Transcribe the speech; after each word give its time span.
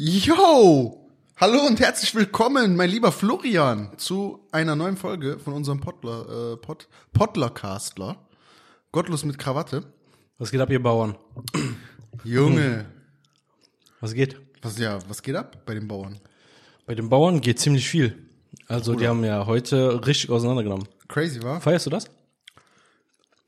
Yo! 0.00 1.10
Hallo 1.38 1.66
und 1.66 1.80
herzlich 1.80 2.14
willkommen, 2.14 2.76
mein 2.76 2.88
lieber 2.88 3.10
Florian, 3.10 3.90
zu 3.98 4.46
einer 4.52 4.76
neuen 4.76 4.96
Folge 4.96 5.40
von 5.40 5.54
unserem 5.54 5.80
Podler, 5.80 6.52
äh, 6.52 6.56
Pod, 6.56 6.86
Podlercastler. 7.12 8.16
Gottlos 8.92 9.24
mit 9.24 9.40
Krawatte. 9.40 9.82
Was 10.38 10.52
geht 10.52 10.60
ab, 10.60 10.70
ihr 10.70 10.80
Bauern? 10.80 11.18
Junge, 12.22 12.86
Was 14.00 14.14
geht? 14.14 14.40
was 14.62 14.78
ja, 14.78 15.00
was 15.08 15.20
geht 15.20 15.34
ab 15.34 15.66
bei 15.66 15.74
den 15.74 15.88
Bauern? 15.88 16.20
Bei 16.86 16.94
den 16.94 17.08
Bauern 17.08 17.40
geht 17.40 17.58
ziemlich 17.58 17.88
viel. 17.88 18.16
Also 18.68 18.94
die 18.94 19.08
haben 19.08 19.24
ja 19.24 19.46
heute 19.46 20.06
richtig 20.06 20.30
auseinandergenommen. 20.30 20.86
Crazy, 21.08 21.42
war? 21.42 21.60
Feierst 21.60 21.86
du 21.86 21.90
das? 21.90 22.08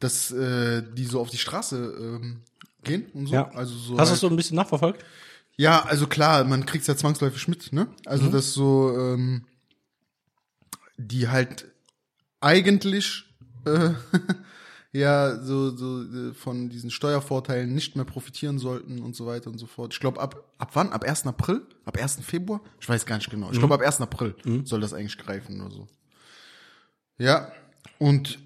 Dass 0.01 0.33
äh, 0.33 0.83
die 0.95 1.05
so 1.05 1.21
auf 1.21 1.31
die 1.31 1.39
Straße 1.39 1.77
ähm, 1.97 2.41
gehen 2.83 3.07
und 3.15 3.29
so. 3.29 3.37
Also 3.37 3.73
so 3.73 3.99
Hast 3.99 4.09
du 4.09 4.11
halt, 4.15 4.21
so 4.21 4.27
ein 4.29 4.35
bisschen 4.35 4.57
nachverfolgt? 4.57 5.05
Ja, 5.61 5.83
also 5.85 6.07
klar, 6.07 6.45
man 6.45 6.65
kriegt's 6.65 6.87
ja 6.87 6.97
zwangsläufig 6.97 7.47
mit, 7.47 7.71
ne? 7.75 7.87
Also 8.07 8.25
Mhm. 8.25 8.31
dass 8.33 8.55
so 8.55 8.97
ähm, 8.99 9.45
die 10.97 11.29
halt 11.29 11.67
eigentlich 12.41 13.27
äh, 13.67 13.91
ja 14.93 15.39
so 15.43 15.77
so 15.77 16.03
äh, 16.03 16.33
von 16.33 16.71
diesen 16.71 16.91
Steuervorteilen 16.91 17.75
nicht 17.75 17.95
mehr 17.95 18.07
profitieren 18.07 18.59
sollten 18.59 19.01
und 19.03 19.15
so 19.15 19.27
weiter 19.27 19.51
und 19.51 19.59
so 19.59 19.67
fort. 19.67 19.93
Ich 19.93 20.01
glaube 20.01 20.19
ab 20.19 20.43
ab 20.57 20.71
wann? 20.73 20.93
Ab 20.93 21.05
1. 21.05 21.27
April? 21.27 21.61
Ab 21.85 21.99
1. 21.99 22.21
Februar? 22.23 22.63
Ich 22.81 22.89
weiß 22.89 23.05
gar 23.05 23.17
nicht 23.17 23.29
genau. 23.31 23.51
Ich 23.53 23.59
glaube 23.59 23.75
ab 23.75 23.83
1. 23.83 24.01
April 24.01 24.35
soll 24.65 24.81
das 24.81 24.95
eigentlich 24.95 25.19
greifen 25.19 25.61
oder 25.61 25.75
so. 25.75 25.87
Ja, 27.19 27.53
und 27.99 28.39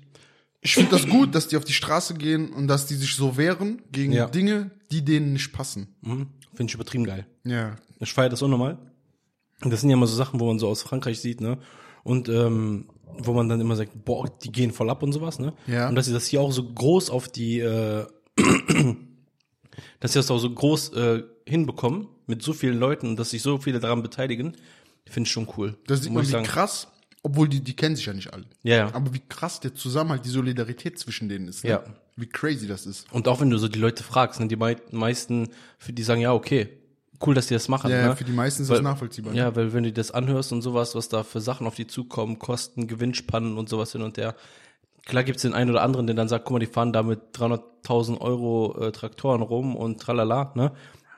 ich 0.63 0.75
finde 0.75 0.91
das 0.91 1.07
gut, 1.07 1.33
dass 1.37 1.47
die 1.47 1.57
auf 1.57 1.65
die 1.65 1.75
Straße 1.75 2.15
gehen 2.15 2.53
und 2.53 2.67
dass 2.67 2.87
die 2.87 2.97
sich 2.97 3.15
so 3.15 3.37
wehren 3.37 3.83
gegen 3.93 4.13
Ja. 4.15 4.27
Dinge, 4.27 4.73
die 4.91 5.05
denen 5.05 5.33
nicht 5.35 5.53
passen. 5.53 5.95
Mhm. 6.03 6.27
Finde 6.55 6.71
ich 6.71 6.75
übertrieben 6.75 7.05
geil. 7.05 7.27
Ja, 7.45 7.77
Ich 8.01 8.13
feiere 8.13 8.29
das 8.31 8.43
unnormal. 8.43 8.79
Und 9.63 9.73
Das 9.73 9.81
sind 9.81 9.91
ja 9.91 9.97
immer 9.97 10.07
so 10.07 10.17
Sachen, 10.17 10.41
wo 10.41 10.47
man 10.47 10.59
so 10.59 10.69
aus 10.69 10.83
Frankreich 10.83 11.21
sieht, 11.21 11.41
ne? 11.41 11.59
Und 12.03 12.29
ähm, 12.29 12.87
wo 13.19 13.33
man 13.33 13.49
dann 13.49 13.61
immer 13.61 13.77
sagt, 13.77 14.05
boah, 14.05 14.29
die 14.43 14.53
gehen 14.53 14.73
voll 14.73 14.91
ab 14.91 15.03
und 15.03 15.13
sowas, 15.13 15.39
ne? 15.39 15.53
Ja. 15.67 15.89
Und 15.89 15.95
dass 15.95 16.07
sie 16.07 16.13
das 16.13 16.27
hier 16.27 16.41
auch 16.41 16.53
so 16.53 16.65
groß 16.65 17.11
auf 17.11 17.29
die, 17.29 17.61
äh, 17.61 18.07
dass 20.01 20.13
sie 20.13 20.19
das 20.19 20.31
auch 20.31 20.39
so 20.39 20.51
groß 20.51 20.93
äh, 20.95 21.23
hinbekommen 21.47 22.09
mit 22.27 22.43
so 22.43 22.53
vielen 22.53 22.79
Leuten 22.79 23.09
und 23.09 23.17
dass 23.17 23.31
sich 23.31 23.43
so 23.43 23.59
viele 23.59 23.81
daran 23.81 24.03
beteiligen, 24.03 24.57
finde 25.09 25.27
ich 25.29 25.33
schon 25.33 25.49
cool. 25.57 25.77
Da 25.87 25.97
sieht 25.97 26.13
man, 26.13 26.23
wie 26.25 26.29
sagen. 26.31 26.45
krass, 26.45 26.89
obwohl 27.23 27.49
die, 27.49 27.61
die 27.61 27.75
kennen 27.75 27.97
sich 27.97 28.07
ja 28.07 28.13
nicht 28.13 28.33
alle. 28.33 28.45
Ja, 28.63 28.77
ja. 28.77 28.95
Aber 28.95 29.15
wie 29.15 29.23
krass 29.29 29.61
der 29.61 29.75
Zusammenhalt, 29.75 30.25
die 30.25 30.31
Solidarität 30.31 30.99
zwischen 30.99 31.29
denen 31.29 31.49
ist. 31.49 31.65
Ne? 31.65 31.71
Ja. 31.71 31.85
Wie 32.17 32.27
crazy 32.27 32.67
das 32.69 32.87
ist. 32.87 33.13
Und 33.13 33.27
auch 33.27 33.41
wenn 33.41 33.51
du 33.51 33.59
so 33.59 33.69
die 33.69 33.79
Leute 33.79 34.03
fragst, 34.05 34.41
ne, 34.41 34.47
die 34.47 34.57
mei 34.57 34.77
meisten, 34.93 35.49
für 35.79 35.93
die 35.93 36.03
sagen, 36.03 36.21
ja, 36.21 36.33
okay, 36.33 36.69
cool, 37.27 37.35
dass 37.35 37.49
die 37.49 37.55
das 37.55 37.69
machen. 37.69 37.91
Ja, 37.91 38.09
ne? 38.09 38.17
für 38.17 38.25
die 38.25 38.33
meisten 38.33 38.63
ist 38.63 38.69
Weil- 38.69 38.77
das 38.79 38.85
nachvollziehbar. 38.85 39.35
Ja, 39.35 39.55
weil 39.57 39.73
wenn 39.73 39.85
du 39.85 39.93
das 39.93 40.11
anhörst 40.11 40.53
und 40.53 40.63
sowas, 40.63 40.95
was 40.95 41.09
da 41.09 41.23
für 41.25 41.41
Sachen 41.41 41.67
auf 41.67 41.75
die 41.75 41.87
zukommen, 41.87 42.39
Kosten, 42.39 42.87
Gewinnspannen 42.87 43.59
und 43.59 43.69
sowas 43.69 43.93
hin 43.93 44.03
und 44.03 44.17
her. 44.17 44.35
Klar 45.07 45.23
gibt's 45.25 45.43
den 45.43 45.53
einen 45.53 45.71
oder 45.71 45.83
anderen, 45.83 46.07
der 46.07 46.17
dann 46.17 46.29
sagt, 46.29 46.45
guck 46.45 46.55
mal, 46.55 46.59
die 46.61 46.67
fahren 46.67 46.93
da 46.93 47.03
mit 47.03 47.21
300.000 47.35 48.21
Euro 48.21 48.75
äh, 48.81 48.93
Traktoren 48.93 49.43
rum 49.43 49.77
und 49.77 50.01
tralala, 50.01 50.53
ne? 50.55 50.73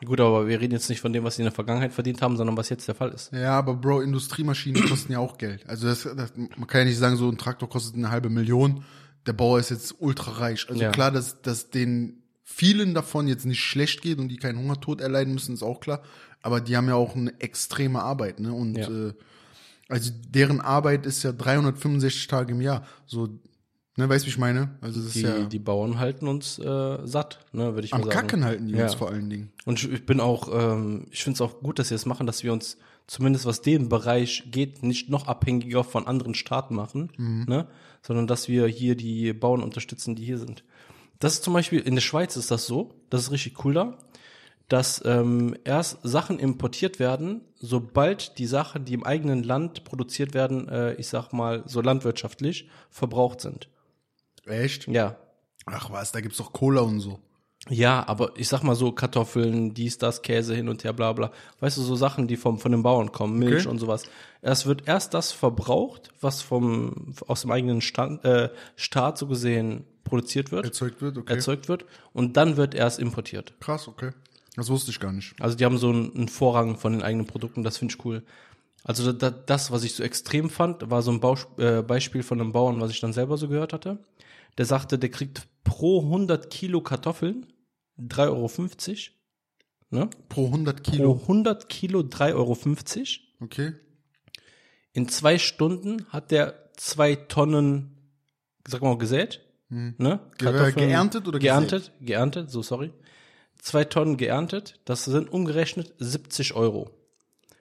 Gut, 0.05 0.21
aber 0.21 0.47
wir 0.47 0.61
reden 0.61 0.75
jetzt 0.75 0.91
nicht 0.91 1.01
von 1.01 1.13
dem, 1.13 1.25
was 1.25 1.37
sie 1.37 1.43
in 1.43 1.47
der 1.47 1.55
Vergangenheit 1.55 1.93
verdient 1.93 2.21
haben, 2.21 2.37
sondern 2.37 2.57
was 2.57 2.69
jetzt 2.69 2.87
der 2.87 2.95
Fall 2.95 3.11
ist. 3.11 3.33
Ja, 3.33 3.53
aber 3.59 3.75
Bro, 3.75 4.03
Industriemaschinen 4.03 4.85
kosten 4.89 5.13
ja 5.13 5.21
auch 5.21 5.39
Geld. 5.39 5.67
Also 5.67 5.87
das, 5.87 6.03
das, 6.03 6.33
man 6.37 6.67
kann 6.67 6.81
ja 6.81 6.85
nicht 6.87 6.99
sagen, 6.99 7.17
so 7.17 7.29
ein 7.29 7.39
Traktor 7.39 7.69
kostet 7.69 7.95
eine 7.95 8.11
halbe 8.11 8.29
Million. 8.29 8.85
Der 9.27 9.33
Bauer 9.33 9.59
ist 9.59 9.71
jetzt 9.71 9.97
ultra 9.99 10.33
reich. 10.33 10.67
Also 10.69 10.83
Ja. 10.83 10.91
klar, 10.93 11.11
dass, 11.11 11.41
dass 11.43 11.71
den 11.71 12.23
vielen 12.45 12.95
davon 12.95 13.27
jetzt 13.29 13.45
nicht 13.45 13.61
schlecht 13.61 14.03
geht 14.03 14.19
und 14.19 14.29
die 14.29 14.37
keinen 14.37 14.59
Hungertod 14.59 15.01
erleiden 15.01 15.35
müssen, 15.35 15.55
ist 15.55 15.63
auch 15.63 15.81
klar. 15.81 16.03
Aber 16.43 16.61
die 16.61 16.77
haben 16.77 16.87
ja 16.89 16.95
auch 16.95 17.17
eine 17.17 17.39
extreme 17.41 18.03
Arbeit, 18.03 18.39
ne? 18.41 18.53
Und 18.53 18.77
Ja. 18.77 18.89
äh, 18.89 19.15
also 19.89 20.11
deren 20.29 20.61
Arbeit 20.61 21.07
ist 21.07 21.23
ja 21.23 21.33
365 21.33 22.27
Tage 22.29 22.53
im 22.53 22.61
Jahr. 22.61 22.85
So, 23.07 23.29
ne, 23.97 24.09
weißt 24.09 24.25
du, 24.25 24.27
wie 24.27 24.31
ich 24.31 24.39
meine? 24.39 24.77
Also 24.81 25.01
das 25.01 25.09
ist 25.09 25.17
Die, 25.17 25.23
ja 25.23 25.45
die 25.45 25.59
Bauern 25.59 25.99
halten 25.99 26.29
uns 26.29 26.59
äh, 26.59 26.99
satt, 27.07 27.41
ne, 27.53 27.75
würde 27.75 27.85
ich 27.87 27.93
am 27.95 28.01
mal 28.01 28.07
sagen. 28.07 28.17
Kacken 28.29 28.45
halten 28.45 28.67
die 28.69 28.75
Ja. 28.75 28.85
uns 28.85 28.95
vor 28.95 29.11
allen 29.11 29.29
Dingen. 29.31 29.53
Und 29.65 29.83
ich, 29.83 30.07
bin 30.07 30.21
auch, 30.21 30.49
ähm, 30.53 31.07
ich 31.11 31.23
finde 31.25 31.35
es 31.37 31.41
auch 31.41 31.61
gut, 31.61 31.79
dass 31.79 31.89
sie 31.89 31.95
das 31.95 32.07
machen, 32.07 32.27
dass 32.27 32.43
wir 32.45 32.53
uns 32.53 32.79
zumindest 33.07 33.45
was 33.47 33.63
den 33.63 33.89
Bereich 33.89 34.45
geht, 34.51 34.83
nicht 34.83 35.09
noch 35.09 35.27
abhängiger 35.29 35.85
von 35.85 36.07
anderen 36.07 36.35
Staaten 36.35 36.75
machen, 36.75 37.13
ne? 37.49 37.67
Sondern 38.07 38.27
dass 38.27 38.49
wir 38.49 38.67
hier 38.67 38.97
die 38.97 39.33
Bauern 39.33 39.63
unterstützen, 39.63 40.15
die 40.15 40.25
hier 40.25 40.39
sind. 40.39 40.65
Das 41.19 41.35
ist 41.35 41.45
zum 41.45 41.55
Beispiel, 41.55 41.81
in 41.81 41.95
der 41.95 42.03
Schweiz 42.03 42.37
ist 42.37 42.51
das 42.51 42.67
so, 42.67 42.95
das 43.11 43.23
ist 43.23 43.31
richtig 43.31 43.65
cool 43.65 43.75
da, 43.75 43.99
dass 44.69 45.03
ähm, 45.05 45.57
erst 45.65 45.99
Sachen 46.03 46.39
importiert 46.39 46.99
werden, 46.99 47.41
sobald 47.57 48.39
die 48.39 48.47
Sachen, 48.47 48.85
die 48.85 48.95
im 48.95 49.05
eigenen 49.05 49.43
Land 49.43 49.85
produziert 49.85 50.35
werden, 50.35 50.69
äh, 50.69 50.95
ich 50.95 51.09
sag 51.09 51.33
mal 51.33 51.63
so 51.67 51.81
landwirtschaftlich, 51.81 52.69
verbraucht 52.91 53.41
sind. 53.41 53.69
Echt? 54.45 54.89
Ja, 54.89 55.17
Ach 55.67 55.91
was, 55.91 56.13
da 56.13 56.21
gibt's 56.21 56.39
doch 56.39 56.53
Cola 56.53 56.81
und 56.83 57.01
so. 57.01 57.19
Ja, 57.69 58.07
aber 58.07 58.33
ich 58.37 58.49
sag 58.49 58.63
mal 58.63 58.77
so 58.77 58.93
Kartoffeln, 58.93 59.75
dies, 59.75 59.99
das, 59.99 60.23
Käse 60.23 60.55
hin 60.55 60.69
und 60.69 60.85
her, 60.85 60.93
bla 60.93 61.13
bla. 61.13 61.33
Weißt 61.61 61.77
du, 61.77 61.83
so 61.83 61.97
Sachen, 61.97 62.29
die 62.29 62.37
vom, 62.37 62.59
von 62.59 62.71
den 62.71 62.83
Bauern 62.83 63.11
kommen, 63.11 63.39
Milch 63.39 63.63
Okay. 63.63 63.69
und 63.69 63.79
sowas. 63.79 64.05
Es 64.41 64.67
wird 64.67 64.87
erst 64.87 65.15
das 65.15 65.33
verbraucht, 65.33 66.11
was 66.21 66.43
vom 66.43 67.15
aus 67.27 67.41
dem 67.43 67.51
eigenen 67.51 67.81
Stand, 67.81 68.25
äh, 68.25 68.51
Staat 68.77 69.19
so 69.19 69.27
gesehen 69.27 69.85
produziert 70.05 70.53
wird, 70.53 70.65
Erzeugt 70.65 71.03
wird, 71.03 71.19
okay. 71.19 71.35
erzeugt 71.35 71.69
wird, 71.69 71.85
und 72.13 72.37
dann 72.37 72.57
wird 72.57 72.75
erst 72.75 73.01
importiert. 73.01 73.55
Krass, 73.59 73.89
okay. 73.89 74.11
Das 74.55 74.71
wusste 74.71 74.93
ich 74.93 75.01
gar 75.01 75.13
nicht. 75.13 75.35
Also 75.41 75.57
die 75.57 75.65
haben 75.65 75.79
so 75.79 75.91
einen, 75.91 76.15
einen 76.15 76.29
Vorrang 76.29 76.77
von 76.77 76.93
den 76.93 77.03
eigenen 77.03 77.27
Produkten, 77.27 77.65
das 77.65 77.79
finde 77.79 77.95
ich 77.95 78.05
cool. 78.05 78.23
Also 78.85 79.13
da, 79.13 79.31
da, 79.31 79.37
das, 79.37 79.73
was 79.73 79.83
ich 79.83 79.95
so 79.95 80.05
extrem 80.05 80.49
fand, 80.49 80.89
war 80.89 81.03
so 81.03 81.11
ein 81.11 81.19
Baus 81.19 81.49
äh, 81.59 81.83
Beispiel 81.83 82.23
von 82.23 82.41
einem 82.41 82.53
Bauern, 82.53 82.81
was 82.81 82.93
ich 82.93 83.01
dann 83.01 83.13
selber 83.13 83.37
so 83.37 83.49
gehört 83.49 83.73
hatte. 83.73 83.99
Der 84.59 84.65
sagte, 84.65 84.99
der 84.99 85.11
kriegt 85.11 85.49
pro 85.65 86.03
100 86.03 86.49
Kilo 86.51 86.81
Kartoffeln 86.81 87.47
3,50 87.99 88.29
Euro. 88.29 88.49
Ne? 89.91 90.11
Pro 90.29 90.47
100 90.47 90.83
Pro 90.83 90.91
Kilo. 90.93 91.21
100 91.23 91.69
Kilo 91.69 92.01
3,50 92.01 92.35
Euro. 92.35 92.57
Okay. 93.45 93.73
In 94.93 95.09
zwei 95.09 95.39
Stunden 95.39 96.07
hat 96.09 96.31
der 96.31 96.71
zwei 96.77 97.15
Tonnen, 97.17 97.97
sag 98.67 98.83
mal, 98.83 98.99
gesät. 98.99 99.43
Ne? 99.69 100.21
Ge- 100.39 100.73
geerntet 100.73 101.27
oder 101.27 101.39
geerntet? 101.39 101.93
Geerntet, 102.01 102.51
so 102.51 102.63
sorry. 102.63 102.93
Zwei 103.59 103.85
Tonnen 103.85 104.17
geerntet, 104.17 104.81
das 104.85 105.05
sind 105.05 105.33
umgerechnet 105.33 105.95
70 105.99 106.55
Euro. 106.55 106.91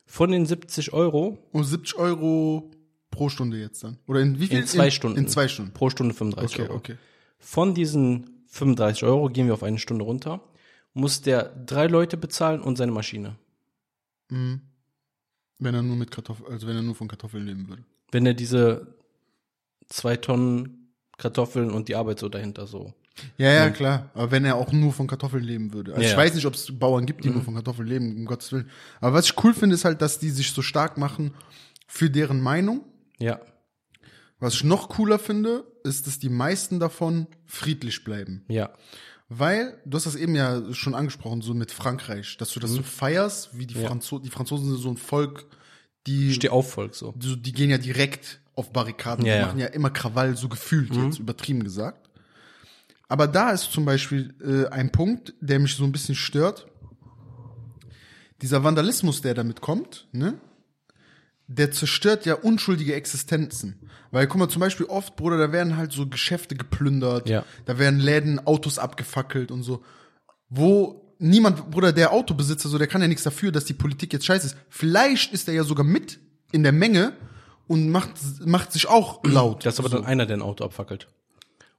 Von 0.05 0.31
den 0.31 0.45
70 0.45 0.93
Euro 0.93 1.39
Und 1.51 1.63
70 1.63 1.95
Euro 1.95 2.69
pro 3.09 3.29
Stunde 3.29 3.57
jetzt 3.59 3.83
dann? 3.83 3.97
Oder 4.07 4.19
in 4.21 4.39
wie 4.39 4.47
viel? 4.47 4.59
in 4.59 4.67
zwei 4.67 4.91
Stunden. 4.91 5.17
In 5.17 5.27
zwei 5.27 5.47
Stunden. 5.47 5.73
Pro 5.73 5.89
Stunde 5.89 6.13
35 6.13 6.59
Okay, 6.59 6.67
Euro. 6.69 6.77
okay. 6.77 6.95
Von 7.39 7.73
diesen 7.73 8.34
35 8.55 9.03
Euro 9.03 9.27
gehen 9.29 9.47
wir 9.47 9.53
auf 9.53 9.63
eine 9.63 9.79
Stunde 9.79 10.05
runter, 10.05 10.41
muss 10.93 11.21
der 11.21 11.43
drei 11.43 11.87
Leute 11.87 12.15
bezahlen 12.15 12.61
und 12.61 12.77
seine 12.77 12.93
Maschine. 12.93 13.35
Mhm. 14.29 14.61
Wenn 15.59 15.75
er 15.75 15.81
nur 15.81 15.97
mit 15.97 16.09
Kartoffeln, 16.09 16.51
also 16.51 16.65
wenn 16.67 16.75
er 16.77 16.81
nur 16.81 16.95
von 16.95 17.09
Kartoffeln 17.09 17.45
leben 17.45 17.67
würde. 17.67 17.83
Wenn 18.11 18.25
er 18.25 18.33
diese 18.33 18.95
zwei 19.89 20.15
Tonnen 20.15 20.93
Kartoffeln 21.17 21.69
und 21.69 21.89
die 21.89 21.95
Arbeit 21.95 22.19
so 22.19 22.29
dahinter 22.29 22.65
so. 22.65 22.93
Ja, 23.37 23.51
ja, 23.51 23.69
klar. 23.69 24.09
Aber 24.13 24.31
wenn 24.31 24.45
er 24.45 24.55
auch 24.55 24.71
nur 24.71 24.93
von 24.93 25.07
Kartoffeln 25.07 25.43
leben 25.43 25.73
würde. 25.73 25.93
Also 25.93 26.03
Ja, 26.03 26.11
ich 26.11 26.17
weiß 26.17 26.33
nicht, 26.35 26.45
ob 26.45 26.53
es 26.53 26.77
Bauern 26.77 27.05
gibt, 27.05 27.23
die 27.23 27.29
nur 27.29 27.41
von 27.41 27.55
Kartoffeln 27.55 27.87
leben, 27.87 28.15
um 28.15 28.25
Gottes 28.25 28.51
Willen. 28.51 28.69
Aber 28.99 29.13
was 29.13 29.25
ich 29.25 29.43
cool 29.43 29.53
finde, 29.53 29.75
ist 29.75 29.85
halt, 29.85 30.01
dass 30.01 30.19
die 30.19 30.29
sich 30.29 30.51
so 30.51 30.61
stark 30.61 30.97
machen 30.97 31.33
für 31.87 32.09
deren 32.09 32.41
Meinung. 32.41 32.81
Ja. 33.17 33.39
Was 34.39 34.55
ich 34.55 34.63
noch 34.63 34.89
cooler 34.89 35.19
finde, 35.19 35.65
ist, 35.85 36.07
dass 36.07 36.19
die 36.19 36.29
meisten 36.29 36.79
davon 36.79 37.27
friedlich 37.45 38.03
bleiben. 38.03 38.43
Ja. 38.47 38.71
Weil, 39.29 39.81
du 39.85 39.95
hast 39.95 40.05
das 40.05 40.15
eben 40.15 40.35
ja 40.35 40.61
schon 40.73 40.93
angesprochen, 40.93 41.41
so 41.41 41.53
mit 41.53 41.71
Frankreich, 41.71 42.37
dass 42.37 42.51
du 42.53 42.59
das 42.59 42.71
so 42.71 42.83
feierst, 42.83 43.57
wie 43.57 43.65
die, 43.65 43.75
Mhm. 43.75 43.81
Ja. 43.81 43.87
Franzo 43.87 44.19
die 44.19 44.29
Franzosen 44.29 44.67
sind 44.67 44.77
so 44.77 44.89
ein 44.89 44.97
Volk, 44.97 45.45
die, 46.05 46.33
Steh 46.33 46.49
auf, 46.49 46.71
Volk, 46.73 46.93
so. 46.93 47.13
die, 47.15 47.41
die 47.41 47.51
gehen 47.51 47.69
ja 47.71 47.77
direkt 47.79 48.39
auf 48.55 48.71
Barrikaden, 48.71 49.25
Ja, 49.25 49.37
die 49.39 49.45
machen 49.45 49.59
ja 49.59 49.67
immer 49.67 49.89
Krawall, 49.89 50.37
so 50.37 50.47
gefühlt 50.47 50.95
jetzt, 50.95 51.19
übertrieben 51.19 51.63
gesagt. 51.63 52.09
Aber 53.07 53.27
da 53.27 53.51
ist 53.51 53.71
zum 53.71 53.85
Beispiel 53.85 54.33
äh, 54.43 54.67
ein 54.71 54.91
Punkt, 54.91 55.33
der 55.41 55.59
mich 55.59 55.75
so 55.75 55.83
ein 55.83 55.91
bisschen 55.91 56.15
stört. 56.15 56.67
Dieser 58.41 58.63
Vandalismus, 58.63 59.21
der 59.21 59.33
damit 59.33 59.61
kommt, 59.61 60.07
ne? 60.11 60.35
Der 61.47 61.71
zerstört 61.71 62.25
ja 62.25 62.33
unschuldige 62.35 62.95
Existenzen. 62.95 63.79
Weil, 64.11 64.27
guck 64.27 64.39
mal, 64.39 64.49
zum 64.49 64.61
Beispiel 64.61 64.85
oft, 64.87 65.15
Bruder, 65.15 65.37
da 65.37 65.51
werden 65.51 65.77
halt 65.77 65.91
so 65.91 66.07
Geschäfte 66.07 66.55
geplündert, 66.55 67.29
Ja. 67.29 67.43
da 67.65 67.77
werden 67.77 67.99
Läden, 67.99 68.45
Autos 68.47 68.79
abgefackelt 68.79 69.51
und 69.51 69.61
so. 69.63 69.83
Wo 70.49 71.13
niemand, 71.19 71.69
Bruder, 71.71 71.91
der 71.91 72.11
Autobesitzer, 72.13 72.69
so, 72.69 72.77
der 72.77 72.87
kann 72.87 73.01
ja 73.01 73.07
nichts 73.07 73.23
dafür, 73.23 73.51
dass 73.51 73.65
die 73.65 73.73
Politik 73.73 74.13
jetzt 74.13 74.25
scheiße 74.25 74.47
ist. 74.47 74.57
Vielleicht 74.69 75.33
ist 75.33 75.47
er 75.47 75.53
ja 75.53 75.63
sogar 75.63 75.85
mit 75.85 76.19
in 76.51 76.63
der 76.63 76.71
Menge 76.71 77.13
und 77.67 77.89
macht, 77.89 78.11
macht 78.45 78.71
sich 78.71 78.87
auch 78.87 79.23
laut. 79.23 79.65
Das 79.65 79.75
ist 79.75 79.79
aber 79.79 79.89
dann 79.89 80.05
einer, 80.05 80.25
der 80.25 80.37
ein 80.37 80.41
Auto 80.41 80.63
abfackelt. 80.63 81.07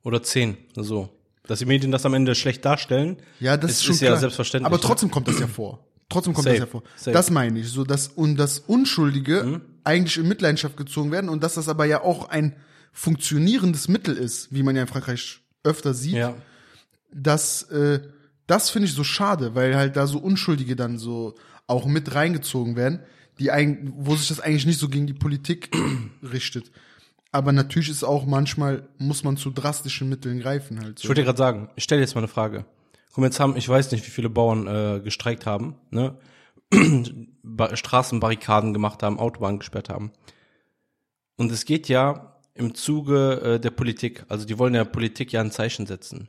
Oder 0.02 0.22
zehn, 0.22 0.56
so. 0.76 1.08
Dass 1.46 1.60
die 1.60 1.66
Medien 1.66 1.92
das 1.92 2.04
am 2.04 2.14
Ende 2.14 2.34
schlecht 2.34 2.64
darstellen, 2.64 3.16
Ja, 3.40 3.56
das 3.56 3.70
ist, 3.72 3.76
ist 3.78 3.84
schon 3.84 3.94
ist 3.94 4.00
ja 4.02 4.08
klar. 4.08 4.18
selbstverständlich. 4.20 4.66
Aber 4.66 4.76
ne? 4.76 4.82
trotzdem 4.82 5.10
kommt 5.10 5.28
das 5.28 5.38
ja 5.38 5.46
vor. 5.46 5.84
Trotzdem 6.08 6.34
kommt 6.34 6.44
Safe, 6.44 6.56
das 6.56 6.60
hervor. 6.66 6.82
safe. 6.96 7.12
Das 7.12 7.30
meine 7.30 7.58
ich, 7.58 7.68
so 7.68 7.84
dass 7.84 8.08
und 8.08 8.36
das 8.36 8.60
Unschuldige 8.60 9.60
eigentlich 9.84 10.16
in 10.18 10.28
Mitleidenschaft 10.28 10.76
gezogen 10.76 11.10
werden 11.10 11.28
und 11.28 11.42
dass 11.42 11.54
das 11.54 11.68
aber 11.68 11.84
ja 11.84 12.02
auch 12.02 12.28
ein 12.28 12.54
funktionierendes 12.92 13.88
Mittel 13.88 14.16
ist, 14.16 14.52
wie 14.52 14.62
man 14.62 14.74
ja 14.76 14.82
in 14.82 14.88
Frankreich 14.88 15.40
öfter 15.64 15.94
sieht. 15.94 16.14
Ja. 16.14 16.34
Das, 17.12 17.62
äh, 17.70 18.00
das 18.46 18.70
finde 18.70 18.86
ich 18.88 18.94
so 18.94 19.04
schade, 19.04 19.54
weil 19.54 19.76
halt 19.76 19.96
da 19.96 20.06
so 20.06 20.18
Unschuldige 20.18 20.76
dann 20.76 20.98
so 20.98 21.34
auch 21.66 21.86
mit 21.86 22.14
reingezogen 22.14 22.76
werden, 22.76 23.00
die 23.38 23.50
eigentlich, 23.50 23.92
wo 23.96 24.16
sich 24.16 24.28
das 24.28 24.40
eigentlich 24.40 24.66
nicht 24.66 24.78
so 24.78 24.88
gegen 24.88 25.06
die 25.06 25.14
Politik 25.14 25.70
richtet. 26.22 26.70
Aber 27.32 27.52
natürlich 27.52 27.90
ist 27.90 28.04
auch 28.04 28.24
manchmal, 28.24 28.88
muss 28.98 29.24
man 29.24 29.36
zu 29.36 29.50
drastischen 29.50 30.08
Mitteln 30.08 30.40
greifen 30.40 30.80
halt. 30.80 30.98
Ich 30.98 31.02
So. 31.02 31.08
wollte 31.08 31.20
dir 31.20 31.26
gerade 31.26 31.38
sagen, 31.38 31.68
ich 31.76 31.84
stelle 31.84 32.00
jetzt 32.00 32.14
mal 32.14 32.20
eine 32.20 32.28
Frage. 32.28 32.64
Mal, 33.22 33.28
jetzt 33.28 33.40
haben, 33.40 33.56
ich 33.56 33.68
weiß 33.68 33.92
nicht, 33.92 34.06
wie 34.06 34.10
viele 34.10 34.28
Bauern 34.30 34.66
äh, 34.66 35.00
gestreikt 35.00 35.46
haben, 35.46 35.76
ne? 35.90 36.16
Ba- 37.42 37.76
Straßenbarrikaden 37.76 38.72
gemacht 38.72 39.02
haben, 39.02 39.18
Autobahnen 39.18 39.58
gesperrt 39.58 39.88
haben. 39.88 40.12
Und 41.36 41.52
es 41.52 41.64
geht 41.64 41.88
ja 41.88 42.40
im 42.54 42.74
Zuge 42.74 43.40
äh, 43.42 43.60
der 43.60 43.70
Politik, 43.70 44.24
also 44.28 44.46
die 44.46 44.58
wollen 44.58 44.72
der 44.72 44.84
Politik 44.84 45.32
ja 45.32 45.40
ein 45.40 45.50
Zeichen 45.52 45.86
setzen. 45.86 46.28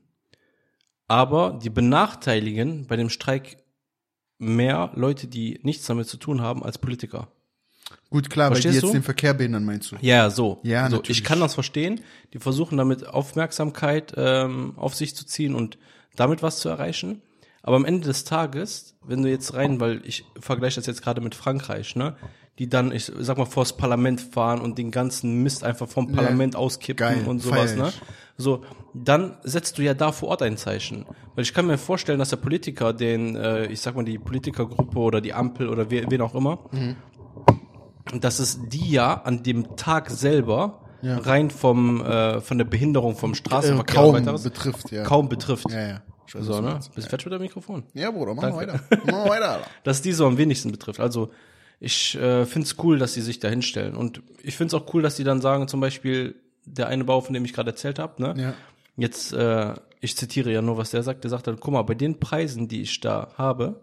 Aber 1.07 1.57
die 1.63 1.69
benachteiligen 1.69 2.85
bei 2.87 2.97
dem 2.97 3.09
Streik 3.09 3.57
mehr 4.37 4.91
Leute, 4.93 5.27
die 5.27 5.59
nichts 5.63 5.85
damit 5.87 6.07
zu 6.07 6.17
tun 6.17 6.41
haben, 6.41 6.63
als 6.63 6.77
Politiker. 6.77 7.29
Gut, 8.09 8.29
klar, 8.29 8.49
weil 8.49 8.57
die 8.57 8.63
Verstehst 8.63 8.83
jetzt 8.83 8.89
du? 8.91 8.97
den 8.97 9.03
Verkehr 9.03 9.33
behindern, 9.33 9.63
meinst 9.65 9.91
du? 9.91 9.95
Ja, 10.01 10.29
so. 10.29 10.59
Ja, 10.63 10.89
so, 10.89 10.97
natürlich. 10.97 11.19
Ich 11.19 11.23
kann 11.23 11.39
das 11.39 11.53
verstehen. 11.53 12.01
Die 12.33 12.39
versuchen 12.39 12.77
damit 12.77 13.07
Aufmerksamkeit 13.07 14.13
ähm, 14.17 14.73
auf 14.75 14.93
sich 14.95 15.15
zu 15.15 15.25
ziehen 15.25 15.55
und 15.55 15.77
damit 16.17 16.43
was 16.43 16.59
zu 16.59 16.67
erreichen. 16.67 17.21
Aber 17.63 17.75
am 17.75 17.85
Ende 17.85 18.07
des 18.07 18.23
Tages, 18.23 18.95
wenn 19.05 19.23
du 19.23 19.29
jetzt 19.29 19.53
rein, 19.53 19.79
weil 19.79 20.01
ich 20.05 20.25
vergleiche 20.39 20.75
das 20.77 20.85
jetzt 20.85 21.01
gerade 21.01 21.19
mit 21.21 21.35
Frankreich, 21.35 21.95
ne, 21.95 22.15
die 22.59 22.69
dann, 22.69 22.91
ich 22.91 23.11
sag 23.19 23.37
mal, 23.37 23.45
vors 23.45 23.75
Parlament 23.75 24.21
fahren 24.21 24.61
und 24.61 24.77
den 24.77 24.89
ganzen 24.89 25.43
Mist 25.43 25.63
einfach 25.63 25.87
vom 25.87 26.11
Parlament 26.11 26.55
auskippen 26.55 27.05
Geil, 27.05 27.23
und 27.27 27.39
sowas, 27.39 27.75
ne? 27.75 27.91
So, 28.37 28.63
dann 28.93 29.37
setzt 29.43 29.77
du 29.77 29.83
ja 29.83 29.93
da 29.93 30.11
vor 30.11 30.29
Ort 30.29 30.43
ein 30.43 30.57
Zeichen. 30.57 31.05
Weil 31.35 31.43
ich 31.43 31.53
kann 31.53 31.67
mir 31.67 31.77
vorstellen, 31.77 32.19
dass 32.19 32.29
der 32.29 32.37
Politiker 32.37 32.93
den, 32.93 33.35
äh, 33.35 33.65
ich 33.65 33.81
sag 33.81 33.95
mal, 33.95 34.05
die 34.05 34.17
Politikergruppe 34.17 34.97
oder 34.99 35.21
die 35.21 35.33
Ampel 35.33 35.69
oder 35.69 35.91
wen, 35.91 36.09
wen 36.09 36.21
auch 36.21 36.35
immer, 36.35 36.59
Mhm. 36.71 36.95
dass 38.21 38.39
es 38.39 38.59
die 38.69 38.91
ja 38.91 39.13
an 39.13 39.43
dem 39.43 39.75
Tag 39.75 40.09
selber 40.09 40.81
Ja. 41.01 41.17
rein 41.19 41.49
vom 41.51 42.01
äh, 42.01 42.41
von 42.41 42.57
der 42.57 42.65
Behinderung 42.65 43.15
vom 43.15 43.31
Äh, 43.33 43.35
Straßenverkehr 43.35 43.95
kaum 43.95 44.15
und 44.15 44.21
weiteres 44.25 44.43
betrifft, 44.43 44.91
ja. 44.91 45.03
kaum 45.03 45.29
betrifft. 45.29 45.69
Ja, 45.69 45.87
ja. 45.87 46.01
Weiß, 46.33 46.45
So, 46.45 46.59
ne? 46.61 46.79
Bist 46.95 47.07
du 47.07 47.09
fertig 47.09 47.25
mit 47.27 47.33
dem 47.33 47.41
Mikrofon? 47.41 47.83
Ja, 47.93 48.11
Bruder, 48.11 48.33
mach 48.33 48.43
mal 48.51 48.65
Danke. 48.65 48.73
weiter. 48.89 49.01
Mach 49.05 49.13
mal 49.25 49.29
weiter, 49.29 49.49
Alter. 49.51 49.67
Dass 49.83 50.01
die 50.01 50.11
so 50.11 50.25
am 50.27 50.37
wenigsten 50.37 50.71
betrifft. 50.71 50.99
Also 50.99 51.31
ich 51.79 52.15
äh, 52.15 52.45
finde 52.45 52.65
es 52.65 52.75
cool, 52.83 52.97
dass 52.99 53.13
sie 53.13 53.21
sich 53.21 53.39
da 53.39 53.47
hinstellen. 53.47 53.95
Und 53.95 54.21
ich 54.43 54.57
finde 54.57 54.75
es 54.75 54.81
auch 54.81 54.93
cool, 54.93 55.01
dass 55.03 55.15
die 55.15 55.23
dann 55.23 55.39
sagen, 55.41 55.67
zum 55.67 55.79
Beispiel, 55.79 56.35
der 56.65 56.87
eine 56.87 57.03
Bauer, 57.05 57.21
von 57.21 57.33
dem 57.33 57.45
ich 57.45 57.53
gerade 57.53 57.69
erzählt 57.69 57.99
habe, 57.99 58.21
ne? 58.21 58.33
Ja. 58.37 58.53
Jetzt, 58.97 59.31
äh, 59.31 59.73
ich 60.01 60.17
zitiere 60.17 60.51
ja 60.51 60.61
nur, 60.61 60.75
was 60.77 60.89
der 60.91 61.03
sagt. 61.03 61.23
Der 61.23 61.29
sagt 61.31 61.47
dann, 61.47 61.59
guck 61.59 61.71
mal, 61.73 61.83
bei 61.83 61.93
den 61.93 62.19
Preisen, 62.19 62.67
die 62.67 62.81
ich 62.81 62.99
da 62.99 63.29
habe, 63.37 63.79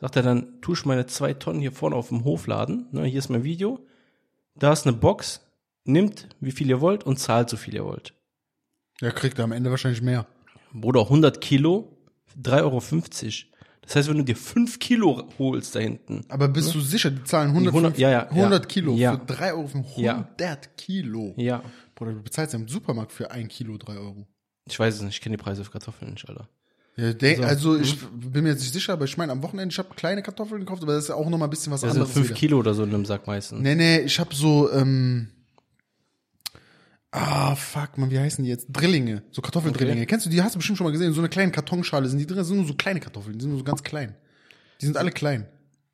sagt 0.00 0.16
er 0.16 0.22
dann, 0.22 0.60
tu 0.62 0.72
ich 0.74 0.84
meine 0.86 1.06
zwei 1.06 1.34
Tonnen 1.34 1.60
hier 1.60 1.72
vorne 1.72 1.96
auf 1.96 2.08
dem 2.08 2.24
Hof 2.24 2.46
laden. 2.46 2.86
Ne, 2.92 3.04
hier 3.04 3.18
ist 3.18 3.28
mein 3.30 3.44
Video. 3.44 3.80
Da 4.56 4.72
ist 4.72 4.86
eine 4.86 4.96
Box. 4.96 5.40
Nimmt, 5.84 6.28
wie 6.40 6.52
viel 6.52 6.68
ihr 6.68 6.80
wollt 6.80 7.04
und 7.04 7.18
zahlt 7.18 7.50
so 7.50 7.56
viel 7.56 7.74
ihr 7.74 7.84
wollt. 7.84 8.14
Ja, 9.00 9.10
kriegt 9.10 9.38
er 9.38 9.44
am 9.44 9.52
Ende 9.52 9.70
wahrscheinlich 9.70 10.02
mehr. 10.02 10.26
Bruder, 10.72 11.02
100 11.02 11.40
Kilo, 11.40 11.96
3,50 12.42 12.54
Euro. 12.62 12.80
Das 13.82 13.96
heißt, 13.96 14.08
wenn 14.08 14.16
du 14.16 14.24
dir 14.24 14.36
5 14.36 14.78
Kilo 14.78 15.28
holst 15.38 15.74
da 15.74 15.80
hinten, 15.80 16.24
Aber 16.30 16.48
bist 16.48 16.74
du 16.74 16.80
sicher, 16.80 17.10
die 17.10 17.22
zahlen 17.24 17.50
100, 17.50 17.74
100 17.74 17.98
ja, 17.98 18.10
ja, 18.10 18.28
100 18.30 18.62
ja. 18.64 18.68
Kilo 18.68 18.94
Ja. 18.94 19.12
für 19.18 19.26
3 19.26 19.52
Euro 19.52 19.66
für 19.68 19.78
100 19.78 20.40
Ja. 20.40 20.56
Kilo? 20.76 21.34
ja, 21.36 21.62
Bruder, 21.94 22.12
du 22.14 22.22
bezahlst 22.22 22.54
ja 22.54 22.58
im 22.58 22.66
Supermarkt 22.66 23.12
für 23.12 23.30
ein 23.30 23.46
Kilo 23.48 23.76
3 23.76 23.92
Euro. 23.98 24.26
ich 24.66 24.78
weiß 24.78 24.94
es 24.94 25.02
nicht, 25.02 25.14
ich 25.16 25.20
kenne 25.20 25.36
die 25.36 25.42
Preise 25.42 25.64
für 25.64 25.70
Kartoffeln 25.72 26.12
nicht, 26.12 26.26
Alter. 26.26 26.48
Ja, 26.96 27.12
denk, 27.12 27.36
So. 27.38 27.42
Mhm. 27.42 27.48
also 27.48 27.76
ich 27.78 27.98
bin 28.06 28.44
mir 28.44 28.50
jetzt 28.50 28.60
nicht 28.60 28.72
sicher, 28.72 28.94
aber 28.94 29.04
ich 29.04 29.18
meine, 29.18 29.32
am 29.32 29.42
Wochenende, 29.42 29.70
ich 29.72 29.78
habe 29.78 29.90
kleine 29.94 30.22
Kartoffeln 30.22 30.60
gekauft, 30.60 30.82
aber 30.82 30.94
das 30.94 31.04
ist 31.04 31.08
ja 31.10 31.16
auch 31.16 31.28
noch 31.28 31.36
mal 31.36 31.44
ein 31.46 31.50
bisschen 31.50 31.72
was 31.72 31.82
Das 31.82 31.90
anderes. 31.90 32.12
5 32.12 32.28
wieder. 32.28 32.34
Kilo 32.38 32.58
oder 32.60 32.72
so 32.72 32.84
in 32.84 32.94
einem 32.94 33.04
Sack 33.04 33.26
meistens. 33.26 33.60
Nee, 33.60 33.74
nee, 33.74 33.98
ich 34.00 34.18
habe 34.18 34.34
so, 34.34 34.72
ähm, 34.72 35.28
ah, 37.14 37.54
fuck, 37.54 37.96
man, 37.96 38.10
wie 38.10 38.18
heißen 38.18 38.44
die 38.44 38.50
jetzt? 38.50 38.66
Drillinge, 38.70 39.22
so 39.30 39.40
Kartoffeldrillinge. 39.40 40.00
Okay. 40.00 40.06
Kennst 40.06 40.26
du 40.26 40.30
die? 40.30 40.42
Hast 40.42 40.54
du 40.54 40.58
bestimmt 40.58 40.78
schon 40.78 40.84
mal 40.84 40.90
gesehen, 40.90 41.12
so 41.12 41.20
einer 41.20 41.28
kleinen 41.28 41.52
Kartonschale 41.52 42.08
sind 42.08 42.18
die 42.18 42.26
drin, 42.26 42.38
das 42.38 42.48
sind 42.48 42.56
nur 42.56 42.66
so 42.66 42.74
kleine 42.74 43.00
Kartoffeln, 43.00 43.38
die 43.38 43.42
sind 43.42 43.50
nur 43.50 43.58
so 43.58 43.64
ganz 43.64 43.82
klein. 43.82 44.14
Die 44.80 44.86
sind 44.86 44.96
alle 44.96 45.12
klein. 45.12 45.46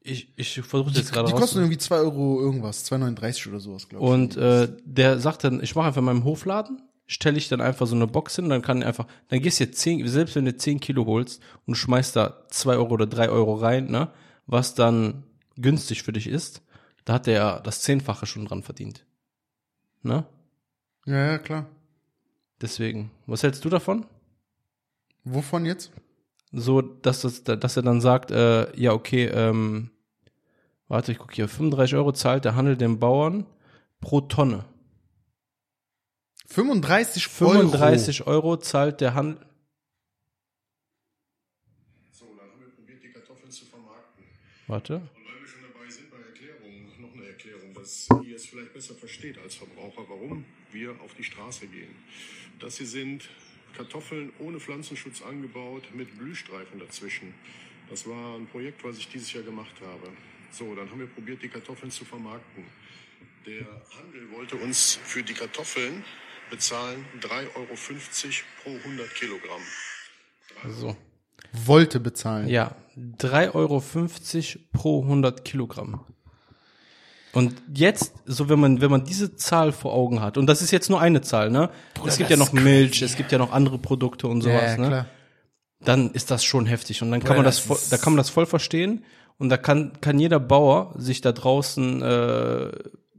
Ich, 0.02 0.32
ich 0.36 0.60
versuche 0.62 0.90
jetzt 0.92 1.12
gerade 1.12 1.28
Die 1.28 1.34
kosten 1.34 1.58
irgendwie 1.58 1.76
2 1.76 1.96
Euro 1.96 2.40
irgendwas, 2.40 2.90
2,39 2.90 3.48
oder 3.50 3.60
sowas, 3.60 3.88
glaube 3.88 4.04
ich. 4.04 4.10
Und 4.10 4.36
äh, 4.36 4.68
der 4.84 5.18
sagt 5.18 5.44
dann, 5.44 5.62
ich 5.62 5.74
mache 5.74 5.88
einfach 5.88 5.98
in 5.98 6.06
meinem 6.06 6.24
Hofladen, 6.24 6.80
stelle 7.06 7.36
ich 7.36 7.48
dann 7.48 7.60
einfach 7.60 7.86
so 7.86 7.94
eine 7.94 8.06
Box 8.06 8.36
hin, 8.36 8.48
dann 8.48 8.62
kann 8.62 8.82
einfach, 8.82 9.06
dann 9.28 9.40
gehst 9.40 9.60
du 9.60 9.64
jetzt 9.64 9.78
10, 9.78 10.08
selbst 10.08 10.36
wenn 10.36 10.46
du 10.46 10.56
10 10.56 10.80
Kilo 10.80 11.04
holst 11.04 11.42
und 11.66 11.74
schmeißt 11.74 12.16
da 12.16 12.44
2 12.48 12.76
Euro 12.76 12.94
oder 12.94 13.06
3 13.06 13.28
Euro 13.28 13.54
rein, 13.54 13.90
ne, 13.90 14.08
was 14.46 14.74
dann 14.74 15.24
günstig 15.56 16.02
für 16.02 16.12
dich 16.12 16.26
ist, 16.26 16.62
da 17.04 17.14
hat 17.14 17.26
der 17.26 17.34
ja 17.34 17.60
das 17.60 17.82
Zehnfache 17.82 18.24
schon 18.24 18.46
dran 18.46 18.62
verdient. 18.62 19.04
Ne? 20.02 20.24
Ja, 21.06 21.32
ja, 21.32 21.38
klar. 21.38 21.66
Deswegen, 22.60 23.10
was 23.26 23.42
hältst 23.42 23.64
du 23.64 23.70
davon? 23.70 24.06
Wovon 25.24 25.64
jetzt? 25.64 25.92
So, 26.52 26.82
dass, 26.82 27.22
das, 27.22 27.44
dass 27.44 27.76
er 27.76 27.82
dann 27.82 28.00
sagt, 28.00 28.30
äh, 28.30 28.74
ja, 28.78 28.92
okay, 28.92 29.26
ähm, 29.26 29.90
warte, 30.88 31.12
ich 31.12 31.18
gucke 31.18 31.34
hier, 31.34 31.48
35 31.48 31.94
Euro 31.96 32.12
zahlt 32.12 32.44
der 32.44 32.56
Handel 32.56 32.76
den 32.76 32.98
Bauern 32.98 33.46
pro 34.00 34.20
Tonne. 34.20 34.64
35, 36.46 37.28
35 37.28 38.26
Euro 38.26 38.56
zahlt 38.56 39.00
der 39.00 39.14
Handel. 39.14 39.46
So, 42.10 42.26
dann 42.36 42.50
haben 42.50 42.60
wir 42.60 42.68
probiert, 42.74 43.02
die 43.04 43.12
Kartoffeln 43.12 43.52
zu 43.52 43.64
vermarkten. 43.66 44.24
Warte. 44.66 44.96
Und 44.96 45.02
weil 45.02 45.40
wir 45.40 45.46
schon 45.46 45.62
dabei 45.62 45.88
sind 45.88 46.10
bei 46.10 46.16
Erklärungen, 46.16 47.00
noch 47.00 47.14
eine 47.14 47.26
Erklärung, 47.26 47.72
dass 47.90 48.08
ihr 48.24 48.36
es 48.36 48.46
vielleicht 48.46 48.72
besser 48.72 48.94
versteht 48.94 49.36
als 49.38 49.56
Verbraucher, 49.56 50.04
warum 50.08 50.44
wir 50.70 50.92
auf 51.00 51.12
die 51.14 51.24
Straße 51.24 51.66
gehen. 51.66 51.90
Das 52.60 52.78
hier 52.78 52.86
sind 52.86 53.28
Kartoffeln 53.76 54.32
ohne 54.38 54.60
Pflanzenschutz 54.60 55.22
angebaut 55.22 55.82
mit 55.92 56.16
Blühstreifen 56.16 56.78
dazwischen. 56.78 57.34
Das 57.88 58.06
war 58.06 58.36
ein 58.36 58.46
Projekt, 58.46 58.84
was 58.84 58.98
ich 58.98 59.08
dieses 59.08 59.32
Jahr 59.32 59.42
gemacht 59.42 59.74
habe. 59.80 60.12
So, 60.52 60.72
dann 60.74 60.88
haben 60.88 61.00
wir 61.00 61.08
probiert, 61.08 61.42
die 61.42 61.48
Kartoffeln 61.48 61.90
zu 61.90 62.04
vermarkten. 62.04 62.64
Der 63.46 63.66
Handel 63.98 64.30
wollte 64.32 64.56
uns 64.56 65.00
für 65.02 65.22
die 65.22 65.34
Kartoffeln 65.34 66.04
bezahlen 66.48 67.04
3,50 67.20 67.54
Euro 67.56 67.74
pro 68.62 68.76
100 68.76 69.14
Kilogramm. 69.14 69.62
So. 70.68 70.96
Wollte 71.52 71.98
bezahlen. 71.98 72.48
Ja, 72.48 72.76
3,50 72.96 73.54
Euro 73.54 73.82
pro 74.72 75.02
100 75.02 75.44
Kilogramm. 75.44 76.04
Und 77.32 77.54
jetzt, 77.72 78.12
so 78.26 78.48
wenn 78.48 78.58
man, 78.58 78.80
wenn 78.80 78.90
man 78.90 79.04
diese 79.04 79.36
Zahl 79.36 79.72
vor 79.72 79.92
Augen 79.92 80.20
hat, 80.20 80.36
und 80.36 80.46
das 80.46 80.62
ist 80.62 80.72
jetzt 80.72 80.90
nur 80.90 81.00
eine 81.00 81.20
Zahl, 81.20 81.50
ne? 81.50 81.70
es 82.04 82.18
gibt 82.18 82.30
ja 82.30 82.36
noch 82.36 82.52
Milch, 82.52 83.02
es 83.02 83.16
gibt 83.16 83.30
ja 83.30 83.38
noch 83.38 83.52
andere 83.52 83.78
Produkte 83.78 84.26
und 84.26 84.44
Ja, 84.44 84.52
sowas, 84.52 84.70
ja, 84.72 84.76
ne? 84.78 84.86
klar. 84.88 85.06
Dann 85.82 86.10
ist 86.10 86.30
das 86.30 86.44
schon 86.44 86.66
heftig. 86.66 87.02
Und 87.02 87.10
dann 87.10 87.20
kann 87.20 87.28
Bruder, 87.28 87.36
man 87.38 87.44
das, 87.44 87.66
das 87.66 87.88
da 87.88 87.96
kann 87.96 88.12
man 88.12 88.18
das 88.18 88.28
voll 88.28 88.46
verstehen. 88.46 89.04
Und 89.38 89.48
da 89.48 89.56
kann, 89.56 89.92
kann 90.02 90.18
jeder 90.18 90.38
Bauer 90.38 90.94
sich 90.98 91.22
da 91.22 91.32
draußen, 91.32 92.02
äh, 92.02 92.70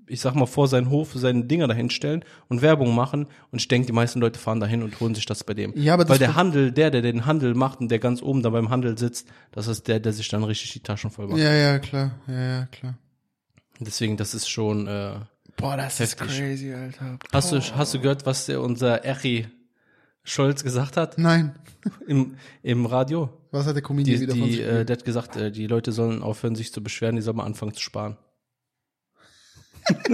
ich 0.05 0.21
sag 0.21 0.35
mal, 0.35 0.45
vor 0.45 0.67
seinen 0.67 0.91
Hof 0.91 1.13
seine 1.15 1.45
Dinger 1.45 1.67
dahin 1.67 1.89
stellen 1.89 2.23
und 2.49 2.61
Werbung 2.61 2.93
machen. 2.93 3.25
Und 3.49 3.59
ich 3.59 3.67
denke, 3.67 3.87
die 3.87 3.93
meisten 3.93 4.19
Leute 4.19 4.39
fahren 4.39 4.59
dahin 4.59 4.83
und 4.83 4.99
holen 4.99 5.15
sich 5.15 5.25
das 5.25 5.43
bei 5.43 5.55
dem. 5.55 5.73
Ja, 5.75 5.95
aber 5.95 6.07
Weil 6.07 6.19
der 6.19 6.35
Handel, 6.35 6.71
der, 6.71 6.91
der 6.91 7.01
den 7.01 7.25
Handel 7.25 7.55
macht 7.55 7.79
und 7.79 7.89
der 7.89 7.97
ganz 7.97 8.21
oben 8.21 8.43
da 8.43 8.51
beim 8.51 8.69
Handel 8.69 8.95
sitzt, 8.97 9.27
das 9.51 9.67
ist 9.67 9.87
der, 9.87 9.99
der 9.99 10.13
sich 10.13 10.27
dann 10.27 10.43
richtig 10.43 10.73
die 10.73 10.81
Taschen 10.81 11.09
voll 11.09 11.27
macht. 11.27 11.39
Ja, 11.39 11.53
ja, 11.53 11.79
klar. 11.79 12.11
Ja, 12.27 12.39
ja, 12.39 12.65
klar. 12.67 12.95
Deswegen, 13.81 14.15
das 14.15 14.33
ist 14.33 14.47
schon. 14.47 14.87
Äh, 14.87 15.15
Boah, 15.57 15.75
das 15.75 15.99
Heftig. 15.99 16.29
ist 16.29 16.37
crazy, 16.37 16.73
Alter. 16.73 17.17
hast 17.33 17.51
du 17.51 17.59
hast 17.59 17.93
du 17.93 17.99
gehört, 17.99 18.25
was 18.25 18.45
der 18.45 18.61
unser 18.61 19.03
Eri 19.03 19.47
Scholz 20.23 20.63
gesagt 20.63 20.97
hat 20.97 21.17
Nein. 21.17 21.55
im 22.07 22.37
im 22.63 22.85
Radio? 22.85 23.29
Was 23.51 23.65
hat 23.65 23.75
der 23.75 23.83
Comedian 23.83 24.15
Die, 24.15 24.21
wieder 24.21 24.35
von 24.35 24.47
die, 24.47 24.53
sich 24.53 24.61
äh, 24.61 24.85
der 24.85 24.97
hat 24.97 25.03
gesagt, 25.03 25.35
äh, 25.35 25.51
die 25.51 25.67
Leute 25.67 25.91
sollen 25.91 26.21
aufhören, 26.21 26.55
sich 26.55 26.71
zu 26.71 26.81
beschweren, 26.81 27.15
die 27.15 27.21
sollen 27.21 27.37
mal 27.37 27.45
anfangen 27.45 27.73
zu 27.73 27.81
sparen. 27.81 28.17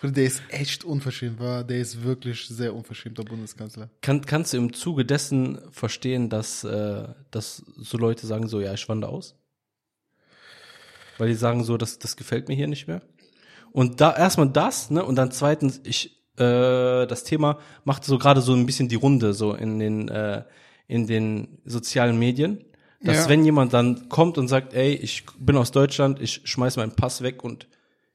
Der 0.00 0.24
ist 0.24 0.42
echt 0.48 0.84
unverschämt, 0.84 1.40
war. 1.40 1.64
Der 1.64 1.80
ist 1.80 2.04
wirklich 2.04 2.46
sehr 2.46 2.72
unverschämter 2.72 3.24
Bundeskanzler. 3.24 3.90
Kann, 4.00 4.20
kannst 4.20 4.52
du 4.52 4.56
im 4.56 4.72
Zuge 4.72 5.04
dessen 5.04 5.58
verstehen, 5.72 6.28
dass, 6.28 6.62
äh, 6.62 7.08
dass 7.32 7.64
so 7.76 7.98
Leute 7.98 8.24
sagen, 8.28 8.46
so, 8.46 8.60
ja, 8.60 8.72
ich 8.74 8.88
wandere 8.88 9.10
aus? 9.10 9.34
Weil 11.18 11.28
die 11.28 11.34
sagen 11.34 11.64
so, 11.64 11.76
das, 11.76 11.98
das 11.98 12.16
gefällt 12.16 12.48
mir 12.48 12.54
hier 12.54 12.68
nicht 12.68 12.86
mehr. 12.88 13.02
Und 13.72 14.00
da 14.00 14.16
erstmal 14.16 14.48
das, 14.48 14.90
ne, 14.90 15.04
und 15.04 15.16
dann 15.16 15.30
zweitens, 15.30 15.80
ich, 15.84 16.16
äh, 16.38 17.06
das 17.06 17.24
Thema 17.24 17.58
macht 17.84 18.04
so 18.04 18.18
gerade 18.18 18.40
so 18.40 18.54
ein 18.54 18.66
bisschen 18.66 18.88
die 18.88 18.94
Runde 18.96 19.34
so 19.34 19.54
in 19.54 19.78
den, 19.78 20.08
äh, 20.08 20.44
in 20.86 21.06
den 21.06 21.58
sozialen 21.64 22.18
Medien, 22.18 22.64
Dass 23.00 23.16
Ja. 23.24 23.28
wenn 23.28 23.44
jemand 23.44 23.72
dann 23.74 24.08
kommt 24.08 24.38
und 24.38 24.48
sagt, 24.48 24.74
ey, 24.74 24.92
ich 24.92 25.24
bin 25.38 25.56
aus 25.56 25.70
Deutschland, 25.70 26.20
ich 26.20 26.40
schmeiß 26.44 26.76
meinen 26.78 26.96
Pass 26.96 27.22
weg 27.22 27.44
und 27.44 27.68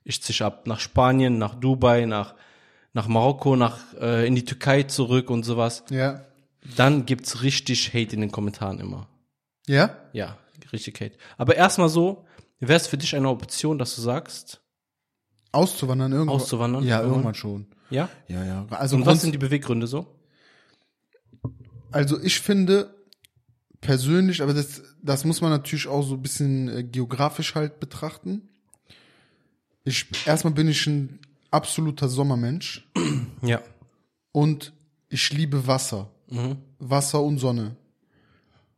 ich 0.04 0.22
zisch 0.22 0.42
ab 0.42 0.68
nach 0.68 0.82
Spanien, 0.82 1.38
nach 1.38 1.56
Dubai, 1.56 2.06
nach, 2.06 2.36
nach 2.92 3.08
Marokko, 3.08 3.56
nach, 3.56 3.78
äh, 4.02 4.28
in 4.28 4.36
die 4.36 4.44
Türkei 4.44 4.84
zurück 4.84 5.30
und 5.30 5.44
sowas, 5.44 5.86
Ja. 5.90 6.26
dann 6.76 7.06
gibt's 7.06 7.44
richtig 7.44 7.94
Hate 7.94 8.14
in 8.16 8.20
den 8.22 8.32
Kommentaren 8.32 8.82
immer. 8.82 9.08
Ja? 9.68 9.96
Ja, 10.12 10.38
richtig 10.74 11.00
Hate. 11.00 11.16
Aber 11.38 11.56
erstmal 11.56 11.88
so, 11.88 12.26
wäre 12.68 12.78
es 12.80 12.88
für 12.88 12.98
dich 12.98 13.16
eine 13.16 13.30
Option, 13.30 13.78
dass 13.78 13.96
du 13.96 14.02
sagst, 14.02 14.62
Auszuwandern 15.52 16.12
irgendwann. 16.12 16.36
Auszuwandern? 16.36 16.84
Ja, 16.84 16.98
Irgendwann? 16.98 17.12
irgendwann 17.14 17.36
schon. 17.36 17.68
ja? 17.90 18.10
Ja, 18.28 18.44
ja. 18.44 18.66
Also, 18.72 18.96
Und 18.96 19.06
was 19.06 19.22
sind 19.22 19.34
die 19.34 19.38
Beweggründe 19.38 19.86
so? 19.88 20.08
also 21.92 22.20
ich 22.22 22.40
finde 22.40 22.94
persönlich, 23.82 24.42
aber 24.42 24.54
das, 24.54 24.82
das 25.02 25.26
muss 25.26 25.42
man 25.42 25.52
natürlich 25.52 25.88
auch 25.88 26.02
so 26.02 26.16
ein 26.16 26.22
bisschen 26.22 26.70
äh, 26.70 26.84
geografisch 26.84 27.54
halt 27.56 27.80
betrachten. 27.80 28.50
Ich, 29.84 30.08
erstmal 30.26 30.54
bin 30.54 30.68
ich 30.70 30.88
ein 30.88 31.20
absoluter 31.52 32.08
Sommermensch 32.08 32.90
Ja. 33.42 33.62
und 34.32 34.74
ich 35.10 35.32
liebe 35.34 35.68
Wasser. 35.68 36.10
Mhm. 36.30 36.58
Wasser 36.80 37.22
und 37.22 37.38
Sonne. 37.38 37.76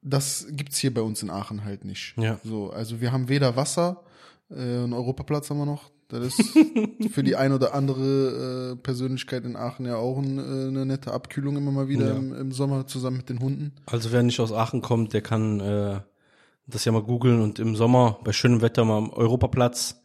Das 0.07 0.45
gibt's 0.51 0.77
hier 0.77 0.93
bei 0.93 1.01
uns 1.01 1.23
in 1.23 1.31
Aachen 1.31 1.65
halt 1.65 1.83
nicht. 1.83 2.13
Ja. 2.17 2.39
So, 2.43 2.69
also 2.69 3.01
wir 3.01 3.11
haben 3.11 3.27
weder 3.27 3.55
Wasser, 3.55 4.03
äh, 4.51 4.55
einen 4.55 4.93
Europaplatz 4.93 5.49
haben 5.49 5.57
wir 5.57 5.65
noch. 5.65 5.89
Das 6.09 6.37
ist 6.37 6.55
für 7.11 7.23
die 7.23 7.35
ein 7.35 7.51
oder 7.51 7.73
andere 7.73 8.73
äh, 8.73 8.75
Persönlichkeit 8.75 9.43
in 9.45 9.55
Aachen 9.55 9.87
ja 9.87 9.95
auch 9.95 10.19
ein, 10.19 10.37
äh, 10.37 10.67
eine 10.67 10.85
nette 10.85 11.11
Abkühlung 11.11 11.57
immer 11.57 11.71
mal 11.71 11.87
wieder 11.87 12.09
Ja. 12.09 12.15
im, 12.15 12.33
im 12.35 12.51
Sommer 12.51 12.85
zusammen 12.85 13.17
mit 13.17 13.29
den 13.29 13.39
Hunden. 13.39 13.73
Also 13.87 14.11
wer 14.11 14.21
nicht 14.21 14.39
aus 14.39 14.51
Aachen 14.51 14.83
kommt, 14.83 15.13
der 15.13 15.21
kann 15.21 15.59
äh, 15.59 15.99
das 16.67 16.85
ja 16.85 16.91
mal 16.91 17.01
googeln 17.01 17.41
und 17.41 17.57
im 17.57 17.75
Sommer 17.75 18.19
bei 18.23 18.31
schönem 18.31 18.61
Wetter 18.61 18.85
mal 18.85 18.97
am 18.99 19.09
Europaplatz 19.09 20.01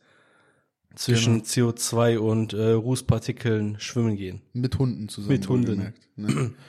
zwischen 0.95 1.42
CO2 1.42 2.16
und 2.19 2.54
äh, 2.54 2.73
Rußpartikeln 2.73 3.78
schwimmen 3.78 4.16
gehen. 4.16 4.40
Mit 4.54 4.78
Hunden 4.78 5.09
zusammen. 5.09 5.33
Mit 5.33 5.49
Hunden. 5.49 5.92
Ne? 6.16 6.52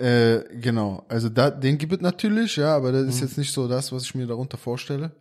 äh, 0.00 0.44
genau, 0.58 1.04
also 1.08 1.28
da, 1.28 1.50
den 1.50 1.76
gibt 1.76 1.92
es 1.92 2.00
natürlich, 2.00 2.56
ja, 2.56 2.74
aber 2.74 2.90
das 2.90 3.06
ist 3.06 3.20
jetzt 3.20 3.36
nicht 3.38 3.52
so 3.52 3.68
das, 3.68 3.92
was 3.92 4.04
ich 4.04 4.14
mir 4.14 4.26
darunter 4.26 4.56
vorstelle. 4.56 5.12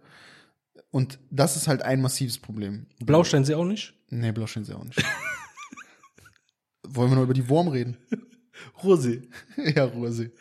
Und 0.90 1.20
das 1.30 1.58
ist 1.58 1.68
halt 1.68 1.82
ein 1.82 2.02
massives 2.02 2.38
Problem. 2.38 2.88
Blausteinsee 3.00 3.56
auch 3.56 3.66
nicht? 3.66 3.94
Nee, 4.10 4.32
Blauschein 4.32 4.64
sie 4.64 4.74
auch 4.74 4.84
nicht. 4.84 5.04
Wollen 6.88 7.12
wir 7.12 7.16
noch 7.18 7.24
über 7.24 7.34
die 7.34 7.48
Wurm 7.50 7.68
reden? 7.68 7.98
Ruhrsee. 8.84 9.22
ja, 9.76 9.84
Ruhrsee. 9.84 10.32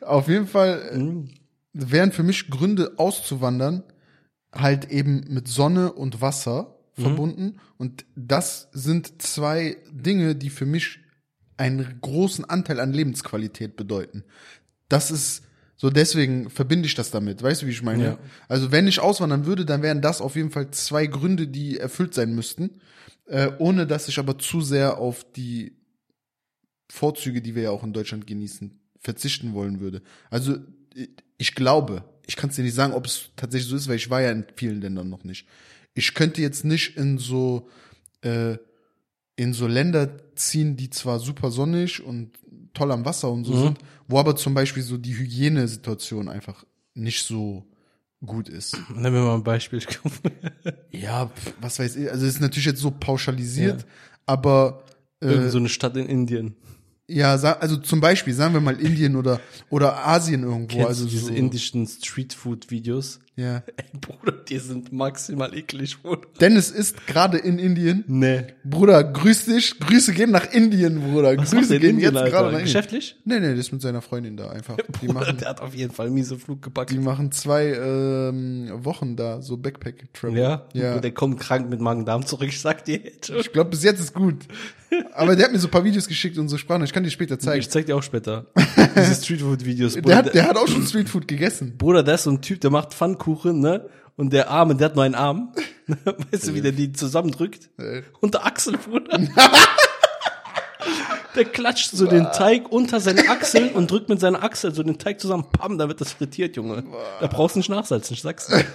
Auf 0.00 0.28
jeden 0.28 0.48
Fall 0.48 0.90
äh, 0.92 1.30
wären 1.72 2.12
für 2.12 2.24
mich 2.24 2.50
Gründe 2.50 2.94
auszuwandern 2.96 3.84
halt 4.52 4.90
eben 4.90 5.24
mit 5.28 5.48
Sonne 5.48 5.92
und 5.92 6.20
Wasser 6.20 6.78
verbunden. 6.94 7.60
Und 7.78 8.06
das 8.16 8.68
sind 8.72 9.22
zwei 9.22 9.76
Dinge, 9.90 10.34
die 10.34 10.50
für 10.50 10.66
mich 10.66 11.00
einen 11.56 11.98
großen 12.00 12.44
Anteil 12.44 12.80
an 12.80 12.92
Lebensqualität 12.92 13.76
bedeuten. 13.76 14.24
Das 14.88 15.10
ist 15.10 15.42
so 15.76 15.90
deswegen 15.90 16.48
verbinde 16.48 16.86
ich 16.86 16.94
das 16.94 17.10
damit. 17.10 17.42
Weißt 17.42 17.62
du, 17.62 17.66
wie 17.66 17.70
ich 17.70 17.82
meine? 17.82 18.04
Ja. 18.04 18.18
Also 18.48 18.72
wenn 18.72 18.86
ich 18.86 19.00
auswandern 19.00 19.44
würde, 19.44 19.66
dann 19.66 19.82
wären 19.82 20.00
das 20.00 20.22
auf 20.22 20.34
jeden 20.34 20.50
Fall 20.50 20.70
zwei 20.70 21.06
Gründe, 21.06 21.48
die 21.48 21.78
erfüllt 21.78 22.14
sein 22.14 22.34
müssten, 22.34 22.80
äh, 23.26 23.50
ohne 23.58 23.86
dass 23.86 24.08
ich 24.08 24.18
aber 24.18 24.38
zu 24.38 24.62
sehr 24.62 24.98
auf 24.98 25.26
die 25.34 25.76
Vorzüge, 26.90 27.42
die 27.42 27.54
wir 27.54 27.64
ja 27.64 27.70
auch 27.70 27.84
in 27.84 27.92
Deutschland 27.92 28.26
genießen, 28.26 28.80
verzichten 29.00 29.52
wollen 29.52 29.80
würde. 29.80 30.02
Also 30.30 30.56
ich 31.36 31.54
glaube, 31.54 32.04
ich 32.26 32.36
kann 32.36 32.48
es 32.48 32.56
dir 32.56 32.62
nicht 32.62 32.74
sagen, 32.74 32.94
ob 32.94 33.06
es 33.06 33.30
tatsächlich 33.36 33.68
so 33.68 33.76
ist, 33.76 33.88
weil 33.88 33.96
ich 33.96 34.08
war 34.08 34.22
ja 34.22 34.30
in 34.30 34.46
vielen 34.56 34.80
Ländern 34.80 35.10
noch 35.10 35.24
nicht. 35.24 35.46
Ich 35.92 36.14
könnte 36.14 36.40
jetzt 36.40 36.64
nicht 36.64 36.96
in 36.96 37.18
so 37.18 37.68
äh, 38.22 38.56
in 39.36 39.52
so 39.52 39.66
Länder 39.66 40.10
ziehen, 40.34 40.76
die 40.76 40.90
zwar 40.90 41.18
super 41.18 41.50
sonnig 41.50 42.02
und 42.02 42.30
toll 42.74 42.90
am 42.92 43.04
Wasser 43.04 43.30
und 43.30 43.44
so 43.44 43.52
Mhm. 43.52 43.58
sind, 43.60 43.78
wo 44.08 44.18
aber 44.18 44.34
zum 44.36 44.54
Beispiel 44.54 44.82
so 44.82 44.96
die 44.98 45.16
Hygienesituation 45.16 46.28
einfach 46.28 46.64
nicht 46.94 47.24
so 47.26 47.64
gut 48.24 48.48
ist. 48.48 48.78
Nennen 48.94 49.14
wir 49.14 49.22
mal 49.22 49.34
ein 49.34 49.44
Beispiel. 49.44 49.80
Ja, 50.90 51.30
was 51.60 51.78
weiß 51.78 51.96
ich, 51.96 52.10
also 52.10 52.24
es 52.26 52.34
ist 52.34 52.40
natürlich 52.40 52.64
jetzt 52.66 52.80
so 52.80 52.90
pauschalisiert, 52.90 53.84
aber 54.24 54.84
äh, 55.20 55.26
Irgend 55.26 55.50
so 55.52 55.58
eine 55.58 55.68
Stadt 55.68 55.96
in 55.96 56.06
Indien. 56.06 56.56
ja, 57.06 57.34
also 57.34 57.76
zum 57.76 58.00
Beispiel, 58.00 58.32
sagen 58.34 58.54
wir 58.54 58.60
mal 58.62 58.80
Indien 58.80 59.16
oder 59.16 59.40
oder 59.68 60.06
Asien 60.06 60.42
irgendwo, 60.42 60.76
Kennst 60.76 60.88
also 60.88 61.04
diese 61.06 61.26
so, 61.26 61.32
indischen 61.34 61.86
Streetfood-Videos? 61.86 63.20
Ja. 63.36 63.62
Ey, 63.76 63.84
Bruder, 64.00 64.32
die 64.48 64.58
sind 64.58 64.92
maximal 64.92 65.54
eklig, 65.54 66.00
Bruder. 66.02 66.26
Dennis 66.40 66.70
ist 66.70 67.06
gerade 67.06 67.36
in 67.36 67.58
Indien. 67.58 68.02
Nee. 68.06 68.44
Bruder, 68.64 69.04
grüß 69.04 69.44
dich. 69.44 69.78
Grüße 69.78 70.14
gehen 70.14 70.30
nach 70.30 70.50
Indien, 70.52 71.00
Bruder. 71.00 71.36
Was 71.36 71.50
Grüße 71.50 71.68
der 71.68 71.80
gehen 71.80 71.90
Indien, 71.90 72.14
jetzt 72.14 72.22
Alter? 72.22 72.30
gerade 72.30 72.44
nach 72.46 72.52
Indien. 72.60 72.64
Geschäftlich? 72.64 73.16
Nee, 73.24 73.40
nee, 73.40 73.50
das 73.50 73.66
ist 73.66 73.72
mit 73.72 73.82
seiner 73.82 74.00
Freundin 74.00 74.38
da 74.38 74.48
einfach. 74.48 74.76
Die 74.76 75.06
Bruder, 75.06 75.12
machen, 75.12 75.36
der 75.36 75.50
hat 75.50 75.60
auf 75.60 75.74
jeden 75.74 75.92
Fall 75.92 76.10
miese 76.10 76.38
Flug 76.38 76.62
gepackt. 76.62 76.90
die 76.90 76.98
machen 76.98 77.30
zwei 77.30 77.66
ähm, 77.74 78.70
Wochen 78.72 79.16
da, 79.16 79.42
so 79.42 79.58
Backpack-Travel. 79.58 80.38
Ja? 80.38 80.66
Ja. 80.72 80.94
Und 80.94 81.04
der 81.04 81.12
kommt 81.12 81.38
krank 81.38 81.68
mit 81.68 81.80
Magen-Darm 81.80 82.24
zurück, 82.24 82.48
ich 82.48 82.60
sag 82.60 82.86
dir 82.86 82.96
jetzt 82.96 83.26
schon. 83.26 83.36
Ich 83.36 83.52
glaube, 83.52 83.68
bis 83.68 83.82
jetzt 83.82 84.00
ist 84.00 84.14
gut. 84.14 84.46
Aber 85.14 85.34
der 85.36 85.46
hat 85.46 85.52
mir 85.52 85.58
so 85.58 85.68
ein 85.68 85.70
paar 85.70 85.84
Videos 85.84 86.06
geschickt 86.06 86.38
und 86.38 86.48
so 86.48 86.56
Sprachen. 86.56 86.84
Ich 86.84 86.92
kann 86.92 87.02
dir 87.02 87.10
später 87.10 87.38
zeigen. 87.38 87.60
Ich 87.60 87.68
zeig 87.68 87.86
dir 87.86 87.96
auch 87.96 88.02
später. 88.02 88.46
Diese 88.96 89.14
Streetfood-Videos. 89.14 89.94
Der 89.94 90.02
Bruder, 90.02 90.16
hat, 90.16 90.34
der 90.34 90.48
hat 90.48 90.56
auch 90.56 90.68
schon 90.68 90.86
Streetfood 90.86 91.26
gegessen. 91.28 91.76
Bruder, 91.76 92.02
der 92.02 92.14
ist 92.14 92.24
so 92.24 92.30
ein 92.30 92.40
Typ, 92.40 92.60
der 92.60 92.70
macht 92.70 92.94
Pfannkuchen, 93.26 93.60
ne? 93.60 93.88
Und 94.16 94.32
der 94.32 94.50
Arme, 94.50 94.74
der 94.76 94.86
hat 94.86 94.94
nur 94.94 95.04
einen 95.04 95.14
Arm. 95.14 95.52
weißt 96.30 96.48
du, 96.48 96.54
wie 96.54 96.62
der 96.62 96.72
die 96.72 96.92
zusammendrückt? 96.92 97.68
Äh. 97.78 98.02
Unter 98.20 98.46
Achsel, 98.46 98.78
Bruder. 98.78 99.18
der 101.34 101.44
klatscht 101.44 101.90
so 101.90 102.06
den 102.06 102.24
Teig 102.32 102.72
unter 102.72 102.98
seine 103.00 103.28
Achsel 103.28 103.68
und 103.74 103.90
drückt 103.90 104.08
mit 104.08 104.20
seiner 104.20 104.42
Achsel 104.42 104.74
so 104.74 104.82
den 104.82 104.98
Teig 104.98 105.20
zusammen. 105.20 105.44
Pam, 105.52 105.76
da 105.76 105.86
wird 105.88 106.00
das 106.00 106.12
frittiert, 106.12 106.56
Junge. 106.56 106.84
Da 107.20 107.26
brauchst 107.26 107.56
du 107.56 107.58
nicht 107.58 107.68
nachsalzen, 107.68 108.14
ich 108.14 108.22
sag's 108.22 108.46
dir. 108.46 108.64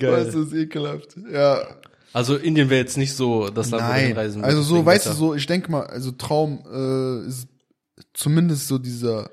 Das 0.00 0.32
ist 0.32 0.52
ekelhaft. 0.52 1.16
Ja. 1.28 1.60
Also 2.12 2.36
Indien 2.36 2.70
wäre 2.70 2.80
jetzt 2.80 2.96
nicht 2.96 3.16
so 3.16 3.48
das 3.48 3.72
Land, 3.72 3.82
Nein. 3.82 4.06
hinreisen 4.06 4.44
Also 4.44 4.62
so, 4.62 4.86
weißt 4.86 5.06
du, 5.06 5.12
so, 5.12 5.34
ich 5.34 5.44
denke 5.46 5.72
mal, 5.72 5.86
also 5.86 6.12
Traum 6.12 6.62
äh, 6.72 7.26
ist 7.26 7.48
zumindest 8.14 8.68
so 8.68 8.78
dieser 8.78 9.28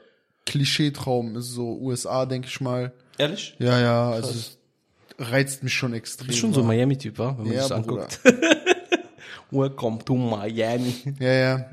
Klischee-Traum 0.46 1.36
ist 1.38 1.48
so 1.52 1.78
USA, 1.80 2.26
denke 2.26 2.48
ich 2.48 2.62
mal. 2.62 2.94
Ehrlich? 3.18 3.56
Ja, 3.60 3.80
ja, 3.80 4.12
also 4.12 4.30
es 4.32 4.58
reizt 5.18 5.64
mich 5.64 5.74
schon 5.74 5.94
extrem. 5.94 6.28
Du 6.28 6.32
bist 6.32 6.40
schon 6.40 6.54
so 6.54 6.62
ein 6.62 6.68
Miami-Typ, 6.68 7.18
wa? 7.18 7.36
wenn 7.38 7.46
man 7.48 7.54
Ja, 7.54 7.62
sich 7.62 7.70
das 7.70 7.78
anguckt. 7.78 8.20
Welcome 9.52 10.04
to 10.04 10.16
Miami. 10.16 10.96
Ja, 11.20 11.34
ja. 11.34 11.70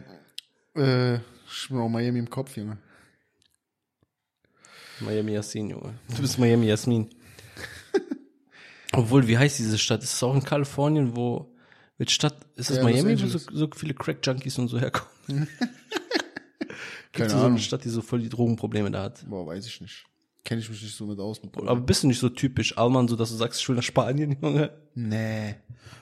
Äh, 0.77 1.15
ich 1.17 1.69
bin 1.69 1.79
auch 1.79 1.89
Miami 1.89 2.19
im 2.19 2.31
Kopf, 2.31 2.57
Junge. 2.57 2.79
Miami 5.01 5.33
Yasmin, 5.33 5.71
Junge. 5.71 5.95
Du 6.15 6.23
bist 6.23 6.39
Miami 6.39 6.67
Yasmin. 6.67 7.11
Obwohl, 8.93 9.27
wie 9.27 9.37
heißt 9.37 9.59
diese 9.59 9.79
Stadt? 9.79 10.03
Ist 10.03 10.15
es 10.15 10.23
auch 10.23 10.35
in 10.35 10.45
Kalifornien, 10.45 11.17
wo, 11.17 11.53
welche 11.99 12.13
Stadt, 12.15 12.37
ist 12.57 12.71
das 12.71 12.77
Ja, 12.79 12.85
Miami, 12.85 13.21
wo 13.21 13.27
so, 13.27 13.39
so 13.39 13.69
viele 13.75 13.95
Crack-Junkies 13.95 14.59
und 14.59 14.69
so 14.69 14.79
herkommen? 14.79 15.09
Keine 17.13 17.31
so 17.31 17.37
Ahnung. 17.37 17.51
eine 17.53 17.59
Stadt, 17.61 17.85
die 17.85 17.91
so 17.91 18.03
voll 18.03 18.21
die 18.21 18.29
Drogenprobleme 18.29 18.91
da 18.91 19.03
hat. 19.05 19.29
Boah, 19.29 19.47
weiß 19.47 19.67
ich 19.67 19.81
nicht. 19.81 20.05
Kenne 20.45 20.61
ich 20.61 20.69
mich 20.69 20.83
nicht 20.83 20.97
so 20.97 21.07
mit 21.07 21.21
aus. 21.21 21.43
Mit 21.43 21.57
Aber 21.57 21.81
bist 21.81 22.03
du 22.03 22.09
nicht 22.09 22.19
so 22.19 22.29
typisch 22.29 22.77
Allmann, 22.77 23.07
so 23.07 23.15
dass 23.15 23.31
du 23.31 23.37
sagst, 23.37 23.61
ich 23.61 23.69
will 23.69 23.77
nach 23.77 23.83
Spanien, 23.83 24.37
Junge? 24.43 24.73
Nee. 24.95 25.55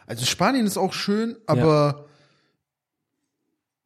Also 0.07 0.25
Spanien 0.25 0.67
ist 0.67 0.79
auch 0.79 0.93
schön, 0.93 1.37
aber 1.47 2.07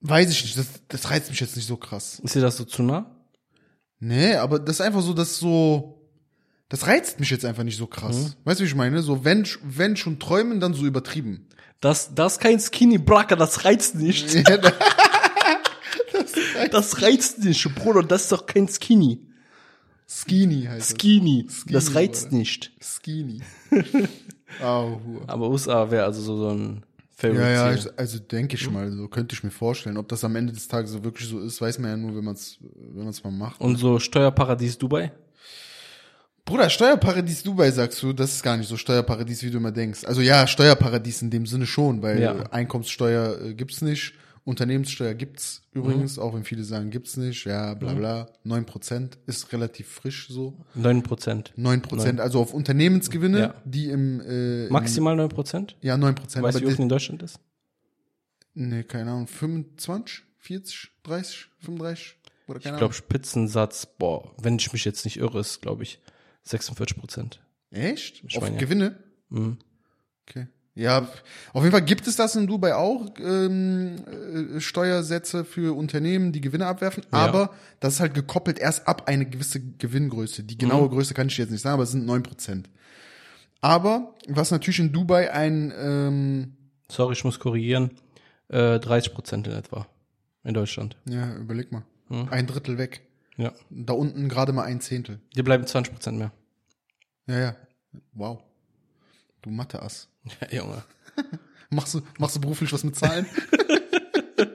weiß 0.00 0.31
ich 0.31 0.43
nicht, 0.43 0.59
das, 0.59 0.66
das 0.88 1.11
reizt 1.11 1.31
mich 1.31 1.40
jetzt 1.40 1.57
nicht 1.57 1.66
so 1.66 1.76
krass. 1.76 2.21
Ist 2.23 2.35
dir 2.35 2.40
das 2.40 2.57
so 2.57 2.64
zu 2.64 2.83
nah? 2.83 3.11
Nee, 3.99 4.35
aber 4.37 4.59
das 4.59 4.76
ist 4.76 4.81
einfach 4.83 5.00
so, 5.02 5.14
dass 5.14 5.38
so, 5.38 6.07
das 6.69 6.87
reizt 6.87 7.21
mich 7.21 7.31
jetzt 7.31 7.45
einfach 7.45 7.64
nicht 7.64 7.78
so 7.78 7.87
krass. 7.87 8.16
Mhm. 8.16 8.33
Weißt 8.45 8.61
du, 8.61 8.64
wie 8.64 8.69
ich 8.69 8.75
meine? 8.75 9.02
So, 9.02 9.25
wenn, 9.25 9.47
wenn 9.62 9.97
schon 9.97 10.19
träumen, 10.19 10.61
dann 10.61 10.75
so 10.75 10.85
übertrieben. 10.85 11.49
Das, 11.81 12.14
das 12.14 12.35
ist 12.35 12.38
kein 12.38 12.61
Skinny 12.61 12.99
Bracker, 12.99 13.37
das 13.37 13.64
reizt 13.64 13.95
nicht. 13.95 14.33
Ja, 14.35 14.59
da- 16.14 16.66
Das 16.71 17.02
reizt 17.02 17.44
nicht, 17.44 17.75
Bruder, 17.75 18.02
das 18.02 18.23
ist 18.25 18.33
doch 18.33 18.47
kein 18.47 18.68
Skinny. 18.68 19.21
Skinny 20.09 20.64
heißt 20.64 20.90
es. 20.92 20.97
Skinny. 20.99 21.47
Skinny, 21.50 21.73
Das 21.73 21.94
reizt 21.94 22.25
Bruder. 22.25 22.37
nicht. 22.38 22.73
Skinny. 22.80 23.40
Hure. 24.61 25.23
Aber 25.26 25.50
USA 25.50 25.90
wäre 25.90 26.04
also 26.04 26.21
so, 26.23 26.37
so 26.37 26.49
ein 26.50 26.83
Favorite. 27.16 27.42
Ja, 27.42 27.73
ja, 27.73 27.80
also 27.97 28.18
denke 28.18 28.56
ich 28.56 28.71
mal, 28.71 28.90
so 28.92 29.09
könnte 29.09 29.35
ich 29.35 29.42
mir 29.42 29.50
vorstellen. 29.50 29.97
Ob 29.97 30.09
das 30.09 30.23
am 30.25 30.37
Ende 30.37 30.52
des 30.52 30.68
Tages 30.68 30.90
so 30.92 31.02
wirklich 31.04 31.28
so 31.28 31.40
ist, 31.40 31.61
weiß 31.61 31.78
man 31.78 31.90
ja 31.90 31.97
nur, 31.97 32.14
wenn 32.16 32.25
man 32.25 32.35
es 32.35 32.59
wenn 32.61 33.04
man's 33.04 33.23
mal 33.25 33.30
macht. 33.30 33.61
Und 33.61 33.76
so 33.76 33.99
Steuerparadies 33.99 34.78
Dubai? 34.78 35.12
Bruder, 36.44 36.68
Steuerparadies 36.68 37.42
Dubai 37.42 37.71
sagst 37.71 38.02
du, 38.02 38.12
das 38.12 38.35
ist 38.35 38.42
gar 38.42 38.56
nicht 38.59 38.68
so 38.68 38.76
Steuerparadies, 38.76 39.42
wie 39.42 39.50
du 39.50 39.56
immer 39.59 39.73
denkst. 39.73 40.04
Also 40.04 40.21
ja, 40.21 40.47
Steuerparadies 40.47 41.23
in 41.23 41.30
dem 41.30 41.47
Sinne 41.47 41.66
schon, 41.66 42.02
weil 42.02 42.21
Ja. 42.21 42.35
Einkommenssteuer 42.50 43.40
äh, 43.40 43.54
gibt's 43.54 43.80
nicht 43.80 44.12
Unternehmenssteuer 44.44 45.14
gibt's 45.14 45.62
übrigens, 45.72 46.18
auch 46.18 46.34
wenn 46.34 46.44
viele 46.44 46.64
sagen, 46.64 46.90
gibt's 46.90 47.16
nicht, 47.16 47.46
ja, 47.46 47.72
bla 47.74 47.94
bla. 47.94 48.28
9% 48.44 49.12
ist 49.26 49.50
relativ 49.54 49.88
frisch 49.88 50.28
so. 50.28 50.58
9 50.74 51.02
Prozent. 51.02 51.54
9%, 51.56 52.20
also 52.20 52.40
auf 52.40 52.52
Unternehmensgewinne, 52.52 53.38
Ja. 53.38 53.54
die 53.64 53.88
im, 53.88 54.20
äh, 54.20 54.66
im 54.66 54.72
Maximal 54.72 55.16
9 55.16 55.30
Prozent? 55.30 55.76
ja, 55.80 55.96
9%. 55.96 56.42
Weißt 56.42 56.60
du, 56.60 56.68
wie 56.68 56.74
hoch 56.74 56.78
in 56.78 56.88
Deutschland 56.90 57.22
ist? 57.22 57.40
nee, 58.52 58.82
keine 58.84 59.10
Ahnung, 59.12 59.26
25, 59.26 60.22
40, 60.38 60.90
30, 61.02 61.46
35 61.60 62.16
oder 62.46 62.60
keine 62.60 62.74
Ich 62.74 62.78
glaube, 62.78 62.94
Spitzensatz, 62.94 63.86
boah, 63.98 64.30
wenn 64.40 64.56
ich 64.56 64.72
mich 64.74 64.84
jetzt 64.84 65.04
nicht 65.06 65.16
irre, 65.16 65.40
ist, 65.40 65.62
glaube 65.62 65.82
ich, 65.84 66.00
46 66.42 66.98
Prozent. 66.98 67.40
Echt? 67.70 68.22
Ich 68.24 68.36
auf 68.36 68.42
meine. 68.42 68.58
Gewinne? 68.58 69.02
Mhm. 69.30 69.58
Okay. 70.28 70.46
Ja, 70.76 71.07
auf 71.52 71.62
jeden 71.62 71.71
Fall 71.71 71.85
gibt 71.85 72.09
es 72.09 72.16
das 72.16 72.35
in 72.35 72.49
Dubai 72.49 72.75
auch, 72.75 73.07
ähm, 73.21 73.97
äh, 74.57 74.61
Steuersätze 74.61 75.45
für 75.45 75.76
Unternehmen, 75.76 76.33
die 76.33 76.40
Gewinne 76.40 76.66
abwerfen, 76.66 77.04
Ja. 77.12 77.19
aber 77.19 77.54
das 77.78 77.95
ist 77.95 78.00
halt 78.00 78.14
gekoppelt 78.14 78.59
erst 78.59 78.88
ab 78.88 79.04
eine 79.07 79.25
gewisse 79.25 79.61
Gewinngröße. 79.61 80.43
Die 80.43 80.59
genaue 80.59 80.88
Mhm. 80.88 80.93
Größe 80.95 81.14
kann 81.14 81.28
ich 81.28 81.37
jetzt 81.38 81.50
nicht 81.52 81.61
sagen, 81.62 81.75
aber 81.75 81.85
es 81.85 81.93
sind 81.93 82.07
9%. 82.07 82.69
Aber 83.61 84.14
was 84.26 84.50
natürlich 84.50 84.81
in 84.81 84.93
Dubai 84.93 85.33
ein, 85.33 85.73
ähm, 85.78 86.57
Sorry, 86.90 87.12
ich 87.14 87.25
muss 87.25 87.38
korrigieren. 87.38 87.93
Äh, 88.49 88.78
30 88.81 89.14
Prozent 89.14 89.47
in 89.47 89.52
etwa. 89.54 89.87
In 90.43 90.54
Deutschland. 90.54 90.97
ja, 91.09 91.35
überleg 91.37 91.71
mal, 91.73 91.85
Mhm. 92.09 92.28
ein 92.31 92.47
Drittel 92.49 92.76
weg. 92.78 93.02
Ja. 93.37 93.52
Da 93.71 93.93
unten 93.95 94.28
gerade 94.28 94.52
mal 94.52 94.64
ein 94.64 94.81
Zehntel. 94.81 95.21
Dir 95.37 95.45
bleiben 95.45 95.66
20 95.66 95.93
Prozent 95.95 96.19
mehr. 96.19 96.33
Ja, 97.26 97.38
ja. 97.38 97.57
Wow. 98.12 98.43
Du 99.43 99.50
Mathe-Ass. 99.50 100.09
Ja, 100.40 100.57
Junge. 100.59 100.83
Machst 101.71 101.95
du, 101.95 102.02
machst 102.19 102.37
du 102.37 102.40
beruflich 102.40 102.73
was 102.73 102.85
mit 102.85 102.95
Zahlen? 102.97 103.26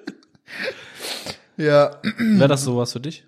ja, 1.58 2.00
Wäre 2.18 2.48
das 2.48 2.64
sowas 2.64 2.94
für 2.94 3.00
dich? 3.02 3.26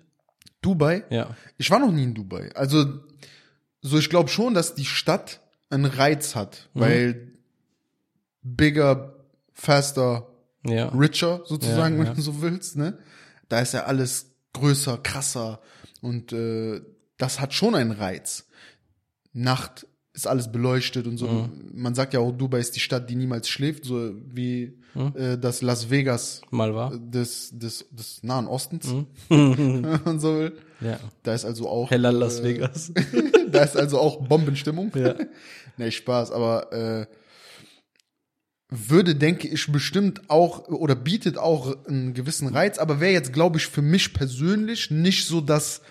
Dubai. 0.62 1.04
Ja. 1.10 1.36
Ich 1.58 1.70
war 1.70 1.78
noch 1.78 1.92
nie 1.92 2.04
in 2.04 2.14
Dubai. 2.14 2.50
Also, 2.54 3.00
so 3.82 3.98
ich 3.98 4.08
glaube 4.08 4.28
schon, 4.30 4.54
dass 4.54 4.74
die 4.74 4.84
Stadt 4.84 5.40
einen 5.70 5.84
Reiz 5.84 6.34
hat, 6.34 6.68
Mhm. 6.74 6.80
weil 6.80 7.32
bigger, 8.42 9.14
faster, 9.52 10.28
Ja. 10.64 10.88
richer 10.88 11.42
sozusagen, 11.44 11.94
Ja, 11.96 12.00
wenn 12.00 12.06
ja. 12.06 12.14
du 12.14 12.22
so 12.22 12.40
willst, 12.40 12.76
ne? 12.76 12.98
Da 13.48 13.60
ist 13.60 13.74
ja 13.74 13.84
alles 13.84 14.30
größer, 14.54 14.98
krasser 14.98 15.60
und 16.00 16.32
äh, 16.32 16.80
das 17.18 17.40
hat 17.40 17.52
schon 17.52 17.74
einen 17.74 17.90
Reiz. 17.92 18.46
Nacht 19.32 19.86
ist 20.14 20.26
alles 20.26 20.52
beleuchtet 20.52 21.06
und 21.06 21.16
so. 21.16 21.26
Mhm. 21.26 21.70
Man 21.74 21.94
sagt 21.94 22.12
ja 22.14 22.20
auch, 22.20 22.32
Dubai 22.32 22.58
ist 22.60 22.76
die 22.76 22.80
Stadt, 22.80 23.08
die 23.08 23.16
niemals 23.16 23.48
schläft, 23.48 23.84
so 23.84 24.12
wie 24.32 24.74
Mhm. 24.94 25.12
äh, 25.16 25.38
das 25.38 25.62
Las 25.62 25.88
Vegas 25.90 26.42
Mal 26.50 26.74
war. 26.74 26.94
des, 26.98 27.48
des, 27.58 27.86
des 27.90 28.22
Nahen 28.22 28.46
Ostens, 28.46 28.86
Mhm. 28.88 29.06
wenn 29.30 30.00
man 30.04 30.20
so 30.20 30.36
will. 30.38 30.52
Ja. 30.82 30.98
Da 31.22 31.32
ist 31.32 31.46
also 31.46 31.66
auch 31.68 31.90
Heller 31.90 32.12
Las 32.12 32.40
äh, 32.40 32.44
Vegas. 32.44 32.92
da 33.50 33.62
ist 33.62 33.76
also 33.76 33.98
auch 33.98 34.26
Bombenstimmung. 34.26 34.92
Ja. 34.94 35.14
nee, 35.78 35.90
Spaß, 35.90 36.30
aber 36.32 36.72
äh, 36.72 37.06
würde, 38.68 39.14
denke 39.14 39.48
ich, 39.48 39.70
bestimmt 39.70 40.28
auch 40.30 40.68
oder 40.68 40.94
bietet 40.94 41.36
auch 41.36 41.86
einen 41.86 42.14
gewissen 42.14 42.48
Reiz, 42.48 42.78
aber 42.78 43.00
wäre 43.00 43.12
jetzt, 43.12 43.32
glaube 43.32 43.58
ich, 43.58 43.66
für 43.66 43.82
mich 43.82 44.14
persönlich 44.14 44.90
nicht 44.90 45.26
so 45.26 45.40
das 45.40 45.82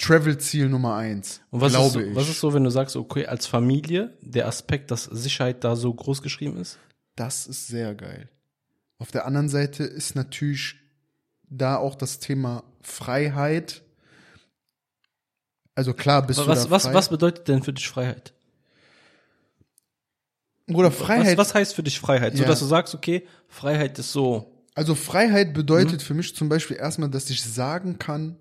Travel-Ziel 0.00 0.68
Nummer 0.68 0.96
eins. 0.96 1.40
Und 1.50 1.60
was 1.60 1.72
ist, 1.72 1.78
glaube 1.78 1.90
so, 1.92 2.00
ich. 2.00 2.14
was 2.16 2.28
ist 2.28 2.40
so, 2.40 2.54
wenn 2.54 2.64
du 2.64 2.70
sagst, 2.70 2.96
okay, 2.96 3.26
als 3.26 3.46
Familie, 3.46 4.16
der 4.22 4.46
Aspekt, 4.48 4.90
dass 4.90 5.04
Sicherheit 5.04 5.62
da 5.62 5.76
so 5.76 5.92
groß 5.92 6.22
geschrieben 6.22 6.56
ist? 6.58 6.78
Das 7.16 7.46
ist 7.46 7.66
sehr 7.66 7.94
geil. 7.94 8.28
Auf 8.98 9.10
der 9.10 9.26
anderen 9.26 9.48
Seite 9.48 9.84
ist 9.84 10.14
natürlich 10.16 10.76
da 11.48 11.76
auch 11.76 11.94
das 11.96 12.18
Thema 12.18 12.64
Freiheit. 12.82 13.82
Also 15.74 15.92
klar, 15.94 16.26
bist 16.26 16.38
du 16.40 16.46
Was, 16.46 16.64
da 16.64 16.70
was, 16.70 16.82
frei. 16.84 16.94
was 16.94 17.08
bedeutet 17.10 17.48
denn 17.48 17.62
für 17.62 17.72
dich 17.72 17.88
Freiheit? 17.88 18.32
Oder 20.68 20.90
Freiheit. 20.92 21.36
Was, 21.36 21.48
was 21.48 21.54
heißt 21.54 21.74
für 21.74 21.82
dich 21.82 21.98
Freiheit? 21.98 22.36
So, 22.36 22.42
Ja. 22.42 22.48
dass 22.48 22.60
du 22.60 22.66
sagst, 22.66 22.94
okay, 22.94 23.26
Freiheit 23.48 23.98
ist 23.98 24.12
so. 24.12 24.52
Also 24.74 24.94
Freiheit 24.94 25.52
bedeutet 25.52 26.00
Mhm. 26.00 26.04
für 26.04 26.14
mich 26.14 26.34
zum 26.36 26.48
Beispiel 26.48 26.76
erstmal, 26.76 27.10
dass 27.10 27.28
ich 27.28 27.42
sagen 27.42 27.98
kann, 27.98 28.36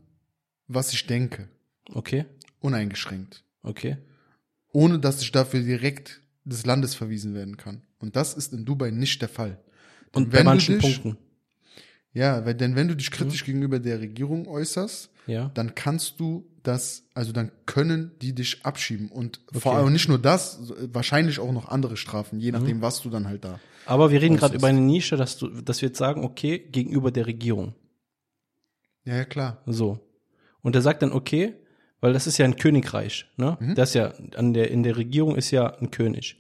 was 0.68 0.94
ich 0.94 1.08
denke, 1.08 1.50
Okay, 1.94 2.26
uneingeschränkt, 2.60 3.44
okay. 3.64 3.98
ohne 4.72 5.00
dass 5.00 5.22
ich 5.22 5.32
dafür 5.32 5.62
direkt 5.62 6.22
des 6.46 6.66
Landes 6.66 6.96
verwiesen 6.96 7.34
werden 7.34 7.58
kann. 7.58 7.82
Und 8.00 8.16
das 8.16 8.34
ist 8.34 8.54
in 8.54 8.66
Dubai 8.66 8.92
nicht 8.92 9.22
der 9.22 9.30
Fall. 9.30 9.60
Denn 10.16 10.24
Und 10.24 10.30
bei 10.32 10.44
manchen 10.44 10.76
dich, 10.80 10.82
Punkten. 11.02 11.18
Ja, 12.14 12.44
weil 12.46 12.56
denn 12.56 12.76
wenn 12.76 12.88
du 12.88 12.96
dich 12.96 13.10
Mhm. 13.12 13.16
kritisch 13.16 13.46
gegenüber 13.46 13.80
der 13.80 14.00
Regierung 14.00 14.48
äußerst, 14.48 15.12
Ja. 15.28 15.52
dann 15.54 15.76
kannst 15.76 16.20
du 16.20 16.48
das, 16.64 17.04
also 17.14 17.32
dann 17.32 17.52
können 17.68 18.12
die 18.22 18.34
dich 18.34 18.66
abschieben 18.66 19.10
und 19.10 19.40
Okay. 19.50 19.60
vor 19.60 19.76
allem 19.78 19.94
nicht 19.94 20.10
nur 20.10 20.18
das, 20.20 20.60
wahrscheinlich 20.92 21.40
auch 21.40 21.52
noch 21.52 21.68
andere 21.70 21.98
Strafen, 21.98 22.40
je 22.40 22.52
Mhm. 22.52 22.58
nachdem, 22.58 22.82
was 22.82 23.02
du 23.02 23.10
dann 23.10 23.28
halt 23.28 23.44
da. 23.46 23.60
Aber 23.86 24.12
wir 24.12 24.22
reden 24.22 24.38
gerade 24.38 24.56
über 24.56 24.68
eine 24.68 24.82
Nische, 24.82 25.18
dass 25.18 25.38
du, 25.38 25.48
dass 25.62 25.82
wir 25.82 25.90
jetzt 25.90 25.98
sagen, 26.00 26.24
okay, 26.24 26.58
gegenüber 26.60 27.12
der 27.12 27.28
Regierung. 27.28 27.74
Ja, 29.06 29.16
ja 29.18 29.26
klar. 29.26 29.62
So. 29.66 30.00
Und 30.62 30.76
er 30.76 30.82
sagt 30.82 31.02
dann, 31.04 31.12
okay, 31.12 31.54
weil 32.02 32.14
das 32.14 32.28
ist 32.28 32.38
ja 32.38 32.46
ein 32.46 32.56
Königreich, 32.56 33.26
ne? 33.38 33.58
Mhm. 33.60 33.76
Das 33.76 33.90
ist 33.90 33.96
ja, 33.96 34.14
an 34.36 34.54
der, 34.54 34.72
in 34.72 34.84
der 34.84 34.98
Regierung 34.98 35.36
ist 35.36 35.52
ja 35.52 35.68
ein 35.80 35.92
König. 35.92 36.38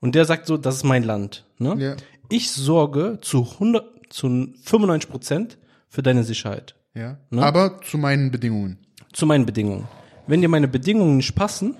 Und 0.00 0.14
der 0.14 0.24
sagt 0.24 0.46
so, 0.46 0.56
das 0.56 0.76
ist 0.76 0.84
mein 0.84 1.02
Land, 1.04 1.44
ne? 1.58 1.74
Ja, 1.78 1.96
Ich 2.28 2.50
sorge 2.50 3.18
zu 3.20 3.42
100, 3.52 3.84
zu 4.10 4.48
95 4.62 5.10
Prozent 5.10 5.58
für 5.88 6.02
deine 6.02 6.24
Sicherheit. 6.24 6.74
ja. 6.94 7.18
Ne? 7.30 7.42
Aber 7.42 7.80
zu 7.82 7.98
meinen 7.98 8.30
Bedingungen. 8.30 8.78
Zu 9.12 9.26
meinen 9.26 9.46
Bedingungen. 9.46 9.88
Wenn 10.26 10.40
dir 10.40 10.48
meine 10.48 10.68
Bedingungen 10.68 11.16
nicht 11.18 11.34
passen, 11.34 11.76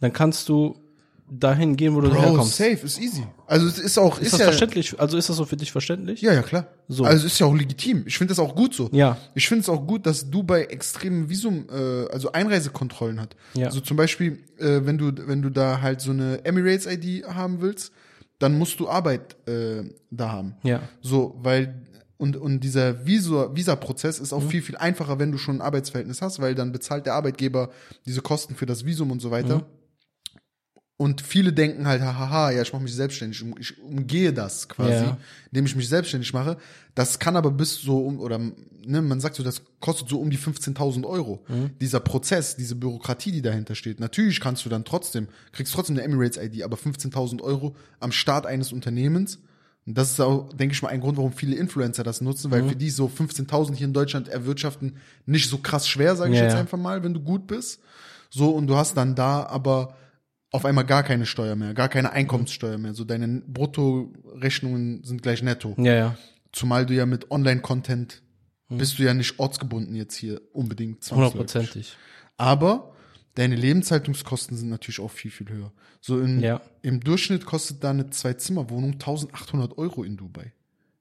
dann 0.00 0.12
kannst 0.12 0.48
du 0.48 0.76
dahin 1.34 1.76
gehen, 1.76 1.94
wo 1.94 2.00
du 2.02 2.10
Bro, 2.10 2.20
herkommst. 2.20 2.56
safe, 2.56 2.78
ist 2.84 3.00
easy. 3.00 3.26
Also 3.46 3.66
es 3.66 3.78
ist 3.78 3.98
auch, 3.98 4.18
Ist, 4.18 4.26
ist, 4.26 4.32
das 4.34 4.40
ja, 4.40 4.46
verständlich? 4.46 5.00
Also 5.00 5.16
ist 5.16 5.28
das 5.28 5.36
so 5.36 5.44
für 5.46 5.56
dich 5.56 5.72
verständlich? 5.72 6.20
Ja, 6.20 6.32
ja, 6.34 6.42
klar. 6.42 6.66
So. 6.88 7.04
Also 7.04 7.26
es 7.26 7.32
ist 7.32 7.38
ja 7.38 7.46
auch 7.46 7.54
legitim. 7.54 8.04
Ich 8.06 8.18
finde 8.18 8.32
das 8.32 8.38
auch 8.38 8.54
gut 8.54 8.74
so. 8.74 8.90
Ja. 8.92 9.16
Ich 9.34 9.48
finde 9.48 9.62
es 9.62 9.68
auch 9.68 9.86
gut, 9.86 10.04
dass 10.06 10.28
Dubai 10.30 10.64
extrem 10.64 11.30
Visum, 11.30 11.66
äh, 11.70 12.06
also 12.12 12.32
Einreisekontrollen 12.32 13.20
hat. 13.20 13.34
Ja. 13.54 13.66
Also 13.66 13.80
zum 13.80 13.96
Beispiel, 13.96 14.40
äh, 14.58 14.80
wenn 14.84 14.98
du, 14.98 15.10
wenn 15.26 15.40
du 15.42 15.48
da 15.50 15.80
halt 15.80 16.00
so 16.00 16.10
eine 16.10 16.44
Emirates-ID 16.44 17.24
haben 17.26 17.60
willst, 17.62 17.92
dann 18.38 18.58
musst 18.58 18.78
du 18.80 18.88
Arbeit 18.88 19.36
äh, 19.48 19.84
da 20.10 20.30
haben. 20.32 20.56
Ja. 20.62 20.80
So, 21.00 21.34
weil 21.42 21.82
und, 22.18 22.36
und 22.36 22.60
dieser 22.60 23.04
Visa- 23.06 23.54
Visa-Prozess 23.56 24.18
ist 24.20 24.32
Mhm. 24.32 24.38
auch 24.38 24.42
viel, 24.42 24.62
viel 24.62 24.76
einfacher, 24.76 25.18
wenn 25.18 25.32
du 25.32 25.38
schon 25.38 25.56
ein 25.56 25.60
Arbeitsverhältnis 25.60 26.20
hast, 26.22 26.40
weil 26.40 26.54
dann 26.54 26.70
bezahlt 26.72 27.06
der 27.06 27.14
Arbeitgeber 27.14 27.70
diese 28.06 28.20
Kosten 28.20 28.54
für 28.54 28.66
das 28.66 28.84
Visum 28.84 29.10
und 29.10 29.20
so 29.22 29.30
weiter. 29.30 29.56
Mhm. 29.58 29.62
Und 31.02 31.20
viele 31.20 31.52
denken 31.52 31.86
halt, 31.88 32.00
hahaha, 32.00 32.52
ja, 32.52 32.62
ich 32.62 32.72
mache 32.72 32.82
mich 32.84 32.94
selbstständig, 32.94 33.44
ich 33.58 33.82
umgehe 33.82 34.32
das 34.32 34.68
quasi, 34.68 35.04
Ja. 35.04 35.18
indem 35.50 35.66
ich 35.66 35.74
mich 35.74 35.88
selbstständig 35.88 36.32
mache. 36.32 36.56
Das 36.94 37.18
kann 37.18 37.34
aber 37.34 37.50
bis 37.50 37.74
so 37.80 37.98
um, 38.06 38.20
oder 38.20 38.38
ne, 38.38 39.02
man 39.02 39.18
sagt 39.18 39.34
so, 39.34 39.42
das 39.42 39.62
kostet 39.80 40.08
so 40.08 40.20
um 40.20 40.30
die 40.30 40.38
15.000 40.38 41.04
Euro. 41.04 41.42
Mhm. 41.48 41.70
Dieser 41.80 41.98
Prozess, 41.98 42.54
diese 42.54 42.76
Bürokratie, 42.76 43.32
die 43.32 43.42
dahinter 43.42 43.74
steht. 43.74 43.98
Natürlich 43.98 44.38
kannst 44.40 44.64
du 44.64 44.68
dann 44.68 44.84
trotzdem, 44.84 45.26
kriegst 45.50 45.72
trotzdem 45.74 45.96
eine 45.96 46.04
Emirates-ID, 46.04 46.62
aber 46.62 46.76
15.000 46.76 47.42
Euro 47.42 47.74
am 47.98 48.12
Start 48.12 48.46
eines 48.46 48.72
Unternehmens. 48.72 49.38
Und 49.86 49.98
das 49.98 50.10
ist 50.12 50.20
auch, 50.20 50.52
denke 50.52 50.74
ich 50.74 50.82
mal, 50.82 50.90
ein 50.90 51.00
Grund, 51.00 51.16
warum 51.16 51.32
viele 51.32 51.56
Influencer 51.56 52.04
das 52.04 52.20
nutzen, 52.20 52.48
Mhm. 52.48 52.52
weil 52.52 52.68
für 52.68 52.76
die 52.76 52.90
so 52.90 53.08
15.000 53.08 53.74
hier 53.74 53.88
in 53.88 53.92
Deutschland 53.92 54.28
erwirtschaften 54.28 54.92
nicht 55.26 55.48
so 55.50 55.58
krass 55.58 55.88
schwer, 55.88 56.14
sage 56.14 56.32
ich 56.32 56.38
Ja, 56.38 56.44
jetzt 56.44 56.54
einfach 56.54 56.78
mal, 56.78 57.02
wenn 57.02 57.14
du 57.14 57.20
gut 57.20 57.48
bist. 57.48 57.80
So, 58.30 58.50
und 58.50 58.68
du 58.68 58.76
hast 58.76 58.96
dann 58.96 59.14
da 59.16 59.44
aber 59.46 59.96
auf 60.52 60.64
einmal 60.66 60.84
gar 60.84 61.02
keine 61.02 61.26
Steuer 61.26 61.56
mehr, 61.56 61.74
gar 61.74 61.88
keine 61.88 62.12
Einkommenssteuer 62.12 62.78
mehr. 62.78 62.94
So 62.94 63.04
deine 63.04 63.42
Bruttorechnungen 63.46 65.02
sind 65.04 65.22
gleich 65.22 65.42
netto. 65.42 65.74
Ja, 65.78 65.94
ja. 65.94 66.18
Zumal 66.52 66.86
du 66.86 66.94
ja 66.94 67.06
mit 67.06 67.30
Online-Content 67.30 68.22
bist 68.68 68.98
du 68.98 69.02
ja 69.02 69.12
nicht 69.14 69.38
ortsgebunden 69.38 69.94
jetzt 69.94 70.14
hier 70.14 70.40
unbedingt. 70.52 71.10
Hundertprozentig. 71.10 71.96
Aber 72.36 72.94
deine 73.34 73.54
Lebenshaltungskosten 73.56 74.56
sind 74.56 74.68
natürlich 74.68 75.00
auch 75.00 75.10
viel, 75.10 75.30
viel 75.30 75.48
höher. 75.48 75.72
So 76.00 76.20
in, 76.20 76.40
Ja. 76.40 76.60
im 76.82 77.00
Durchschnitt 77.00 77.44
kostet 77.44 77.84
da 77.84 77.90
eine 77.90 78.10
Zwei-Zimmer-Wohnung 78.10 78.92
1800 78.92 79.76
Euro 79.78 80.04
in 80.04 80.16
Dubai. 80.16 80.52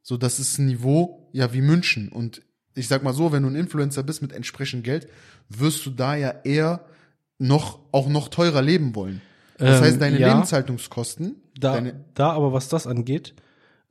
So, 0.02 0.18
das 0.18 0.40
ist 0.40 0.58
ein 0.58 0.66
Niveau, 0.68 1.30
ja, 1.32 1.54
wie 1.54 1.62
München. 1.62 2.10
Und 2.10 2.42
ich 2.74 2.88
sag 2.88 3.04
mal 3.04 3.14
so, 3.14 3.32
wenn 3.32 3.44
du 3.44 3.50
ein 3.50 3.56
Influencer 3.56 4.04
bist 4.04 4.22
mit 4.22 4.32
entsprechendem 4.34 4.84
Geld, 4.84 5.08
wirst 5.50 5.86
du 5.86 5.90
da 5.92 6.16
ja 6.16 6.34
eher 6.44 6.86
noch, 7.38 7.80
auch 7.92 8.08
noch 8.10 8.28
teurer 8.30 8.62
leben 8.62 8.96
wollen. 8.96 9.22
Das 9.62 9.78
Ähm, 9.80 9.84
heißt, 9.86 10.02
deine 10.02 10.20
ja. 10.20 10.28
Lebenshaltungskosten, 10.30 11.36
Da, 11.60 11.74
deine, 11.74 11.94
da 12.16 12.32
aber 12.32 12.52
was 12.54 12.68
das 12.70 12.88
angeht, 12.88 13.34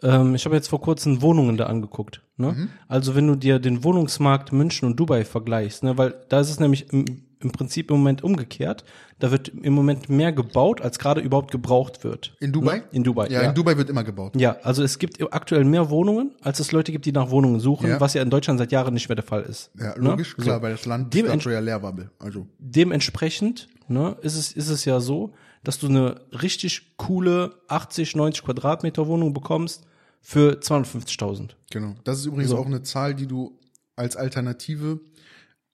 ähm, 0.03 0.35
ich 0.35 0.45
habe 0.47 0.55
jetzt 0.57 0.69
vor 0.69 0.81
kurzem 0.81 1.23
Wohnungen 1.23 1.57
da 1.57 1.67
angeguckt. 1.67 2.23
Ne? 2.37 2.53
Mhm. 2.53 2.69
Also 2.89 3.15
wenn 3.15 3.27
du 3.27 3.35
dir 3.37 3.59
den 3.59 3.85
Wohnungsmarkt 3.85 4.53
München 4.53 4.87
und 4.89 4.99
Dubai 4.99 5.25
vergleichst, 5.25 5.83
ne, 5.85 5.97
weil 5.99 6.15
da 6.29 6.41
ist 6.41 6.51
es 6.51 6.59
nämlich 6.59 6.91
im, 6.93 7.05
im 7.41 7.53
Prinzip 7.53 7.91
im 7.91 7.99
Moment 7.99 8.23
umgekehrt. 8.25 8.85
Da 9.19 9.31
wird 9.31 9.49
im 9.49 9.73
Moment 9.75 10.09
mehr 10.09 10.33
gebaut, 10.33 10.81
als 10.81 10.99
gerade 10.99 11.21
überhaupt 11.21 11.51
gebraucht 11.51 12.03
wird. 12.05 12.35
In 12.41 12.53
Dubai? 12.53 12.79
Ne? 12.79 12.83
In 12.93 13.05
Dubai, 13.05 13.29
Ja, 13.29 13.43
ja. 13.43 13.49
in 13.51 13.55
Dubai 13.55 13.77
wird 13.77 13.91
immer 13.91 14.05
gebaut. 14.05 14.33
Ja, 14.37 14.57
also 14.63 14.83
es 14.83 14.99
gibt 14.99 15.23
aktuell 15.33 15.65
mehr 15.65 15.91
Wohnungen, 15.91 16.33
als 16.43 16.61
es 16.61 16.73
Leute 16.73 16.93
gibt, 16.93 17.05
die 17.07 17.13
nach 17.13 17.31
Wohnungen 17.31 17.61
suchen, 17.61 17.89
Ja. 17.91 18.01
was 18.01 18.15
ja 18.15 18.23
in 18.23 18.31
Deutschland 18.31 18.59
seit 18.59 18.73
Jahren 18.73 18.95
nicht 18.95 19.09
mehr 19.11 19.17
der 19.17 19.25
Fall 19.25 19.43
ist. 19.43 19.71
Ja, 19.79 19.89
Ne? 19.99 20.11
logisch, 20.11 20.35
klar, 20.37 20.57
So. 20.57 20.63
weil 20.63 20.73
das 20.73 20.87
Land 20.87 21.13
Dem 21.15 21.25
bis 21.27 21.33
ent- 21.35 21.43
dato 21.43 21.51
ja 21.51 21.61
leer 21.61 21.83
war. 21.83 21.95
Also, 22.19 22.47
Dementsprechend 22.59 23.69
ne, 23.89 24.17
ist, 24.23 24.37
es, 24.37 24.53
ist 24.53 24.69
es 24.71 24.85
ja 24.87 25.01
so, 25.01 25.33
dass 25.63 25.79
du 25.79 25.89
eine 25.89 26.21
richtig 26.43 26.97
coole 26.97 27.55
80, 27.69 28.17
90 28.17 28.45
Quadratmeter 28.45 29.07
Wohnung 29.07 29.33
bekommst 29.33 29.85
für 30.23 30.61
250.000. 30.61 31.51
genau. 31.71 31.95
Das 32.05 32.19
ist 32.19 32.27
übrigens 32.27 32.53
auch 32.53 32.67
eine 32.67 32.83
Zahl, 32.83 33.15
die 33.15 33.27
du 33.27 33.59
als 33.97 34.17
Alternative 34.17 35.01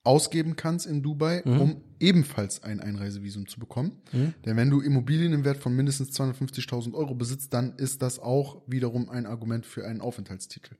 ausgeben 0.03 0.55
kannst 0.55 0.85
in 0.85 1.03
Dubai, 1.03 1.41
Mhm. 1.43 1.61
um 1.61 1.81
ebenfalls 1.99 2.63
ein 2.63 2.79
Einreisevisum 2.79 3.47
zu 3.47 3.59
bekommen. 3.59 3.91
Denn 4.13 4.55
wenn 4.55 4.69
du 4.69 4.79
Immobilien 4.79 5.33
im 5.33 5.43
Wert 5.43 5.57
von 5.57 5.75
mindestens 5.75 6.11
250.000 6.11 6.93
Euro 6.95 7.13
besitzt, 7.13 7.53
dann 7.53 7.75
ist 7.75 8.01
das 8.01 8.19
auch 8.19 8.61
wiederum 8.67 9.09
ein 9.09 9.25
Argument 9.25 9.65
für 9.65 9.85
einen 9.85 9.99
Aufenthaltstitel 9.99 10.75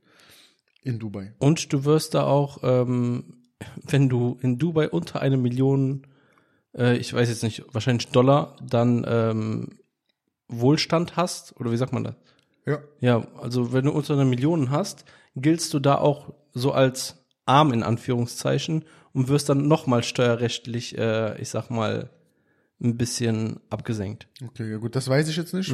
in 0.82 0.98
Dubai. 1.00 1.34
Und 1.40 1.74
du 1.74 1.84
wirst 1.84 2.14
da 2.14 2.24
auch, 2.26 2.60
ähm, 2.64 3.34
wenn 3.84 4.08
du 4.08 4.38
in 4.42 4.58
Dubai 4.60 4.88
unter 4.90 5.22
eine 5.22 5.36
Million, 5.36 6.08
äh, 6.76 6.98
ich 6.98 7.14
weiß 7.14 7.30
jetzt 7.30 7.44
nicht, 7.44 7.64
wahrscheinlich 7.74 8.08
Dollar, 8.10 8.56
dann 8.62 9.06
ähm, 9.08 9.80
Wohlstand 10.48 11.16
hast, 11.18 11.56
oder 11.60 11.72
wie 11.72 11.78
sagt 11.78 11.94
man 11.94 12.04
das? 12.06 12.16
Ja. 12.66 12.80
Ja, 13.00 13.28
also 13.42 13.74
wenn 13.74 13.86
du 13.86 13.92
unter 13.92 14.14
einer 14.14 14.26
Million 14.26 14.72
hast, 14.72 15.06
giltst 15.36 15.74
du 15.74 15.80
da 15.80 15.96
auch 15.98 16.34
so 16.54 16.72
als 16.72 17.26
arm 17.46 17.72
in 17.74 17.84
Anführungszeichen 17.84 18.86
und 19.14 19.28
wirst 19.30 19.50
dann 19.50 19.68
nochmal 19.68 20.04
steuerrechtlich, 20.04 20.98
äh, 20.98 21.40
ich 21.42 21.50
sag 21.50 21.70
mal, 21.70 22.10
ein 22.82 22.98
bisschen 22.98 23.60
abgesenkt. 23.70 24.28
Okay, 24.46 24.70
ja 24.70 24.78
gut, 24.78 24.96
das 24.96 25.08
weiß 25.10 25.28
ich 25.30 25.38
jetzt 25.38 25.54
nicht. 25.54 25.74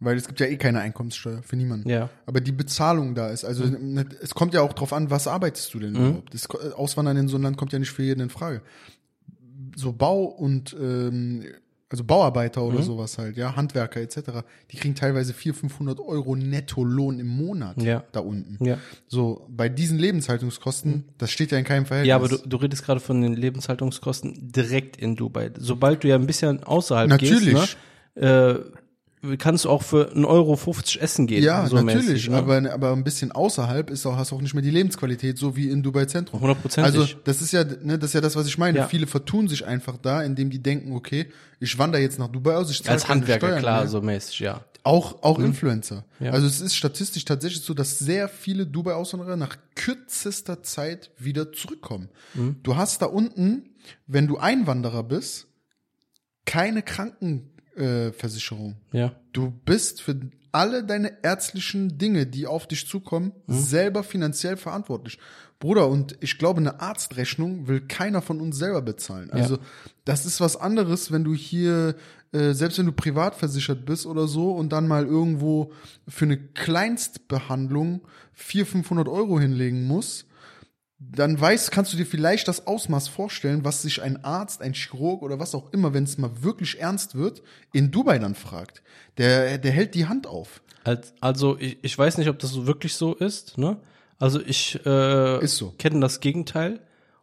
Weil 0.00 0.16
es 0.16 0.26
gibt 0.28 0.38
ja 0.40 0.46
eh 0.46 0.56
keine 0.56 0.80
Einkommenssteuer 0.80 1.42
für 1.42 1.56
niemanden. 1.56 1.88
Mhm. 1.88 1.94
Ja. 1.94 2.10
Aber 2.26 2.40
die 2.40 2.52
Bezahlung 2.52 3.14
da 3.14 3.28
ist, 3.30 3.44
also 3.44 3.64
ne, 3.64 4.06
es 4.22 4.34
kommt 4.34 4.54
ja 4.54 4.62
auch 4.62 4.72
drauf 4.72 4.92
an, 4.92 5.10
was 5.10 5.26
arbeitest 5.26 5.74
du 5.74 5.80
denn 5.80 5.92
Mhm. 5.92 6.06
überhaupt? 6.06 6.34
Das 6.34 6.48
Auswandern 6.74 7.16
in 7.16 7.28
so 7.28 7.36
ein 7.36 7.42
Land 7.42 7.56
kommt 7.56 7.72
ja 7.72 7.78
nicht 7.78 7.90
für 7.90 8.02
jeden 8.04 8.20
in 8.20 8.30
Frage. 8.30 8.62
So 9.78 9.92
Bau 9.92 10.24
und 10.24 10.74
ähm, 10.80 11.44
also 11.90 12.04
Bauarbeiter 12.04 12.60
Mhm. 12.62 12.66
oder 12.68 12.82
sowas 12.82 13.16
halt, 13.16 13.36
ja, 13.36 13.54
Handwerker 13.56 14.00
etc., 14.00 14.42
die 14.70 14.76
kriegen 14.76 14.94
teilweise 14.94 15.32
400, 15.32 15.60
500 15.60 16.00
Euro 16.00 16.34
Nettolohn 16.36 17.18
im 17.20 17.28
Monat 17.28 17.80
Ja. 17.80 18.02
da 18.12 18.20
unten. 18.20 18.62
Ja. 18.62 18.76
So, 19.06 19.46
bei 19.48 19.68
diesen 19.70 19.98
Lebenshaltungskosten, 19.98 21.04
das 21.16 21.30
steht 21.30 21.50
ja 21.52 21.58
in 21.58 21.64
keinem 21.64 21.86
Verhältnis. 21.86 22.08
Ja, 22.08 22.16
aber 22.16 22.28
du, 22.28 22.36
du 22.38 22.56
redest 22.58 22.84
gerade 22.84 23.00
von 23.00 23.22
den 23.22 23.34
Lebenshaltungskosten 23.34 24.34
direkt 24.52 24.96
in 24.96 25.16
Dubai. 25.16 25.50
Sobald 25.58 26.02
du 26.04 26.08
ja 26.08 26.16
ein 26.16 26.26
bisschen 26.26 26.62
außerhalb 26.62 27.08
Natürlich. 27.08 27.54
gehst, 27.54 27.76
ne, 28.16 28.22
äh, 28.22 28.78
kannst 29.38 29.64
du 29.64 29.70
auch 29.70 29.82
für 29.82 30.12
1,50 30.12 30.26
Euro 30.26 30.58
essen 31.00 31.26
gehen. 31.26 31.42
ja, 31.42 31.66
so 31.66 31.76
natürlich, 31.76 32.08
mäßig, 32.08 32.30
ne? 32.30 32.36
aber, 32.36 32.72
aber 32.72 32.92
ein 32.92 33.04
bisschen 33.04 33.32
außerhalb 33.32 33.90
ist 33.90 34.06
auch, 34.06 34.16
hast 34.16 34.30
du 34.30 34.36
auch 34.36 34.40
nicht 34.40 34.54
mehr 34.54 34.62
die 34.62 34.70
Lebensqualität, 34.70 35.38
so 35.38 35.56
wie 35.56 35.70
in 35.70 35.82
Dubai 35.82 36.04
Zentrum. 36.04 36.40
Hundertprozentig. 36.40 37.00
Also, 37.00 37.14
das 37.24 37.42
ist 37.42 37.52
ja, 37.52 37.64
ne, 37.64 37.98
das 37.98 38.10
ist 38.10 38.14
ja 38.14 38.20
das, 38.20 38.36
was 38.36 38.46
ich 38.46 38.58
meine. 38.58 38.78
Ja. 38.78 38.88
Viele 38.88 39.06
vertun 39.06 39.48
sich 39.48 39.66
einfach 39.66 39.96
da, 39.96 40.22
indem 40.22 40.50
die 40.50 40.62
denken, 40.62 40.92
okay, 40.92 41.26
ich 41.60 41.78
wandere 41.78 42.02
jetzt 42.02 42.18
nach 42.18 42.28
Dubai 42.28 42.54
aus, 42.54 42.70
ich 42.70 42.82
zahle 42.82 42.94
Als 42.94 43.08
Handwerker, 43.08 43.46
Steuern 43.48 43.60
klar, 43.60 43.80
mehr. 43.80 43.88
so 43.88 44.00
mäßig, 44.00 44.40
ja. 44.40 44.64
Auch, 44.84 45.22
auch 45.22 45.38
Influencer. 45.38 46.04
Ja. 46.18 46.30
Also 46.30 46.46
es 46.46 46.60
ist 46.60 46.74
statistisch 46.74 47.24
tatsächlich 47.24 47.62
so, 47.62 47.74
dass 47.74 47.98
sehr 47.98 48.28
viele 48.28 48.66
Dubai-Auswanderer 48.66 49.36
nach 49.36 49.56
kürzester 49.74 50.62
Zeit 50.62 51.10
wieder 51.18 51.52
zurückkommen. 51.52 52.08
Du 52.62 52.76
hast 52.76 53.02
da 53.02 53.06
unten, 53.06 53.74
wenn 54.06 54.26
du 54.26 54.38
Einwanderer 54.38 55.02
bist, 55.02 55.48
keine 56.46 56.82
Krankenversicherung. 57.78 58.76
Ja. 58.92 59.12
Du 59.32 59.52
bist 59.64 60.02
für 60.02 60.16
alle 60.52 60.84
deine 60.84 61.22
ärztlichen 61.22 61.98
Dinge, 61.98 62.26
die 62.26 62.46
auf 62.46 62.66
dich 62.66 62.86
zukommen, 62.88 63.32
selber 63.46 64.02
finanziell 64.02 64.56
verantwortlich. 64.56 65.18
Bruder, 65.60 65.88
und 65.88 66.16
ich 66.20 66.38
glaube, 66.38 66.60
eine 66.60 66.80
Arztrechnung 66.80 67.68
will 67.68 67.80
keiner 67.80 68.22
von 68.22 68.40
uns 68.40 68.56
selber 68.58 68.80
bezahlen. 68.80 69.30
Also, 69.30 69.58
das 70.04 70.24
ist 70.24 70.40
was 70.40 70.56
anderes, 70.56 71.12
wenn 71.12 71.24
du 71.24 71.34
hier, 71.34 71.96
äh, 72.32 72.52
selbst 72.52 72.78
wenn 72.78 72.86
du 72.86 72.92
privat 72.92 73.34
versichert 73.34 73.84
bist 73.84 74.06
oder 74.06 74.28
so 74.28 74.52
und 74.52 74.72
dann 74.72 74.86
mal 74.86 75.04
irgendwo 75.04 75.72
für 76.06 76.24
eine 76.24 76.38
Kleinstbehandlung 76.38 78.02
400, 78.34 78.72
500 78.72 79.08
Euro 79.08 79.40
hinlegen 79.40 79.84
musst, 79.84 80.27
dann 80.98 81.40
weißt, 81.40 81.70
kannst 81.70 81.92
du 81.92 81.96
dir 81.96 82.06
vielleicht 82.06 82.48
das 82.48 82.66
Ausmaß 82.66 83.08
vorstellen, 83.08 83.64
was 83.64 83.82
sich 83.82 84.02
ein 84.02 84.24
Arzt, 84.24 84.62
ein 84.62 84.74
Chirurg 84.74 85.22
oder 85.22 85.38
was 85.38 85.54
auch 85.54 85.72
immer, 85.72 85.94
wenn 85.94 86.04
es 86.04 86.18
mal 86.18 86.42
wirklich 86.42 86.80
ernst 86.80 87.14
wird, 87.14 87.42
in 87.72 87.90
Dubai 87.92 88.18
dann 88.18 88.34
fragt. 88.34 88.82
Der, 89.16 89.58
der 89.58 89.70
hält 89.70 89.94
die 89.94 90.06
Hand 90.06 90.26
auf. 90.26 90.60
Als, 90.82 91.14
also 91.20 91.56
ich, 91.58 91.78
ich 91.82 91.96
weiß 91.96 92.18
nicht, 92.18 92.28
ob 92.28 92.38
das 92.40 92.50
so 92.50 92.66
wirklich 92.66 92.94
so 92.94 93.14
ist, 93.14 93.58
ne? 93.58 93.78
Also 94.18 94.40
ich 94.40 94.84
äh, 94.84 95.46
so. 95.46 95.72
kenne 95.78 96.00
das 96.00 96.18
Gegenteil. 96.18 96.80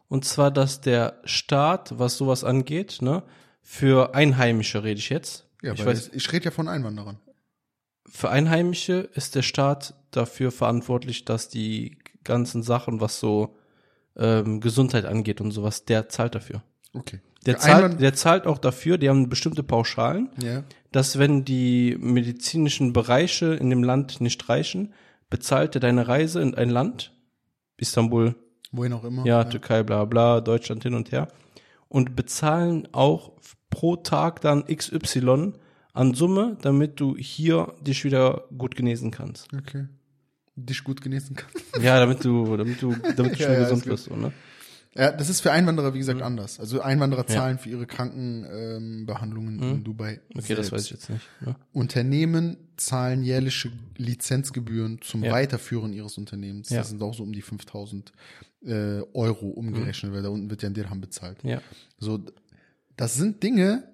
Und 0.08 0.24
zwar, 0.24 0.50
dass 0.50 0.80
der 0.80 1.20
Staat, 1.24 1.98
was 1.98 2.16
sowas 2.16 2.44
angeht, 2.44 3.02
ne, 3.02 3.24
für 3.60 4.14
Einheimische 4.14 4.84
rede 4.84 5.00
ich 5.00 5.10
jetzt. 5.10 5.46
Ja, 5.62 5.74
ich 5.74 5.84
weiß, 5.84 6.10
ich 6.14 6.32
rede 6.32 6.46
ja 6.46 6.50
von 6.50 6.68
Einwanderern. 6.68 7.18
für 8.08 8.30
Einheimische 8.30 9.10
ist 9.14 9.34
der 9.34 9.42
Staat 9.42 9.94
dafür 10.12 10.52
verantwortlich, 10.52 11.24
dass 11.24 11.48
die 11.48 11.98
ganzen 12.24 12.62
Sachen, 12.62 13.00
was 13.00 13.20
so 13.20 13.56
ähm, 14.16 14.60
Gesundheit 14.60 15.04
angeht 15.04 15.40
und 15.40 15.50
sowas, 15.50 15.84
der 15.84 16.08
zahlt 16.08 16.34
dafür. 16.34 16.62
Okay. 16.92 17.20
Der 17.44 17.58
zahlt, 17.58 18.00
der 18.00 18.14
zahlt 18.14 18.46
auch 18.46 18.58
dafür, 18.58 18.98
die 18.98 19.08
haben 19.08 19.28
bestimmte 19.28 19.62
Pauschalen, 19.62 20.30
ja. 20.42 20.64
dass 20.90 21.18
wenn 21.18 21.44
die 21.44 21.96
medizinischen 22.00 22.92
Bereiche 22.92 23.54
in 23.54 23.70
dem 23.70 23.84
Land 23.84 24.20
nicht 24.20 24.48
reichen, 24.48 24.92
bezahlt 25.30 25.76
er 25.76 25.80
deine 25.80 26.08
Reise 26.08 26.40
in 26.40 26.54
ein 26.54 26.70
Land, 26.70 27.12
Istanbul, 27.76 28.34
Wohin 28.72 28.92
auch 28.92 29.04
immer. 29.04 29.24
ja, 29.24 29.44
Türkei, 29.44 29.84
bla 29.84 30.04
bla, 30.04 30.40
Deutschland 30.40 30.82
hin 30.82 30.94
und 30.94 31.12
her, 31.12 31.28
und 31.88 32.16
bezahlen 32.16 32.88
auch 32.92 33.32
pro 33.70 33.96
Tag 33.96 34.40
dann 34.40 34.64
XY 34.64 35.52
an 35.92 36.14
Summe, 36.14 36.58
damit 36.62 36.98
du 37.00 37.16
hier 37.16 37.74
dich 37.80 38.04
wieder 38.04 38.44
gut 38.56 38.74
genesen 38.74 39.10
kannst. 39.10 39.48
Okay. 39.54 39.86
Dich 40.56 40.82
gut 40.84 41.00
genießen 41.02 41.36
kann. 41.36 41.50
Ja, 41.82 42.00
damit 42.00 42.24
du, 42.24 42.56
damit 42.56 42.80
du, 42.80 42.94
damit 43.16 43.18
du 43.18 43.22
Ja, 43.24 43.34
schnell 43.36 43.52
ja, 43.54 43.68
gesund 43.68 43.86
ist 43.86 44.08
gut. 44.08 44.16
wirst, 44.16 44.22
ne? 44.22 44.32
Ja, 44.94 45.12
das 45.12 45.28
ist 45.28 45.42
für 45.42 45.52
Einwanderer, 45.52 45.92
wie 45.92 45.98
gesagt, 45.98 46.22
anders. 46.22 46.58
Also 46.58 46.80
Einwanderer 46.80 47.26
Ja. 47.28 47.34
zahlen 47.34 47.58
für 47.58 47.68
ihre 47.68 47.86
Krankenbehandlungen 47.86 49.00
ähm, 49.02 49.06
Behandlungen 49.06 49.62
in 49.62 49.84
Dubai. 49.84 50.20
Okay, 50.30 50.54
das 50.54 50.68
selbst. 50.68 50.72
weiß 50.72 50.84
ich 50.86 50.90
jetzt 50.92 51.10
nicht. 51.10 51.26
Ne? 51.44 51.54
Unternehmen 51.74 52.56
zahlen 52.78 53.22
jährliche 53.22 53.70
Lizenzgebühren 53.98 55.00
zum 55.02 55.22
Ja. 55.22 55.32
Weiterführen 55.32 55.92
ihres 55.92 56.16
Unternehmens. 56.16 56.70
Ja. 56.70 56.78
Das 56.78 56.88
sind 56.88 57.02
auch 57.02 57.12
so 57.14 57.22
um 57.24 57.32
die 57.34 57.42
5000 57.42 58.10
äh, 58.64 59.00
Euro 59.12 59.48
umgerechnet, 59.48 60.12
weil 60.14 60.22
da 60.22 60.30
unten 60.30 60.48
wird 60.48 60.62
ja 60.62 60.70
ein 60.70 60.74
Dirham 60.74 61.02
bezahlt. 61.02 61.38
Ja, 61.44 61.60
So, 61.98 62.24
das 62.96 63.16
sind 63.16 63.42
Dinge, 63.42 63.84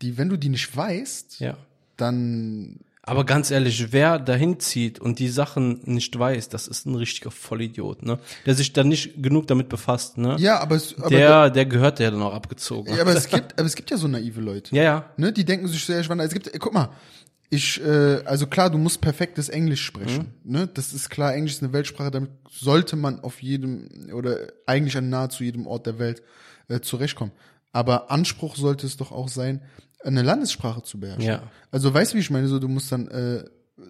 die, 0.00 0.16
wenn 0.16 0.30
du 0.30 0.38
die 0.38 0.48
nicht 0.48 0.74
weißt, 0.74 1.40
ja. 1.40 1.58
dann 1.98 2.80
Aber 3.08 3.24
ganz 3.24 3.52
ehrlich, 3.52 3.92
wer 3.92 4.18
dahin 4.18 4.58
zieht 4.58 4.98
und 4.98 5.20
die 5.20 5.28
Sachen 5.28 5.80
nicht 5.84 6.18
weiß, 6.18 6.48
das 6.48 6.66
ist 6.66 6.86
ein 6.86 6.96
richtiger 6.96 7.30
Vollidiot, 7.30 8.02
ne? 8.02 8.18
Der 8.46 8.54
sich 8.54 8.72
dann 8.72 8.88
nicht 8.88 9.22
genug 9.22 9.46
damit 9.46 9.68
befasst, 9.68 10.18
ne? 10.18 10.34
ja, 10.40 10.58
aber 10.58 10.74
es, 10.74 10.98
aber, 10.98 11.10
der, 11.10 11.50
der 11.50 11.66
gehört 11.66 12.00
ja 12.00 12.10
dann 12.10 12.20
auch 12.20 12.34
abgezogen. 12.34 12.92
ja, 12.92 13.02
aber 13.02 13.14
es 13.14 13.28
gibt, 13.30 13.56
aber 13.56 13.64
es 13.66 13.76
gibt 13.76 13.92
ja 13.92 13.96
so 13.96 14.08
naive 14.08 14.40
Leute. 14.40 14.74
ja, 14.74 14.82
ja. 14.82 15.10
Ne, 15.16 15.32
die 15.32 15.44
denken 15.44 15.68
sich 15.68 15.84
sehr, 15.84 16.00
ich 16.00 16.08
wandere. 16.08 16.26
Es 16.26 16.34
gibt, 16.34 16.50
guck 16.58 16.74
mal, 16.74 16.90
ich, 17.48 17.80
äh, 17.80 18.22
also 18.24 18.48
klar, 18.48 18.70
du 18.70 18.78
musst 18.78 19.00
perfektes 19.00 19.48
Englisch 19.48 19.84
sprechen. 19.84 20.34
Ne, 20.42 20.66
das 20.66 20.92
ist 20.92 21.08
klar, 21.08 21.32
Englisch 21.32 21.52
ist 21.52 21.62
eine 21.62 21.72
Weltsprache, 21.72 22.10
damit 22.10 22.30
sollte 22.50 22.96
man 22.96 23.20
auf 23.20 23.40
jedem 23.40 23.88
oder 24.12 24.48
eigentlich 24.66 24.96
an 24.96 25.10
nahezu 25.10 25.44
jedem 25.44 25.68
Ort 25.68 25.86
der 25.86 26.00
Welt 26.00 26.22
äh, 26.66 26.80
zurechtkommen. 26.80 27.32
Aber 27.72 28.10
Anspruch 28.10 28.56
sollte 28.56 28.86
es 28.86 28.96
doch 28.96 29.12
auch 29.12 29.28
sein, 29.28 29.60
eine 30.04 30.22
Landessprache 30.22 30.82
zu 30.82 31.00
beherrschen. 31.00 31.24
Ja. 31.28 31.42
Also 31.70 31.92
weißt 31.92 32.12
du, 32.12 32.16
wie 32.16 32.20
ich 32.20 32.30
meine? 32.30 32.48
So, 32.48 32.58
du 32.58 32.68
musst 32.68 32.92
dann, 32.92 33.08
äh, 33.08 33.44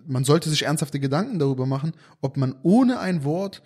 man 0.07 0.25
sollte 0.25 0.49
sich 0.51 0.63
ernsthafte 0.65 0.99
Gedanken 1.01 1.39
darüber 1.39 1.67
machen, 1.67 1.93
ob 2.21 2.37
man 2.37 2.55
ohne 2.63 2.99
ein 3.01 3.25
Wort 3.25 3.63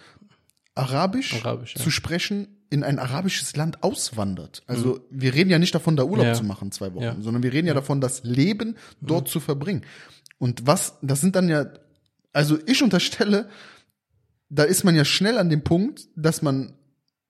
Arabisch, 0.74 1.34
Arabisch, 1.44 1.74
ja. 1.76 1.82
zu 1.82 1.90
sprechen 1.90 2.48
in 2.70 2.84
ein 2.84 2.98
arabisches 2.98 3.56
Land 3.56 3.82
auswandert. 3.82 4.62
Also 4.66 5.00
wir 5.10 5.34
reden 5.34 5.50
ja 5.50 5.58
nicht 5.58 5.74
davon, 5.74 5.96
da 5.96 6.04
Urlaub 6.04 6.26
Mhm. 6.26 6.30
Ja. 6.32 6.34
zu 6.34 6.44
machen, 6.44 6.70
zwei 6.72 6.94
Wochen, 6.94 7.02
Ja. 7.04 7.16
sondern 7.20 7.42
wir 7.42 7.52
reden 7.52 7.66
ja 7.66 7.74
davon, 7.74 8.00
das 8.00 8.22
Leben 8.22 8.76
dort 9.00 9.28
zu 9.28 9.40
verbringen. 9.40 9.82
Und 10.38 10.66
was, 10.66 10.94
das 11.02 11.20
sind 11.20 11.34
dann 11.36 11.48
ja, 11.48 11.66
also 12.32 12.58
ich 12.66 12.82
unterstelle, 12.82 13.48
da 14.48 14.62
ist 14.62 14.84
man 14.84 14.94
ja 14.94 15.04
schnell 15.04 15.36
an 15.38 15.50
dem 15.50 15.62
Punkt, 15.64 16.08
dass 16.16 16.42
man, 16.42 16.74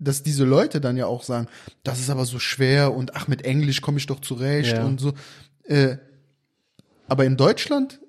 dass 0.00 0.22
diese 0.22 0.44
Leute 0.44 0.80
dann 0.80 0.96
ja 0.96 1.06
auch 1.06 1.22
sagen, 1.22 1.46
das 1.84 2.00
ist 2.00 2.10
aber 2.10 2.24
so 2.24 2.38
schwer 2.38 2.94
und 2.94 3.14
ach, 3.14 3.28
mit 3.28 3.42
Englisch 3.44 3.80
komme 3.82 3.98
ich 3.98 4.06
doch 4.06 4.20
zurecht 4.20 4.72
Ja. 4.76 4.84
und 4.86 4.98
so. 5.00 5.12
Äh, 5.64 5.98
aber 7.06 7.24
in 7.24 7.36
Deutschland 7.36 8.00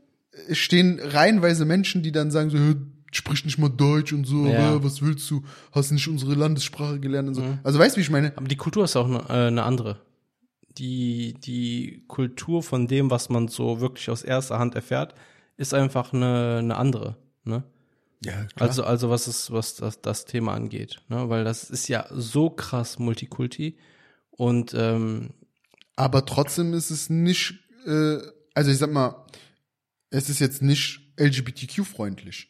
stehen 0.51 0.99
reihenweise 0.99 1.65
Menschen, 1.65 2.01
die 2.03 2.11
dann 2.11 2.31
sagen 2.31 2.49
so, 2.49 2.57
"Hö, 2.57 2.75
sprich 3.11 3.43
nicht 3.45 3.57
mal 3.57 3.69
Deutsch 3.69 4.13
und 4.13 4.25
so, 4.25 4.45
Ja. 4.47 4.75
äh, 4.75 4.83
was 4.83 5.01
willst 5.01 5.29
du? 5.29 5.43
Hast 5.73 5.91
nicht 5.91 6.07
unsere 6.07 6.33
Landessprache 6.33 6.99
gelernt 6.99 7.27
und 7.29 7.35
so. 7.35 7.43
Also 7.63 7.77
weißt 7.77 7.95
du, 7.95 7.97
wie 7.97 8.03
ich 8.03 8.09
meine? 8.09 8.31
Aber 8.37 8.47
die 8.47 8.55
Kultur 8.55 8.85
ist 8.85 8.95
auch 8.95 9.05
eine, 9.07 9.19
äh, 9.29 9.47
eine 9.47 9.63
andere. 9.63 9.97
Die, 10.77 11.33
die 11.43 12.05
Kultur 12.07 12.63
von 12.63 12.87
dem, 12.87 13.11
was 13.11 13.29
man 13.29 13.49
so 13.49 13.81
wirklich 13.81 14.09
aus 14.09 14.23
erster 14.23 14.57
Hand 14.57 14.75
erfährt, 14.75 15.13
ist 15.57 15.73
einfach 15.73 16.13
eine, 16.13 16.59
eine 16.59 16.77
andere. 16.77 17.17
Ne? 17.43 17.63
Ja, 18.23 18.47
Also, 18.55 18.83
also 18.83 19.09
was 19.09 19.27
ist, 19.27 19.51
was 19.51 19.75
das, 19.75 20.01
das 20.01 20.25
Thema 20.25 20.53
angeht. 20.53 21.01
Ne? 21.09 21.29
Weil 21.29 21.43
das 21.43 21.69
ist 21.69 21.87
ja 21.87 22.05
so 22.11 22.49
krass 22.49 22.99
Multikulti. 22.99 23.77
Und 24.31 24.73
ähm, 24.75 25.31
aber 25.95 26.25
trotzdem 26.25 26.73
ist 26.73 26.89
es 26.91 27.09
nicht, 27.09 27.55
äh, 27.85 28.17
also 28.53 28.71
ich 28.71 28.77
sag 28.77 28.91
mal, 28.91 29.25
es 30.11 30.29
ist 30.29 30.39
jetzt 30.39 30.61
nicht 30.61 30.99
LGBTQ-freundlich. 31.17 32.49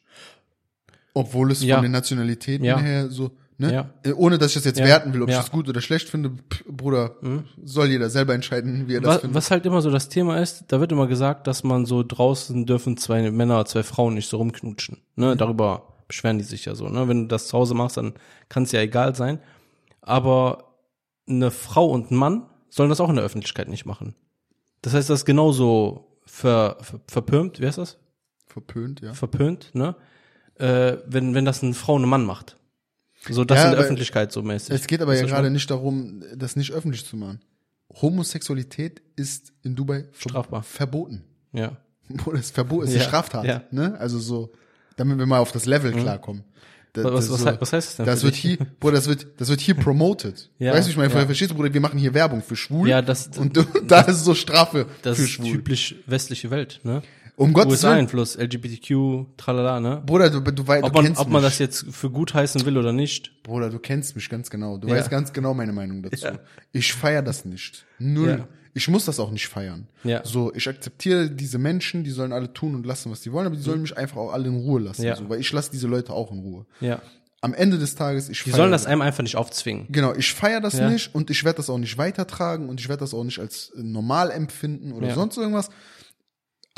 Obwohl 1.14 1.52
es 1.52 1.62
Ja. 1.64 1.76
von 1.76 1.84
den 1.84 1.92
Nationalitäten 1.92 2.66
Ja. 2.66 2.80
her 2.80 3.10
so, 3.10 3.36
ne? 3.62 3.74
Ja. 3.74 3.90
Äh, 4.04 4.14
Ohne 4.14 4.38
dass 4.38 4.50
ich 4.50 4.56
das 4.56 4.66
jetzt 4.66 4.80
Ja. 4.80 4.86
werten 4.86 5.14
will, 5.14 5.22
ob 5.24 5.30
Ja. 5.30 5.36
ich 5.36 5.42
das 5.42 5.52
gut 5.52 5.70
oder 5.70 5.80
schlecht 5.82 6.10
finde, 6.10 6.32
Pff, 6.52 6.64
Bruder, 6.68 7.16
soll 7.64 7.88
jeder 7.88 8.10
selber 8.10 8.34
entscheiden, 8.34 8.88
wie 8.88 8.96
er 8.96 9.02
das 9.02 9.16
was, 9.16 9.22
findet. 9.22 9.36
was 9.36 9.52
halt 9.52 9.66
immer 9.66 9.82
so 9.82 9.90
das 9.92 10.10
Thema 10.10 10.38
ist, 10.40 10.66
da 10.68 10.80
wird 10.80 10.92
immer 10.92 11.08
gesagt, 11.08 11.48
dass 11.48 11.64
man 11.64 11.86
so 11.86 12.04
draußen 12.04 12.66
dürfen 12.66 12.98
zwei 12.98 13.32
Männer, 13.32 13.64
zwei 13.66 13.84
Frauen 13.84 14.16
nicht 14.16 14.28
so 14.30 14.38
rumknutschen. 14.38 14.98
Mhm. 15.16 15.24
Ne? 15.24 15.36
Darüber 15.38 15.88
beschweren 16.08 16.38
die 16.38 16.44
sich 16.44 16.66
ja 16.66 16.76
so. 16.76 16.90
Ne? 16.90 17.08
Wenn 17.08 17.22
du 17.22 17.28
das 17.28 17.48
zu 17.48 17.58
Hause 17.58 17.74
machst, 17.74 17.96
dann 17.98 18.14
kann 18.50 18.64
es 18.64 18.72
ja 18.74 18.82
egal 18.82 19.16
sein. 19.16 19.40
Aber 20.02 20.76
eine 21.30 21.52
Frau 21.52 21.86
und 21.90 22.12
ein 22.12 22.16
Mann 22.16 22.48
sollen 22.70 22.90
das 22.90 23.00
auch 23.00 23.10
in 23.10 23.16
der 23.16 23.24
Öffentlichkeit 23.26 23.70
nicht 23.70 23.86
machen. 23.86 24.16
Das 24.82 24.94
heißt, 24.94 25.10
das 25.10 25.20
ist 25.22 25.26
genauso 25.26 26.18
ver, 26.26 26.78
ver, 26.82 27.00
verpönt, 27.08 27.60
wie 27.62 27.68
heißt 27.68 27.78
das? 27.78 27.98
Verpönt, 28.48 29.02
ja. 29.02 29.14
Verpönt, 29.14 29.70
ne? 29.74 29.96
Äh, 30.56 30.98
wenn, 31.08 31.34
wenn 31.34 31.46
das 31.46 31.64
eine 31.64 31.74
Frau 31.74 31.96
und 31.96 32.04
ein 32.04 32.10
Mann 32.10 32.26
macht. 32.26 32.58
So 33.30 33.44
das 33.46 33.58
Ja, 33.60 33.66
in 33.66 33.72
der 33.72 33.80
Öffentlichkeit 33.82 34.32
so 34.32 34.42
mäßig. 34.42 34.74
Es 34.74 34.88
geht 34.88 35.02
aber 35.02 35.16
ja 35.16 35.26
gerade 35.26 35.50
nicht 35.52 35.70
darum, 35.70 36.24
das 36.36 36.56
nicht 36.56 36.72
öffentlich 36.72 37.06
zu 37.06 37.18
machen. 37.18 37.40
Homosexualität 38.02 39.02
ist 39.16 39.54
in 39.64 39.76
Dubai 39.76 40.06
Strafbar. 40.14 40.64
verboten. 40.64 41.24
Ja. 41.54 41.78
Es 42.34 42.40
ist 42.48 42.56
verboten, 42.56 42.84
es 42.84 42.90
ist 42.90 42.96
Ja, 42.96 43.02
eine 43.04 43.08
Straftat. 43.10 43.46
ja. 43.46 43.64
Ne? 43.72 43.96
Also 44.00 44.20
so, 44.20 44.52
damit 44.98 45.18
wir 45.18 45.26
mal 45.26 45.40
auf 45.40 45.52
das 45.54 45.66
Level 45.66 45.92
klarkommen. 45.94 46.44
Da- 46.94 47.06
Was- 47.06 47.30
das 47.30 47.32
was 47.32 47.40
so- 47.40 47.62
was 47.62 47.74
heißt 47.74 47.88
das 47.90 47.96
denn 47.98 48.06
Das 48.06 48.24
wird 48.24 48.36
hier, 48.36 48.58
Bruder, 48.82 48.96
das 48.98 49.08
wird, 49.08 49.28
das 49.38 49.48
wird 49.48 49.62
hier 49.62 49.76
promoted. 49.86 50.50
Ja, 50.60 50.74
weißt 50.74 50.88
du, 50.88 50.92
ich 50.92 50.98
meine, 50.98 51.14
ja. 51.14 51.26
verstehst 51.26 51.52
du, 51.52 51.56
Bruder, 51.56 51.74
wir 51.74 51.80
machen 51.80 51.98
hier 51.98 52.14
Werbung 52.14 52.42
für 52.42 52.58
schwul. 52.58 52.90
Ja, 52.90 53.02
das- 53.02 53.30
und 53.38 53.56
du, 53.56 53.64
da 53.88 54.02
ist 54.02 54.26
so 54.26 54.34
Strafe 54.36 54.88
Das 55.04 55.18
für 55.18 55.24
ist 55.24 55.30
schwul. 55.30 55.52
typisch 55.54 55.96
westliche 56.06 56.50
Welt, 56.52 56.82
ne? 56.84 57.02
Um 57.36 57.54
Gottes 57.54 57.82
Willen. 57.84 57.94
USA-Einfluss, 57.94 58.36
LGBTQ, 58.38 59.38
tralala, 59.38 59.80
ne? 59.80 60.04
Bruder, 60.06 60.30
du, 60.30 60.40
du, 60.42 60.68
weißt, 60.68 60.84
Ob 60.84 60.92
du 60.92 60.98
man, 60.98 61.06
kennst 61.06 61.22
ob 61.22 61.30
man 61.30 61.42
mich. 61.42 61.52
das 61.52 61.60
jetzt 61.60 61.86
für 61.92 62.10
gut 62.10 62.34
heißen 62.34 62.66
will 62.66 62.78
oder 62.78 62.94
nicht. 62.94 63.42
Bruder, 63.44 63.70
du 63.70 63.80
kennst 63.80 64.16
mich 64.16 64.30
ganz 64.30 64.50
genau. 64.50 64.78
Du 64.78 64.88
Ja. 64.88 64.96
weißt 64.96 65.10
ganz 65.10 65.34
genau 65.34 65.54
meine 65.54 65.74
Meinung 65.74 66.04
dazu. 66.04 66.26
Ja. 66.26 66.40
Ich 66.72 66.94
feier 66.94 67.22
das 67.22 67.46
nicht. 67.46 67.86
Null. 68.00 68.30
Ja. 68.40 68.48
Ich 68.74 68.88
muss 68.88 69.04
das 69.06 69.20
auch 69.20 69.32
nicht 69.32 69.48
feiern. 69.48 69.88
Ja. 70.04 70.22
So, 70.24 70.54
ich 70.54 70.68
akzeptiere 70.70 71.30
diese 71.30 71.58
Menschen, 71.58 72.04
die 72.04 72.12
sollen 72.12 72.32
alle 72.32 72.54
tun 72.54 72.74
und 72.76 72.86
lassen, 72.86 73.12
was 73.12 73.22
sie 73.22 73.32
wollen, 73.34 73.48
aber 73.48 73.56
die 73.56 73.62
sollen 73.62 73.82
mich 73.82 73.98
einfach 73.98 74.18
auch 74.18 74.32
alle 74.32 74.48
in 74.48 74.56
Ruhe 74.58 74.80
lassen. 74.80 75.02
Mhm. 75.02 75.08
Ja. 75.08 75.16
So, 75.18 75.30
weil 75.30 75.40
ich 75.42 75.52
lasse 75.52 75.72
diese 75.72 75.88
Leute 75.88 76.14
auch 76.14 76.32
in 76.32 76.40
Ruhe. 76.40 76.66
Ja. 76.80 77.02
Am 77.44 77.54
Ende 77.56 77.80
des 77.80 77.96
Tages, 77.96 78.30
ich 78.30 78.44
Die 78.44 78.52
sollen 78.52 78.72
das 78.72 78.86
einem 78.86 79.02
einfach 79.02 79.24
nicht 79.24 79.36
aufzwingen. 79.36 79.88
Genau, 79.90 80.14
ich 80.14 80.32
feiere 80.34 80.62
das 80.62 80.74
Ja. 80.78 80.90
nicht 80.90 81.14
und 81.16 81.30
ich 81.32 81.44
werde 81.44 81.58
das 81.58 81.70
auch 81.72 81.80
nicht 81.80 81.98
weitertragen 81.98 82.70
und 82.70 82.80
ich 82.80 82.88
werde 82.88 83.00
das 83.00 83.14
auch 83.16 83.24
nicht 83.24 83.40
als 83.40 83.72
äh, 83.76 83.82
normal 83.82 84.30
empfinden 84.32 84.92
oder 84.94 85.08
Ja. 85.08 85.16
sonst 85.16 85.38
irgendwas. 85.38 85.70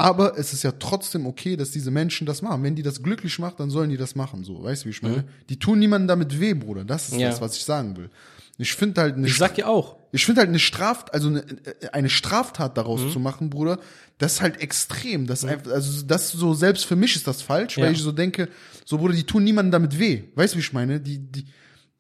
Aber 0.04 0.38
es 0.38 0.52
ist 0.52 0.64
ja 0.64 0.74
trotzdem 0.74 1.26
okay, 1.26 1.56
dass 1.56 1.72
diese 1.72 1.90
Menschen 1.90 2.28
das 2.28 2.42
machen. 2.42 2.62
Wenn 2.62 2.76
die 2.76 2.84
das 2.84 3.02
glücklich 3.02 3.40
macht, 3.40 3.60
dann 3.60 3.70
sollen 3.70 3.90
die 3.90 3.96
das 3.98 4.16
machen. 4.16 4.44
So, 4.44 4.62
weißt 4.64 4.84
du, 4.84 4.88
wie 4.88 4.92
ich 4.92 5.02
meine? 5.02 5.24
Die 5.50 5.58
tun 5.58 5.80
niemandem 5.80 6.08
damit 6.10 6.40
weh, 6.42 6.54
Bruder. 6.54 6.84
Das 6.84 7.06
ist 7.08 7.14
Mhm. 7.14 7.20
Ja. 7.22 7.30
das, 7.30 7.40
was 7.40 7.56
ich 7.56 7.64
sagen 7.64 7.96
will. 7.96 8.10
Ich 8.58 8.74
finde 8.74 9.02
halt 9.02 9.16
eine 9.16 9.28
Ich 9.28 9.38
sag 9.38 9.58
ja 9.58 9.68
auch. 9.68 9.96
ich 10.12 10.26
finde 10.26 10.42
halt 10.42 10.50
eine 10.50 10.60
Straft, 10.60 11.14
also 11.14 11.30
eine, 11.30 11.40
äh, 11.42 11.90
eine 11.94 12.10
Straftat 12.10 12.78
daraus 12.78 13.02
Mhm. 13.02 13.12
zu 13.12 13.20
machen, 13.20 13.50
Bruder, 13.50 13.80
das 14.18 14.34
ist 14.34 14.42
halt 14.42 14.60
extrem. 14.62 15.26
Das 15.26 15.44
ist 15.44 15.50
einfach, 15.50 15.72
also 15.72 16.06
das 16.06 16.32
so 16.32 16.54
selbst 16.54 16.86
für 16.86 16.96
mich 16.98 17.16
ist 17.16 17.26
das 17.28 17.42
falsch, 17.42 17.78
Ja. 17.78 17.86
weil 17.86 17.94
ich 17.94 18.00
so 18.02 18.12
denke, 18.12 18.50
so 18.86 18.98
Bruder, 18.98 19.14
die 19.16 19.24
tun 19.24 19.44
niemandem 19.46 19.72
damit 19.72 19.98
weh. 19.98 20.24
Weißt 20.36 20.54
du, 20.54 20.58
wie 20.58 20.62
ich 20.62 20.74
meine? 20.74 21.00
Die, 21.00 21.18
die, 21.20 21.46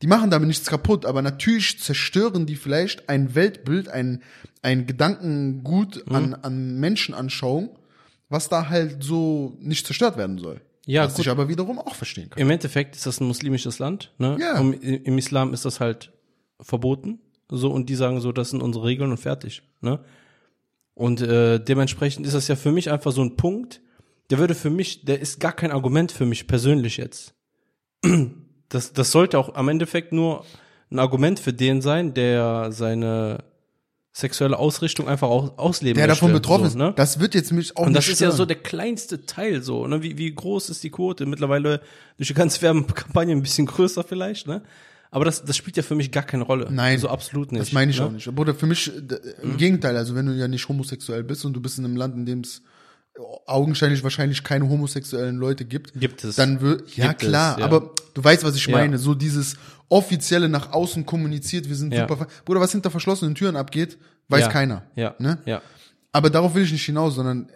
die 0.01 0.07
machen 0.07 0.29
damit 0.29 0.47
nichts 0.49 0.67
kaputt, 0.67 1.05
aber 1.05 1.21
natürlich 1.21 1.79
zerstören 1.79 2.45
die 2.45 2.57
vielleicht 2.57 3.07
ein 3.09 3.33
Weltbild, 3.33 3.87
ein, 3.87 4.21
ein 4.61 4.85
Gedankengut 4.85 6.03
Mhm. 6.07 6.15
an, 6.15 6.33
an 6.35 6.79
Menschenanschauung, 6.79 7.69
was 8.33 8.49
da 8.49 8.67
halt 8.67 9.03
so 9.03 9.55
nicht 9.59 9.85
zerstört 9.85 10.17
werden 10.17 10.39
soll. 10.39 10.59
Ja, 10.85 11.05
was 11.05 11.13
gut. 11.13 11.25
ich 11.25 11.31
aber 11.31 11.47
wiederum 11.47 11.79
auch 11.79 11.95
verstehen 11.95 12.29
kann. 12.29 12.41
Im 12.41 12.49
Endeffekt 12.49 12.95
ist 12.95 13.05
das 13.05 13.21
ein 13.21 13.27
muslimisches 13.27 13.79
Land, 13.79 14.11
ne? 14.17 14.37
Ja. 14.41 14.59
Und 14.59 14.73
im 14.73 15.17
Islam 15.17 15.53
ist 15.53 15.65
das 15.65 15.79
halt 15.79 16.11
verboten. 16.59 17.19
So, 17.47 17.71
und 17.71 17.89
die 17.89 17.95
sagen 17.95 18.19
so, 18.19 18.31
das 18.31 18.49
sind 18.49 18.63
unsere 18.63 18.85
Regeln 18.85 19.11
und 19.11 19.17
fertig, 19.17 19.61
ne? 19.81 19.99
Und 20.95 21.21
äh, 21.21 21.59
dementsprechend 21.59 22.25
ist 22.25 22.33
das 22.33 22.47
ja 22.47 22.55
für 22.55 22.71
mich 22.71 22.91
einfach 22.91 23.11
so 23.11 23.21
ein 23.21 23.37
Punkt, 23.37 23.81
der 24.29 24.39
würde 24.39 24.55
für 24.55 24.69
mich, 24.69 25.05
der 25.05 25.19
ist 25.19 25.39
gar 25.39 25.53
kein 25.53 25.71
Argument 25.71 26.11
für 26.11 26.25
mich 26.25 26.47
persönlich 26.47 26.97
jetzt. 26.97 27.35
Das, 28.69 28.91
das 28.91 29.11
sollte 29.11 29.37
auch 29.37 29.53
am 29.53 29.67
Endeffekt 29.67 30.11
nur 30.11 30.45
ein 30.89 30.97
Argument 30.97 31.39
für 31.39 31.53
den 31.53 31.83
sein, 31.83 32.15
der 32.15 32.71
seine 32.71 33.43
sexuelle 34.15 34.57
Ausrichtung 34.59 35.07
einfach 35.07 35.27
auch 35.27 35.57
ausleben 35.57 35.97
Der 35.97 36.05
davon 36.07 36.31
betroffen 36.33 36.61
so, 36.65 36.67
ist, 36.67 36.75
ne? 36.75 36.93
das 36.95 37.19
wird 37.19 37.33
jetzt 37.33 37.51
mich 37.51 37.75
auch 37.75 37.87
Und 37.87 37.93
das 37.93 38.05
ist 38.07 38.21
ja 38.21 38.27
stören. 38.27 38.37
so 38.37 38.45
der 38.45 38.57
kleinste 38.57 39.25
Teil 39.25 39.63
so, 39.63 39.87
ne? 39.87 40.03
Wie, 40.03 40.17
wie 40.19 40.33
groß 40.33 40.69
ist 40.69 40.83
die 40.83 40.91
Quote? 40.91 41.25
Mittlerweile 41.25 41.81
durch 42.17 42.27
die 42.27 42.35
ganze 42.35 42.61
Werbekampagne 42.61 43.35
ein 43.35 43.41
bisschen 43.41 43.65
größer 43.65 44.03
vielleicht, 44.03 44.45
ne? 44.47 44.61
Aber 45.09 45.25
das, 45.25 45.43
das 45.43 45.57
spielt 45.57 45.77
ja 45.77 45.83
für 45.83 45.95
mich 45.95 46.11
gar 46.11 46.23
keine 46.23 46.43
Rolle. 46.43 46.67
Nein. 46.71 46.97
So 46.99 47.07
absolut 47.09 47.51
nicht. 47.51 47.61
Das 47.61 47.71
meine 47.71 47.91
ich 47.91 47.99
ne? 47.99 48.05
auch 48.05 48.11
nicht. 48.11 48.25
Bruder, 48.33 48.53
für 48.55 48.65
mich, 48.67 48.91
d- 48.95 49.17
im 49.43 49.57
Gegenteil, 49.57 49.97
also 49.97 50.13
wenn 50.15 50.25
du 50.27 50.33
ja 50.33 50.47
nicht 50.47 50.67
homosexuell 50.67 51.23
bist 51.23 51.43
und 51.45 51.53
du 51.53 51.61
bist 51.61 51.77
in 51.79 51.85
einem 51.85 51.95
Land, 51.95 52.15
in 52.15 52.25
dem 52.25 52.39
es 52.41 52.61
augenscheinlich 53.45 54.03
wahrscheinlich 54.03 54.43
keine 54.43 54.67
homosexuellen 54.67 55.37
Leute 55.37 55.65
gibt, 55.65 55.93
Gibt 55.99 56.23
es. 56.23 56.35
dann 56.35 56.61
wird, 56.61 56.95
ja 56.95 57.09
Gibt 57.09 57.23
es, 57.23 57.29
klar, 57.29 57.59
ja. 57.59 57.65
aber 57.65 57.93
du 58.13 58.23
weißt, 58.23 58.43
was 58.43 58.55
ich 58.55 58.65
Ja. 58.65 58.75
meine, 58.75 58.97
so 58.97 59.13
dieses 59.13 59.55
offizielle 59.89 60.49
nach 60.49 60.71
außen 60.71 61.05
kommuniziert, 61.05 61.69
wir 61.69 61.75
sind 61.75 61.93
Ja. 61.93 62.07
super, 62.07 62.27
Bruder, 62.45 62.59
was 62.59 62.71
hinter 62.71 62.89
verschlossenen 62.89 63.35
Türen 63.35 63.55
abgeht, 63.55 63.97
weiß 64.29 64.49
keiner. 64.49 64.83
Ja. 64.95 65.13
Ne? 65.19 65.37
Ja. 65.45 65.61
Aber 66.11 66.29
darauf 66.29 66.55
will 66.55 66.63
ich 66.63 66.71
nicht 66.71 66.85
hinaus, 66.85 67.15
sondern 67.15 67.49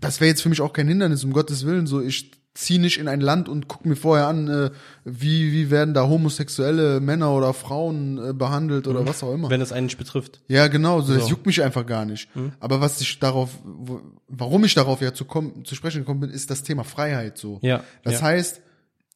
das 0.00 0.20
wäre 0.20 0.28
jetzt 0.28 0.42
für 0.42 0.48
mich 0.48 0.60
auch 0.60 0.72
kein 0.72 0.88
Hindernis, 0.88 1.22
um 1.24 1.32
Gottes 1.32 1.64
Willen. 1.66 1.86
So, 1.86 2.00
ich 2.00 2.32
ziehe 2.60 2.80
nicht 2.80 2.98
in 2.98 3.08
ein 3.08 3.20
Land 3.20 3.48
und 3.48 3.68
gucke 3.68 3.88
mir 3.88 3.96
vorher 3.96 4.26
an, 4.26 4.48
äh, 4.48 4.70
wie, 5.04 5.52
wie 5.52 5.70
werden 5.70 5.94
da 5.94 6.06
homosexuelle 6.08 7.00
Männer 7.00 7.32
oder 7.32 7.54
Frauen 7.54 8.18
äh, 8.18 8.32
behandelt 8.32 8.86
oder 8.86 9.06
was 9.06 9.22
auch 9.22 9.32
immer. 9.32 9.48
Wenn 9.50 9.60
es 9.60 9.72
einen 9.72 9.86
nicht 9.86 9.98
betrifft. 9.98 10.40
Ja, 10.48 10.68
genau, 10.68 11.00
so, 11.00 11.14
das 11.14 11.24
So. 11.24 11.30
juckt 11.30 11.46
mich 11.46 11.62
einfach 11.62 11.86
gar 11.86 12.04
nicht. 12.04 12.28
Aber 12.60 12.80
was 12.80 13.00
ich 13.00 13.18
darauf, 13.18 13.50
wo, 13.64 14.00
warum 14.28 14.64
ich 14.64 14.74
darauf 14.74 15.00
ja 15.00 15.14
zu, 15.14 15.24
kommen, 15.24 15.64
zu 15.64 15.74
sprechen 15.74 16.00
gekommen 16.00 16.20
bin, 16.20 16.30
ist 16.30 16.50
das 16.50 16.62
Thema 16.62 16.84
Freiheit 16.84 17.38
so. 17.38 17.58
Ja, 17.62 17.82
Das 18.04 18.14
ja. 18.14 18.22
heißt, 18.22 18.60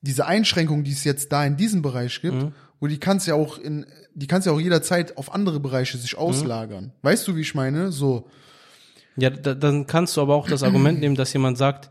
diese 0.02 0.26
Einschränkung, 0.26 0.84
die 0.84 0.92
es 0.92 1.04
jetzt 1.04 1.30
da 1.32 1.44
in 1.44 1.56
diesem 1.56 1.82
Bereich 1.82 2.20
gibt, 2.22 2.34
Mhm. 2.36 2.52
wo 2.80 2.86
die 2.86 2.98
kannst 2.98 3.26
ja 3.26 3.34
auch 3.34 3.58
in, 3.58 3.86
die 4.14 4.26
kannst 4.26 4.46
ja 4.46 4.52
auch 4.52 4.60
jederzeit 4.60 5.16
auf 5.16 5.34
andere 5.34 5.60
Bereiche 5.60 5.96
Mhm. 5.96 6.00
sich 6.02 6.16
auslagern. 6.16 6.92
Weißt 7.02 7.26
du, 7.28 7.36
wie 7.36 7.40
ich 7.42 7.54
meine? 7.54 7.92
So, 7.92 8.26
Ja, 9.16 9.30
da, 9.30 9.54
dann 9.54 9.86
kannst 9.86 10.16
du 10.16 10.20
aber 10.22 10.34
auch 10.34 10.48
das 10.48 10.62
Argument 10.64 10.98
nehmen, 11.00 11.14
dass 11.14 11.32
jemand 11.32 11.56
sagt, 11.56 11.90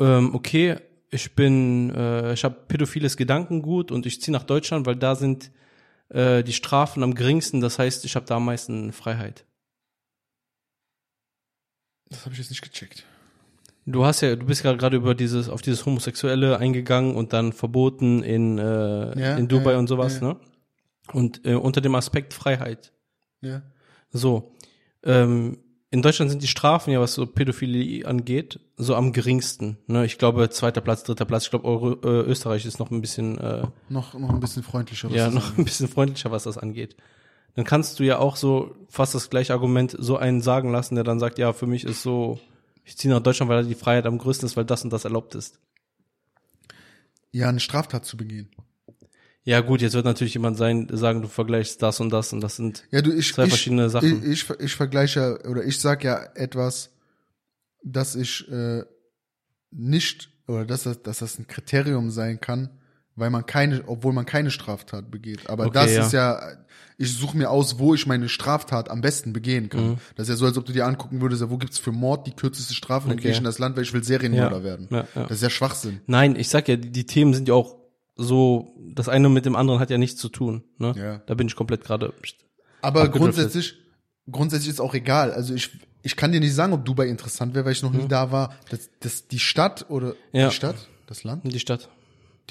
ähm, 0.00 0.34
okay, 0.34 0.76
ich 1.10 1.34
bin, 1.34 1.94
äh, 1.94 2.32
ich 2.32 2.44
habe 2.44 2.56
pädophiles 2.68 3.16
Gedankengut 3.16 3.92
und 3.92 4.06
ich 4.06 4.20
ziehe 4.20 4.32
nach 4.32 4.42
Deutschland, 4.42 4.86
weil 4.86 4.96
da 4.96 5.14
sind 5.14 5.50
äh, 6.08 6.42
die 6.42 6.52
Strafen 6.52 7.02
am 7.02 7.14
geringsten. 7.14 7.60
Das 7.60 7.78
heißt, 7.78 8.04
ich 8.04 8.16
habe 8.16 8.26
da 8.26 8.36
am 8.36 8.44
meisten 8.44 8.92
Freiheit. 8.92 9.44
das 12.10 12.24
habe 12.24 12.32
ich 12.32 12.38
jetzt 12.38 12.50
nicht 12.50 12.62
gecheckt. 12.62 13.04
Du 13.86 14.04
hast 14.04 14.22
ja, 14.22 14.34
du 14.34 14.46
bist 14.46 14.64
ja 14.64 14.72
gerade 14.72 14.96
über 14.96 15.14
dieses, 15.14 15.48
auf 15.48 15.60
dieses 15.60 15.84
Homosexuelle 15.84 16.58
eingegangen 16.58 17.14
und 17.14 17.32
dann 17.32 17.52
verboten 17.52 18.22
in, 18.22 18.58
äh, 18.58 19.20
Ja, 19.20 19.36
in 19.36 19.46
Dubai 19.46 19.72
ja, 19.72 19.78
und 19.78 19.88
sowas, 19.88 20.20
ja. 20.20 20.28
ne? 20.28 20.36
Und 21.12 21.44
äh, 21.44 21.54
unter 21.54 21.82
dem 21.82 21.94
Aspekt 21.94 22.32
Freiheit. 22.32 22.92
Ja. 23.42 23.62
So. 24.10 24.54
Ähm, 25.02 25.58
in 25.94 26.02
Deutschland 26.02 26.28
sind 26.28 26.42
die 26.42 26.48
Strafen 26.48 26.90
ja, 26.92 27.00
was 27.00 27.14
so 27.14 27.24
Pädophilie 27.24 28.04
angeht, 28.04 28.58
so 28.76 28.96
am 28.96 29.12
geringsten. 29.12 29.78
Ne? 29.86 30.04
Ich 30.04 30.18
glaube, 30.18 30.50
zweiter 30.50 30.80
Platz, 30.80 31.04
dritter 31.04 31.24
Platz. 31.24 31.44
Ich 31.44 31.50
glaube, 31.50 32.00
äh, 32.02 32.28
Österreich 32.28 32.66
ist 32.66 32.80
noch 32.80 32.90
ein 32.90 33.00
bisschen, 33.00 33.38
äh, 33.38 33.68
Noch, 33.88 34.12
noch 34.14 34.30
ein 34.30 34.40
bisschen 34.40 34.64
freundlicher. 34.64 35.08
was 35.08 35.16
ja, 35.16 35.26
das 35.26 35.34
noch 35.34 35.44
angeht. 35.44 35.58
ein 35.58 35.64
bisschen 35.64 35.86
freundlicher, 35.86 36.32
was 36.32 36.42
das 36.42 36.58
angeht. 36.58 36.96
Dann 37.54 37.64
kannst 37.64 38.00
du 38.00 38.02
ja 38.02 38.18
auch 38.18 38.34
so 38.34 38.74
fast 38.88 39.14
das 39.14 39.30
gleiche 39.30 39.52
Argument 39.52 39.94
so 39.96 40.16
einen 40.16 40.40
sagen 40.40 40.72
lassen, 40.72 40.96
der 40.96 41.04
dann 41.04 41.20
sagt, 41.20 41.38
ja, 41.38 41.52
für 41.52 41.68
mich 41.68 41.84
ist 41.84 42.02
so, 42.02 42.40
ich 42.84 42.96
ziehe 42.96 43.14
nach 43.14 43.22
Deutschland, 43.22 43.48
weil 43.48 43.62
da 43.62 43.68
die 43.68 43.76
Freiheit 43.76 44.06
am 44.06 44.18
größten 44.18 44.46
ist, 44.46 44.56
weil 44.56 44.64
das 44.64 44.82
und 44.82 44.92
das 44.92 45.04
erlaubt 45.04 45.36
ist. 45.36 45.60
Ja, 47.30 47.48
eine 47.48 47.60
Straftat 47.60 48.04
zu 48.04 48.16
begehen. 48.16 48.50
Ja, 49.46 49.60
gut, 49.60 49.82
jetzt 49.82 49.92
wird 49.92 50.06
natürlich 50.06 50.32
jemand 50.34 50.56
sein, 50.56 50.88
sagen, 50.90 51.20
du 51.20 51.28
vergleichst 51.28 51.82
das 51.82 52.00
und 52.00 52.10
das 52.10 52.32
und 52.32 52.40
das 52.40 52.56
sind 52.56 52.84
Ja, 52.90 53.02
du, 53.02 53.12
ich, 53.12 53.32
zwei 53.34 53.44
ich, 53.44 53.50
verschiedene 53.50 53.90
Sachen. 53.90 54.22
Ich, 54.24 54.48
ich, 54.48 54.60
ich 54.60 54.74
vergleiche 54.74 55.40
oder 55.48 55.62
ich 55.64 55.78
sag 55.78 56.02
ja 56.02 56.18
etwas, 56.34 56.90
dass 57.82 58.14
ich 58.16 58.50
äh, 58.50 58.84
nicht 59.70 60.30
oder 60.46 60.64
dass 60.64 60.84
das, 60.84 61.02
dass 61.02 61.18
das 61.18 61.38
ein 61.38 61.46
Kriterium 61.46 62.10
sein 62.10 62.40
kann, 62.40 62.70
weil 63.16 63.28
man 63.30 63.44
keine, 63.44 63.84
obwohl 63.86 64.12
man 64.14 64.24
keine 64.26 64.50
Straftat 64.50 65.10
begeht. 65.10 65.48
Aber 65.50 65.66
Okay, 65.66 65.74
das 65.74 65.92
ja. 65.92 66.06
ist 66.06 66.12
ja, 66.12 66.40
ich 66.96 67.12
suche 67.12 67.36
mir 67.36 67.50
aus, 67.50 67.78
wo 67.78 67.94
ich 67.94 68.06
meine 68.06 68.28
Straftat 68.30 68.90
am 68.90 69.02
besten 69.02 69.32
begehen 69.34 69.68
kann. 69.68 69.90
Mhm. 69.90 69.96
Das 70.16 70.24
ist 70.28 70.30
ja 70.30 70.36
so, 70.36 70.46
als 70.46 70.56
ob 70.56 70.64
du 70.64 70.72
dir 70.72 70.86
angucken 70.86 71.20
würdest, 71.20 71.42
ja, 71.42 71.50
wo 71.50 71.58
gibt's 71.58 71.78
für 71.78 71.92
Mord 71.92 72.26
die 72.26 72.32
kürzeste 72.32 72.72
Strafe, 72.74 73.08
dann 73.08 73.18
Okay. 73.18 73.24
gehe 73.24 73.32
ich 73.32 73.38
in 73.38 73.44
das 73.44 73.58
Land, 73.58 73.76
weil 73.76 73.82
ich 73.84 73.92
will 73.92 74.02
Serienmörder 74.04 74.58
Ja. 74.58 74.64
werden. 74.64 74.88
Ja. 74.90 75.06
Das 75.14 75.32
ist 75.32 75.42
ja 75.42 75.50
Schwachsinn. 75.50 76.00
Nein, 76.06 76.34
ich 76.36 76.48
sag 76.48 76.66
ja, 76.68 76.76
die, 76.76 76.90
die 76.90 77.04
Themen 77.06 77.34
sind 77.34 77.46
ja 77.48 77.54
auch 77.54 77.83
so, 78.16 78.74
das 78.94 79.08
eine 79.08 79.28
mit 79.28 79.44
dem 79.46 79.56
anderen 79.56 79.80
hat 79.80 79.90
ja 79.90 79.98
nichts 79.98 80.20
zu 80.20 80.28
tun. 80.28 80.62
Ne? 80.78 80.94
Ja. 80.96 81.18
Da 81.26 81.34
bin 81.34 81.46
ich 81.46 81.56
komplett 81.56 81.84
gerade. 81.84 82.12
Aber 82.82 83.08
grundsätzlich, 83.08 83.74
grundsätzlich 84.30 84.70
ist 84.70 84.80
auch 84.80 84.94
egal. 84.94 85.32
Also 85.32 85.54
ich, 85.54 85.70
ich 86.02 86.16
kann 86.16 86.30
dir 86.32 86.40
nicht 86.40 86.54
sagen, 86.54 86.72
ob 86.72 86.84
Dubai 86.84 87.08
interessant 87.08 87.54
wäre, 87.54 87.64
weil 87.64 87.72
ich 87.72 87.82
noch 87.82 87.92
nie 87.92 88.06
da 88.08 88.30
war. 88.30 88.54
Das, 88.70 88.90
das, 89.00 89.26
die 89.28 89.38
Stadt 89.38 89.86
oder 89.90 90.08
Mhm. 90.32 90.40
Ja. 90.40 90.48
die 90.48 90.54
Stadt, 90.54 90.88
das 91.06 91.24
Land, 91.24 91.44
Die 91.52 91.58
Stadt. 91.60 91.88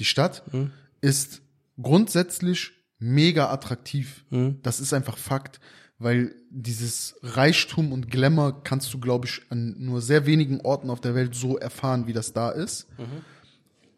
die 0.00 0.04
Stadt 0.04 0.42
Mhm. 0.52 0.70
ist 1.00 1.40
grundsätzlich 1.80 2.72
mega 2.98 3.50
attraktiv. 3.50 4.24
Mhm. 4.30 4.58
Das 4.62 4.80
ist 4.80 4.92
einfach 4.92 5.16
Fakt, 5.18 5.60
weil 5.98 6.34
dieses 6.50 7.16
Reichtum 7.22 7.92
und 7.92 8.10
Glamour 8.10 8.64
kannst 8.64 8.92
du, 8.92 8.98
glaube 8.98 9.26
ich, 9.26 9.42
an 9.50 9.76
nur 9.78 10.00
sehr 10.02 10.26
wenigen 10.26 10.60
Orten 10.60 10.90
auf 10.90 11.00
der 11.00 11.14
Welt 11.14 11.34
so 11.34 11.56
erfahren, 11.56 12.06
wie 12.06 12.12
das 12.12 12.32
da 12.32 12.50
ist. 12.50 12.86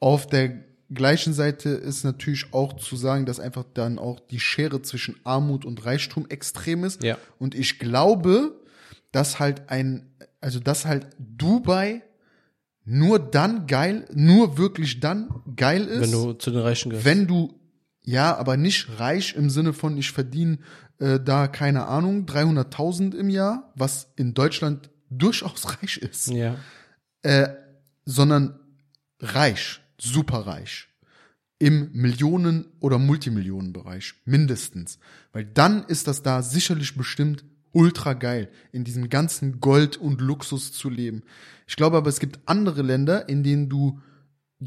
Auf 0.00 0.26
der 0.26 0.64
gleichen 0.92 1.33
Seite 1.33 1.70
ist 1.70 2.05
natürlich 2.05 2.53
auch 2.53 2.75
zu 2.75 2.96
sagen, 2.96 3.27
dass 3.27 3.40
einfach 3.40 3.64
dann 3.75 3.99
auch 3.99 4.20
die 4.20 4.40
Schere 4.40 4.83
zwischen 4.83 5.16
Armut 5.25 5.64
und 5.64 5.85
Reichtum 5.85 6.27
extrem 6.29 6.85
ist. 6.85 7.03
Ja. 7.03 7.18
Und 7.38 7.55
ich 7.55 7.79
glaube, 7.79 8.61
dass 9.12 9.38
halt 9.38 9.68
ein, 9.70 10.11
also 10.40 10.61
dass 10.61 10.85
halt 10.85 11.07
Dubai 11.18 12.03
nur 12.85 13.18
dann 13.18 13.66
geil, 13.66 14.07
nur 14.14 14.59
wirklich 14.59 15.01
dann 15.01 15.42
geil 15.57 15.87
ist, 15.87 16.03
Wenn 16.03 16.12
du 16.12 16.33
zu 16.35 16.51
den 16.53 16.61
Reichen 16.61 16.90
gehörst. 16.90 17.05
wenn 17.05 17.27
du, 17.27 17.59
ja, 18.03 18.37
aber 18.37 18.57
nicht 18.57 19.01
reich 19.01 19.35
im 19.35 19.51
Sinne 19.51 19.72
von, 19.72 19.99
ich 19.99 20.12
verdiene 20.12 20.59
äh, 20.99 21.18
da, 21.18 21.49
keine 21.49 21.87
Ahnung, 21.87 22.27
300.000 22.27 23.14
im 23.16 23.29
Jahr, 23.29 23.72
was 23.75 24.12
in 24.16 24.35
Deutschland 24.35 24.90
durchaus 25.11 25.66
reich 25.83 25.96
ist, 25.96 26.29
ja. 26.29 26.57
äh, 27.22 27.49
sondern 28.05 28.61
reich, 29.20 29.81
superreich. 29.99 30.89
Im 31.59 31.91
Millionen- 31.93 32.67
oder 32.81 32.99
Multimillionenbereich, 32.99 34.13
mindestens. 34.27 34.99
Weil 35.33 35.47
dann 35.47 35.85
ist 35.85 36.07
das 36.07 36.23
da 36.23 36.43
sicherlich 36.43 36.95
bestimmt 36.97 37.45
ultra 37.73 38.13
geil, 38.13 38.51
in 38.73 38.85
diesem 38.85 39.09
ganzen 39.09 39.61
Gold 39.61 39.97
und 39.97 40.21
Luxus 40.21 40.73
zu 40.73 40.91
leben. 40.91 41.23
Ich 41.67 41.77
glaube 41.77 41.97
aber, 41.97 42.11
es 42.11 42.21
gibt 42.21 42.41
andere 42.47 42.83
Länder, 42.83 43.29
in 43.29 43.43
denen 43.43 43.69
du 43.71 44.01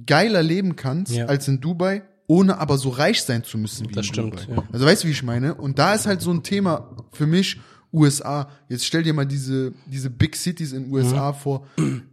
geiler 0.05 0.41
leben 0.43 0.75
kannst 0.75 1.13
Ja. 1.13 1.25
als 1.27 1.47
in 1.47 1.59
Dubai, 1.61 2.03
ohne 2.27 2.57
aber 2.59 2.77
so 2.77 2.89
reich 2.89 3.21
sein 3.23 3.43
zu 3.43 3.57
müssen 3.57 3.87
wie 3.89 3.93
Das 3.93 4.07
in 4.07 4.13
stimmt, 4.13 4.33
Dubai. 4.47 4.55
ja. 4.55 4.63
Also 4.71 4.85
weißt 4.85 5.03
du, 5.03 5.07
wie 5.07 5.11
ich 5.11 5.23
meine? 5.23 5.55
Und 5.55 5.77
da 5.79 5.93
ist 5.93 6.05
halt 6.07 6.21
so 6.21 6.31
ein 6.31 6.43
Thema 6.43 6.95
für 7.11 7.25
mich 7.27 7.59
USA. 7.91 8.49
Jetzt 8.67 8.85
stell 8.85 9.01
dir 9.03 9.13
mal 9.13 9.25
diese, 9.25 9.73
diese 9.87 10.09
Big 10.11 10.35
Cities 10.35 10.73
in 10.73 10.91
USA 10.91 11.33
vor. 11.33 11.67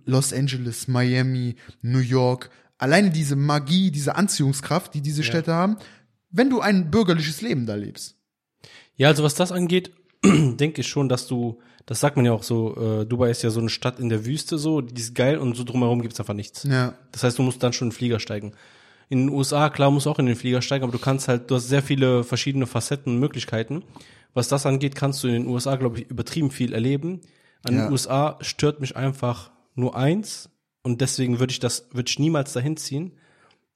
Los 0.06 0.32
Angeles, 0.32 0.88
Miami, 0.88 1.56
New 1.82 1.98
York. 1.98 2.48
Alleine 2.78 3.10
diese 3.10 3.36
Magie, 3.36 3.90
diese 3.90 4.16
Anziehungskraft, 4.16 4.94
die 4.94 5.00
diese 5.00 5.22
Städte 5.22 5.54
haben. 5.54 5.76
Wenn 6.30 6.50
du 6.50 6.60
ein 6.60 6.90
bürgerliches 6.90 7.40
Leben 7.40 7.66
da 7.66 7.74
lebst. 7.74 8.16
Ja, 8.96 9.08
also 9.08 9.22
was 9.22 9.34
das 9.34 9.52
angeht, 9.52 9.92
denke 10.24 10.80
ich 10.82 10.88
schon, 10.88 11.08
dass 11.08 11.26
du, 11.26 11.58
das 11.86 12.00
sagt 12.00 12.16
man 12.16 12.24
ja 12.26 12.32
auch 12.32 12.42
so, 12.42 12.76
äh, 12.76 13.06
Dubai 13.06 13.30
ist 13.30 13.42
ja 13.42 13.50
so 13.50 13.60
eine 13.60 13.68
Stadt 13.70 13.98
in 14.00 14.08
der 14.08 14.26
Wüste 14.26 14.58
so, 14.58 14.80
die 14.80 15.00
ist 15.00 15.14
geil 15.14 15.38
und 15.38 15.56
so 15.56 15.64
drumherum 15.64 16.02
gibt's 16.02 16.18
einfach 16.20 16.34
nichts. 16.34 16.64
Ja. 16.64 16.94
Das 17.12 17.22
heißt, 17.24 17.38
du 17.38 17.42
musst 17.42 17.62
dann 17.62 17.72
schon 17.72 17.86
in 17.88 17.90
den 17.90 17.96
Flieger 17.96 18.20
steigen. 18.20 18.52
In 19.08 19.26
den 19.26 19.28
USA, 19.30 19.70
klar, 19.70 19.90
musst 19.90 20.06
du 20.06 20.10
auch 20.10 20.18
in 20.18 20.26
den 20.26 20.34
Flieger 20.36 20.62
steigen, 20.62 20.82
aber 20.82 20.92
du 20.92 20.98
kannst 20.98 21.28
halt, 21.28 21.50
du 21.50 21.54
hast 21.54 21.68
sehr 21.68 21.82
viele 21.82 22.24
verschiedene 22.24 22.66
Facetten 22.66 23.14
und 23.14 23.20
Möglichkeiten. 23.20 23.84
Was 24.34 24.48
das 24.48 24.66
angeht, 24.66 24.96
kannst 24.96 25.22
du 25.22 25.28
in 25.28 25.34
den 25.34 25.46
USA, 25.46 25.76
glaube 25.76 26.00
ich, 26.00 26.10
übertrieben 26.10 26.50
viel 26.50 26.72
erleben. 26.74 27.20
An 27.62 27.74
Ja. 27.74 27.84
den 27.84 27.92
USA 27.92 28.36
stört 28.40 28.80
mich 28.80 28.96
einfach 28.96 29.50
nur 29.74 29.96
eins 29.96 30.50
und 30.86 31.00
deswegen 31.00 31.40
würde 31.40 31.50
ich 31.50 31.58
das, 31.58 31.88
würde 31.90 32.08
ich 32.08 32.20
niemals 32.20 32.52
dahin 32.52 32.76
ziehen. 32.76 33.10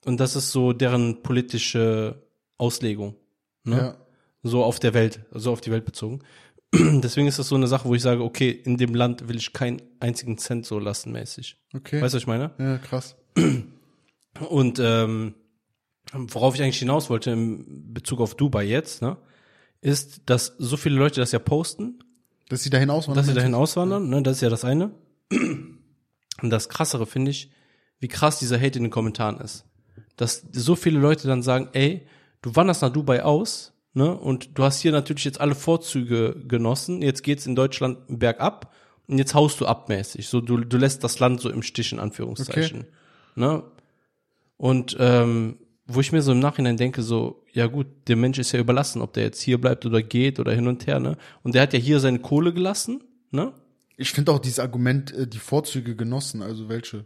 Und 0.05 0.21
das 0.21 0.37
ist 0.37 0.53
so 0.53 0.71
deren 0.71 1.23
politische 1.23 2.23
Auslegung. 2.57 3.17
Ne? 3.65 3.75
Ja. 3.75 3.97
So 4.43 4.63
auf 4.63 4.79
der 4.79 4.93
Welt, 4.93 5.19
so 5.31 5.51
auf 5.51 5.59
die 5.59 5.71
Welt 5.71 5.83
bezogen. 5.83 6.21
Deswegen 6.73 7.27
ist 7.27 7.37
das 7.37 7.49
so 7.49 7.55
eine 7.55 7.67
Sache, 7.67 7.89
wo 7.89 7.95
ich 7.95 8.01
sage, 8.01 8.23
okay, 8.23 8.49
in 8.49 8.77
dem 8.77 8.95
Land 8.95 9.27
will 9.27 9.35
ich 9.35 9.51
keinen 9.51 9.81
einzigen 9.99 10.37
Cent 10.37 10.65
so 10.65 10.79
lassen 10.79 11.11
mäßig. 11.11 11.57
Okay. 11.75 12.01
Weißt 12.01 12.13
du, 12.13 12.15
was 12.15 12.23
ich 12.23 12.27
meine? 12.27 12.51
Ja, 12.57 12.77
krass. 12.77 13.17
Und 14.49 14.79
ähm, 14.79 15.33
worauf 16.13 16.55
ich 16.55 16.63
eigentlich 16.63 16.79
hinaus 16.79 17.09
wollte 17.09 17.31
in 17.31 17.93
Bezug 17.93 18.21
auf 18.21 18.35
Dubai 18.35 18.63
jetzt, 18.63 19.01
ne, 19.01 19.17
ist, 19.81 20.21
dass 20.27 20.55
so 20.59 20.77
viele 20.77 20.95
Leute 20.95 21.19
das 21.19 21.33
ja 21.33 21.39
posten, 21.39 21.99
Dass 22.47 22.63
sie 22.63 22.69
dahin 22.69 22.89
auswandern. 22.89 23.21
dass 23.21 23.27
sie 23.27 23.37
dahin 23.37 23.53
auswandern, 23.53 24.07
ne, 24.07 24.23
das 24.23 24.37
ist 24.37 24.41
ja 24.43 24.49
das 24.49 24.63
eine. 24.63 24.91
Und 26.41 26.49
das 26.49 26.69
krassere 26.69 27.05
finde 27.05 27.31
ich, 27.31 27.51
wie 27.99 28.07
krass 28.07 28.39
dieser 28.39 28.59
Hate 28.59 28.79
in 28.79 28.85
den 28.85 28.91
Kommentaren 28.91 29.39
ist. 29.39 29.65
Dass 30.17 30.45
so 30.51 30.75
viele 30.75 30.99
Leute 30.99 31.27
dann 31.27 31.43
sagen, 31.43 31.69
ey, 31.73 32.07
du 32.41 32.55
wanderst 32.55 32.81
nach 32.81 32.91
Dubai 32.91 33.23
aus, 33.23 33.73
ne, 33.93 34.15
und 34.15 34.57
du 34.57 34.63
hast 34.63 34.81
hier 34.81 34.91
natürlich 34.91 35.25
jetzt 35.25 35.39
alle 35.39 35.55
Vorzüge 35.55 36.35
genossen, 36.47 37.01
jetzt 37.01 37.23
geht's 37.23 37.45
in 37.45 37.55
Deutschland 37.55 37.99
bergab 38.07 38.73
und 39.07 39.17
jetzt 39.17 39.33
haust 39.33 39.59
du 39.61 39.65
abmäßig. 39.65 40.27
So, 40.27 40.41
du, 40.41 40.57
du 40.57 40.77
lässt 40.77 41.03
das 41.03 41.19
Land 41.19 41.41
so 41.41 41.49
im 41.49 41.61
Stich, 41.61 41.91
in 41.91 41.99
Anführungszeichen. 41.99 42.85
Ne? 43.35 43.63
Und 44.57 44.95
ähm, 44.99 45.57
wo 45.87 45.99
ich 45.99 46.11
mir 46.11 46.21
so 46.21 46.31
im 46.31 46.39
Nachhinein 46.39 46.77
denke, 46.77 47.01
so, 47.01 47.43
ja 47.51 47.67
gut, 47.67 47.87
der 48.07 48.15
Mensch 48.15 48.39
ist 48.39 48.51
ja 48.51 48.59
überlassen, 48.59 49.01
ob 49.01 49.13
der 49.13 49.23
jetzt 49.23 49.41
hier 49.41 49.59
bleibt 49.59 49.85
oder 49.85 50.01
geht 50.01 50.39
oder 50.39 50.53
hin 50.53 50.67
und 50.67 50.87
her, 50.87 50.99
ne? 50.99 51.17
Und 51.43 51.55
der 51.55 51.63
hat 51.63 51.73
ja 51.73 51.79
hier 51.79 51.99
seine 51.99 52.19
Kohle 52.19 52.53
gelassen, 52.53 53.03
ne? 53.31 53.53
Ich 54.01 54.11
finde 54.11 54.31
auch 54.31 54.39
dieses 54.39 54.59
Argument, 54.59 55.13
äh, 55.13 55.27
die 55.27 55.39
Vorzüge 55.39 55.95
genossen, 55.95 56.41
also 56.41 56.69
welche 56.69 57.05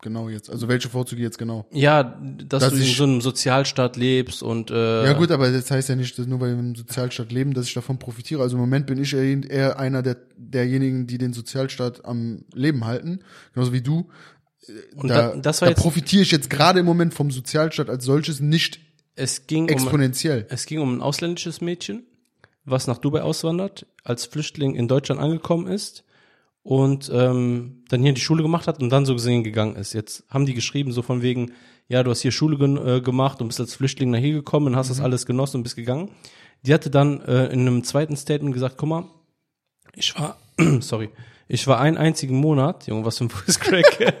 genau 0.00 0.28
jetzt? 0.28 0.50
Also 0.50 0.68
welche 0.68 0.88
Vorzüge 0.88 1.22
jetzt 1.22 1.38
genau? 1.38 1.66
Ja, 1.72 2.02
dass, 2.02 2.62
Dass 2.62 2.72
du 2.72 2.78
in 2.78 2.94
so 2.94 3.04
einem 3.04 3.20
Sozialstaat 3.20 3.96
lebst 3.96 4.42
und 4.42 4.70
äh, 4.70 5.04
Ja 5.04 5.12
gut, 5.12 5.30
aber 5.30 5.50
das 5.50 5.70
heißt 5.70 5.88
ja 5.88 5.96
nicht, 5.96 6.18
dass 6.18 6.26
nur 6.26 6.40
weil 6.40 6.52
wir 6.52 6.58
im 6.58 6.74
Sozialstaat 6.74 7.32
leben, 7.32 7.54
dass 7.54 7.66
ich 7.66 7.74
davon 7.74 7.98
profitiere. 7.98 8.42
Also 8.42 8.56
im 8.56 8.60
Moment 8.60 8.86
bin 8.86 9.00
ich 9.00 9.14
eher 9.14 9.78
einer 9.78 10.02
der, 10.02 10.16
derjenigen, 10.36 11.06
die 11.06 11.18
den 11.18 11.32
Sozialstaat 11.32 12.04
am 12.04 12.44
Leben 12.54 12.84
halten, 12.84 13.20
genauso 13.54 13.72
wie 13.72 13.82
du. 13.82 14.08
und 14.96 15.08
Da, 15.08 15.30
da, 15.30 15.36
das 15.36 15.62
war 15.62 15.68
da 15.68 15.74
profitiere 15.74 16.22
ich 16.22 16.30
jetzt 16.30 16.50
gerade 16.50 16.80
im 16.80 16.86
Moment 16.86 17.14
vom 17.14 17.30
Sozialstaat 17.30 17.90
als 17.90 18.04
solches 18.04 18.40
nicht 18.40 18.80
es 19.16 19.46
ging 19.46 19.64
um, 19.64 19.70
exponentiell. 19.70 20.46
es 20.48 20.66
ging 20.66 20.80
um 20.80 20.96
ein 20.96 21.02
ausländisches 21.02 21.60
Mädchen, 21.60 22.04
was 22.64 22.86
nach 22.86 22.98
Dubai 22.98 23.22
auswandert, 23.22 23.86
als 24.04 24.24
Flüchtling 24.24 24.74
in 24.74 24.88
Deutschland 24.88 25.20
angekommen 25.20 25.66
ist 25.66 26.04
und 26.62 27.10
ähm, 27.12 27.84
dann 27.88 28.02
hier 28.02 28.12
die 28.12 28.20
Schule 28.20 28.42
gemacht 28.42 28.66
hat 28.66 28.82
und 28.82 28.90
dann 28.90 29.06
so 29.06 29.14
gesehen 29.14 29.42
gegangen 29.44 29.76
ist. 29.76 29.92
Jetzt 29.92 30.24
haben 30.28 30.46
die 30.46 30.54
geschrieben 30.54 30.92
so 30.92 31.02
von 31.02 31.22
wegen, 31.22 31.52
ja, 31.88 32.02
du 32.02 32.10
hast 32.10 32.20
hier 32.20 32.32
Schule 32.32 32.56
gen 32.58 32.76
äh, 32.76 33.00
gemacht 33.00 33.40
und 33.40 33.48
bist 33.48 33.60
als 33.60 33.74
Flüchtling 33.74 34.10
nach 34.10 34.18
hier 34.18 34.34
gekommen 34.34 34.68
und 34.68 34.76
hast 34.76 34.88
Mhm. 34.88 34.94
das 34.94 35.00
alles 35.00 35.26
genossen 35.26 35.58
und 35.58 35.62
bist 35.62 35.76
gegangen. 35.76 36.10
Die 36.62 36.74
hatte 36.74 36.90
dann 36.90 37.20
äh, 37.22 37.46
in 37.46 37.60
einem 37.60 37.84
zweiten 37.84 38.16
Statement 38.16 38.52
gesagt, 38.54 38.76
guck 38.76 38.88
mal, 38.88 39.04
ich 39.94 40.14
war, 40.18 40.36
sorry, 40.80 41.08
ich 41.48 41.66
war 41.66 41.80
einen 41.80 41.96
einzigen 41.96 42.36
Monat, 42.36 42.86
Junge, 42.86 43.04
was 43.04 43.18
für 43.18 43.24
ein 43.24 43.30
Voice 43.30 43.58
Crack. 43.58 44.14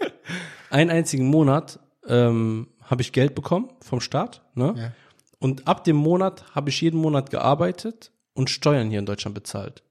einen 0.70 0.90
einzigen 0.90 1.26
Monat 1.26 1.78
ähm, 2.08 2.68
habe 2.82 3.02
ich 3.02 3.12
Geld 3.12 3.34
bekommen 3.34 3.68
vom 3.80 4.00
Staat, 4.00 4.42
ne? 4.54 4.74
Ja. 4.76 4.92
Und 5.38 5.68
ab 5.68 5.84
dem 5.84 5.96
Monat 5.96 6.44
habe 6.54 6.70
ich 6.70 6.80
jeden 6.80 6.98
Monat 6.98 7.30
gearbeitet 7.30 8.12
und 8.32 8.48
Steuern 8.48 8.88
hier 8.88 8.98
in 8.98 9.06
Deutschland 9.06 9.34
bezahlt. 9.34 9.82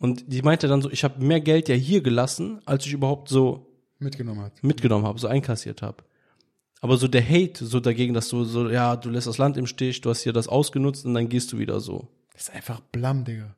Und 0.00 0.32
die 0.32 0.40
meinte 0.40 0.66
dann 0.66 0.80
so, 0.80 0.90
ich 0.90 1.04
habe 1.04 1.22
mehr 1.22 1.42
Geld 1.42 1.68
ja 1.68 1.74
hier 1.74 2.02
gelassen, 2.02 2.62
als 2.64 2.86
ich 2.86 2.92
überhaupt 2.94 3.28
so 3.28 3.66
Mitgenommen 3.98 4.40
hat. 4.40 4.64
mitgenommen 4.64 5.04
habe, 5.04 5.18
so 5.18 5.28
einkassiert 5.28 5.82
habe. 5.82 6.02
Aber 6.80 6.96
so 6.96 7.06
der 7.06 7.22
Hate 7.22 7.66
so 7.66 7.80
dagegen, 7.80 8.14
dass 8.14 8.30
du 8.30 8.44
so, 8.44 8.70
ja, 8.70 8.96
du 8.96 9.10
lässt 9.10 9.26
das 9.26 9.36
Land 9.36 9.58
im 9.58 9.66
Stich, 9.66 10.00
du 10.00 10.08
hast 10.08 10.22
hier 10.22 10.32
das 10.32 10.48
ausgenutzt 10.48 11.04
und 11.04 11.12
dann 11.12 11.28
gehst 11.28 11.52
du 11.52 11.58
wieder 11.58 11.80
so. 11.80 12.08
Das 12.32 12.44
ist 12.44 12.54
einfach 12.54 12.80
blam, 12.80 13.26
Digga. 13.26 13.54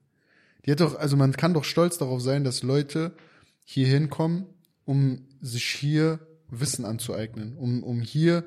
Die 0.67 0.73
hat 0.73 0.81
doch, 0.81 0.97
also 0.97 1.17
man 1.17 1.33
kann 1.33 1.55
doch 1.55 1.63
stolz 1.63 1.99
darauf 1.99 2.21
sein, 2.21 2.43
dass 2.43 2.65
Leute 2.65 3.13
hier 3.65 3.87
hinkommen, 3.87 4.47
um 4.85 5.29
sich 5.41 5.65
hier 5.65 6.19
Wissen 6.51 6.85
anzueignen, 6.85 7.57
um, 7.57 7.85
um 7.85 8.01
hier 8.01 8.45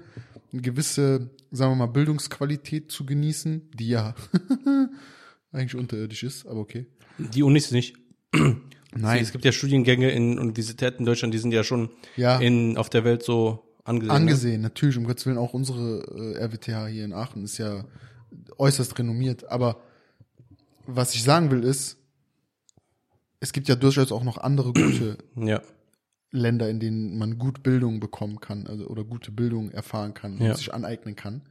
eine 0.52 0.62
gewisse, 0.62 1.30
sagen 1.52 1.72
wir 1.72 1.76
mal, 1.78 1.86
Bildungsqualität 1.88 2.91
zu 2.91 3.06
genießen, 3.06 3.72
die 3.74 3.88
ja 3.88 4.16
eigentlich 5.54 5.76
unterirdisch 5.76 6.24
ist, 6.24 6.46
aber 6.46 6.60
okay. 6.60 6.88
Die 7.18 7.43
Unis 7.43 7.72
nicht. 7.72 7.95
Nein, 8.97 9.22
Es 9.22 9.32
gibt 9.32 9.43
ja 9.45 9.51
Studiengänge 9.51 10.09
in 10.11 10.39
Universitäten 10.39 10.99
in 10.99 11.05
Deutschland, 11.05 11.34
die 11.34 11.38
sind 11.38 11.51
ja 11.51 11.63
schon 11.63 11.89
Ja. 12.16 12.39
in, 12.39 12.78
auf 12.78 12.89
der 12.89 13.03
Welt 13.03 13.24
so 13.24 13.63
angesehen. 13.84 14.07
ne? 14.07 14.13
angesehen, 14.16 14.61
natürlich, 14.61 14.97
um 14.97 15.03
Gottes 15.05 15.26
Willen, 15.26 15.38
auch 15.38 15.53
unsere 15.53 15.99
äh, 16.38 16.43
RWTH 16.43 16.88
hier 16.88 17.03
in 17.05 17.13
Aachen 17.13 17.43
ist 17.43 17.57
ja 17.57 17.84
äußerst 18.57 18.97
renommiert, 18.97 19.49
aber 19.49 19.82
was 20.88 21.13
ich 21.16 21.24
sagen 21.24 21.51
will 21.51 21.63
ist, 21.63 21.97
es 23.39 23.51
gibt 23.53 23.68
ja 23.68 23.76
durchaus 23.76 24.11
auch 24.11 24.24
noch 24.24 24.38
andere 24.38 24.74
gute 24.74 25.18
Ne? 25.36 25.51
Ja. 25.51 25.61
Länder, 26.32 26.70
in 26.70 26.80
denen 26.82 27.18
man 27.18 27.38
gut 27.38 27.63
Bildung 27.63 27.99
bekommen 28.01 28.39
kann, 28.41 28.68
also 28.68 28.88
oder 28.88 29.05
gute 29.05 29.32
Bildung 29.32 29.72
erfahren 29.72 30.13
kann 30.13 30.38
Ja. 30.41 30.49
und 30.51 30.57
sich 30.57 30.74
aneignen 30.74 31.16
kann. 31.16 31.43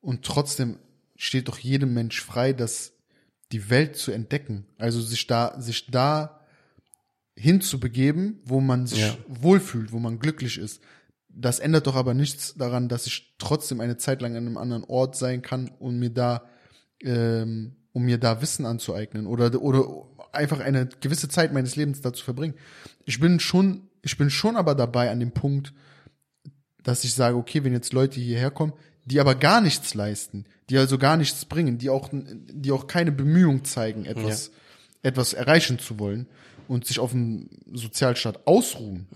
Und 0.00 0.22
trotzdem 0.24 0.78
steht 1.16 1.48
doch 1.48 1.58
jedem 1.58 1.92
Mensch 1.92 2.22
frei, 2.22 2.52
das 2.54 2.92
die 3.52 3.70
Welt 3.70 3.96
zu 3.96 4.12
entdecken, 4.12 4.66
also 4.78 5.00
sich 5.00 5.26
da 5.26 5.60
sich 5.60 5.86
da 5.90 6.40
hinzubegeben, 7.36 8.40
wo 8.44 8.60
man 8.60 8.86
sich 8.86 9.00
Ja. 9.00 9.16
wohlfühlt, 9.28 9.92
wo 9.92 9.98
man 9.98 10.18
glücklich 10.18 10.58
ist. 10.58 10.80
Das 11.28 11.58
ändert 11.58 11.86
doch 11.86 11.96
aber 11.96 12.14
nichts 12.14 12.54
daran, 12.54 12.88
dass 12.88 13.06
ich 13.06 13.34
trotzdem 13.38 13.80
eine 13.80 13.98
Zeit 13.98 14.22
lang 14.22 14.32
an 14.36 14.46
einem 14.46 14.56
anderen 14.56 14.84
Ort 14.84 15.16
sein 15.16 15.42
kann 15.42 15.68
und 15.78 15.98
mir 15.98 16.10
da 16.10 16.44
ähm, 17.02 17.76
um 17.92 18.04
mir 18.04 18.18
da 18.18 18.40
Wissen 18.40 18.64
anzueignen 18.66 19.26
oder 19.26 19.60
oder 19.60 20.06
einfach 20.32 20.60
eine 20.60 20.86
gewisse 21.00 21.28
Zeit 21.28 21.52
meines 21.52 21.76
Lebens 21.76 22.00
dazu 22.00 22.24
verbringen. 22.24 22.54
Ich 23.04 23.20
bin 23.20 23.38
schon 23.38 23.88
ich 24.02 24.16
bin 24.16 24.30
schon 24.30 24.56
aber 24.56 24.74
dabei 24.74 25.10
an 25.10 25.20
dem 25.20 25.32
Punkt, 25.32 25.74
dass 26.82 27.04
ich 27.04 27.12
sage, 27.14 27.36
okay, 27.36 27.64
wenn 27.64 27.72
jetzt 27.72 27.92
Leute 27.92 28.18
hierher 28.20 28.50
kommen, 28.50 28.72
die 29.06 29.20
aber 29.20 29.34
gar 29.34 29.60
nichts 29.60 29.94
leisten, 29.94 30.44
die 30.68 30.76
also 30.76 30.98
gar 30.98 31.16
nichts 31.16 31.44
bringen, 31.46 31.78
die 31.78 31.90
auch 31.90 32.10
die 32.12 32.72
auch 32.72 32.86
keine 32.86 33.12
Bemühung 33.12 33.64
zeigen, 33.64 34.04
etwas 34.04 34.50
etwas 35.02 35.32
erreichen 35.32 35.78
zu 35.78 35.98
wollen 35.98 36.26
und 36.68 36.84
sich 36.84 36.98
auf 36.98 37.12
dem 37.12 37.48
Sozialstaat 37.72 38.46
ausruhen. 38.46 39.06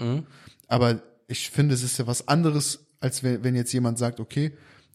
Aber 0.69 1.03
ich 1.27 1.51
finde, 1.51 1.75
es 1.75 1.83
ist 1.83 1.99
ja 1.99 2.07
was 2.07 2.29
anderes, 2.29 2.87
als 3.01 3.23
wenn, 3.23 3.43
wenn 3.43 3.57
jetzt 3.57 3.73
jemand 3.73 3.99
sagt, 3.99 4.21
okay, 4.21 4.53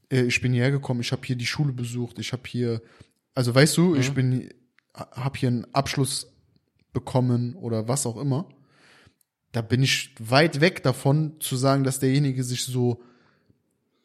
äh, 0.09 0.21
ich 0.21 0.39
bin 0.41 0.53
hierher 0.53 0.71
gekommen, 0.71 1.01
ich 1.01 1.11
habe 1.11 1.25
hier 1.25 1.35
die 1.35 1.45
Schule 1.45 1.73
besucht, 1.73 2.17
ich 2.19 2.31
habe 2.31 2.43
hier, 2.47 2.81
also 3.33 3.53
weißt 3.53 3.75
du, 3.77 3.95
ich 3.95 4.13
bin, 4.13 4.49
habe 4.93 5.37
hier 5.37 5.49
einen 5.49 5.73
Abschluss 5.73 6.31
bekommen 6.93 7.55
oder 7.55 7.87
was 7.87 8.05
auch 8.05 8.17
immer. 8.17 8.47
Da 9.51 9.61
bin 9.61 9.83
ich 9.83 10.15
weit 10.19 10.61
weg 10.61 10.83
davon 10.83 11.35
zu 11.39 11.57
sagen, 11.57 11.83
dass 11.83 11.99
derjenige 11.99 12.43
sich 12.43 12.63
so 12.63 13.01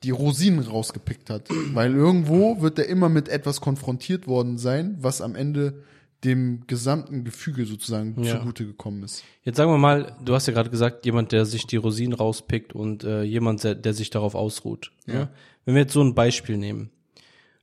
die 0.03 0.11
Rosinen 0.11 0.61
rausgepickt 0.61 1.31
hat. 1.31 1.49
Weil 1.73 1.95
irgendwo 1.95 2.61
wird 2.63 2.79
er 2.79 2.87
immer 2.87 3.09
mit 3.09 3.29
etwas 3.29 3.61
konfrontiert 3.61 4.27
worden 4.27 4.57
sein, 4.59 4.97
was 5.01 5.21
am 5.21 5.35
Ende 5.35 5.83
dem 6.25 6.67
gesamten 6.67 7.25
Gefüge 7.25 7.65
sozusagen 7.65 8.23
Ja. 8.23 8.39
zugute 8.39 8.67
gekommen 8.67 9.03
ist. 9.03 9.25
Jetzt 9.43 9.57
sagen 9.57 9.71
wir 9.71 9.79
mal, 9.79 10.17
du 10.23 10.35
hast 10.35 10.47
ja 10.47 10.53
gerade 10.53 10.71
gesagt, 10.71 11.07
jemand, 11.07 11.33
der 11.33 11.47
sich 11.47 11.67
die 11.67 11.77
Rosinen 11.77 12.13
rauspickt 12.13 12.75
und 12.75 13.05
äh, 13.05 13.23
jemand, 13.23 13.65
der, 13.65 13.75
der 13.75 13.95
sich 13.95 14.11
darauf 14.11 14.35
ausruht. 14.35 14.93
Ja. 15.07 15.31
Wenn 15.65 15.75
wir 15.75 15.83
jetzt 15.83 15.95
so 15.95 16.03
ein 16.03 16.15
Beispiel 16.15 16.59
nehmen, 16.59 16.91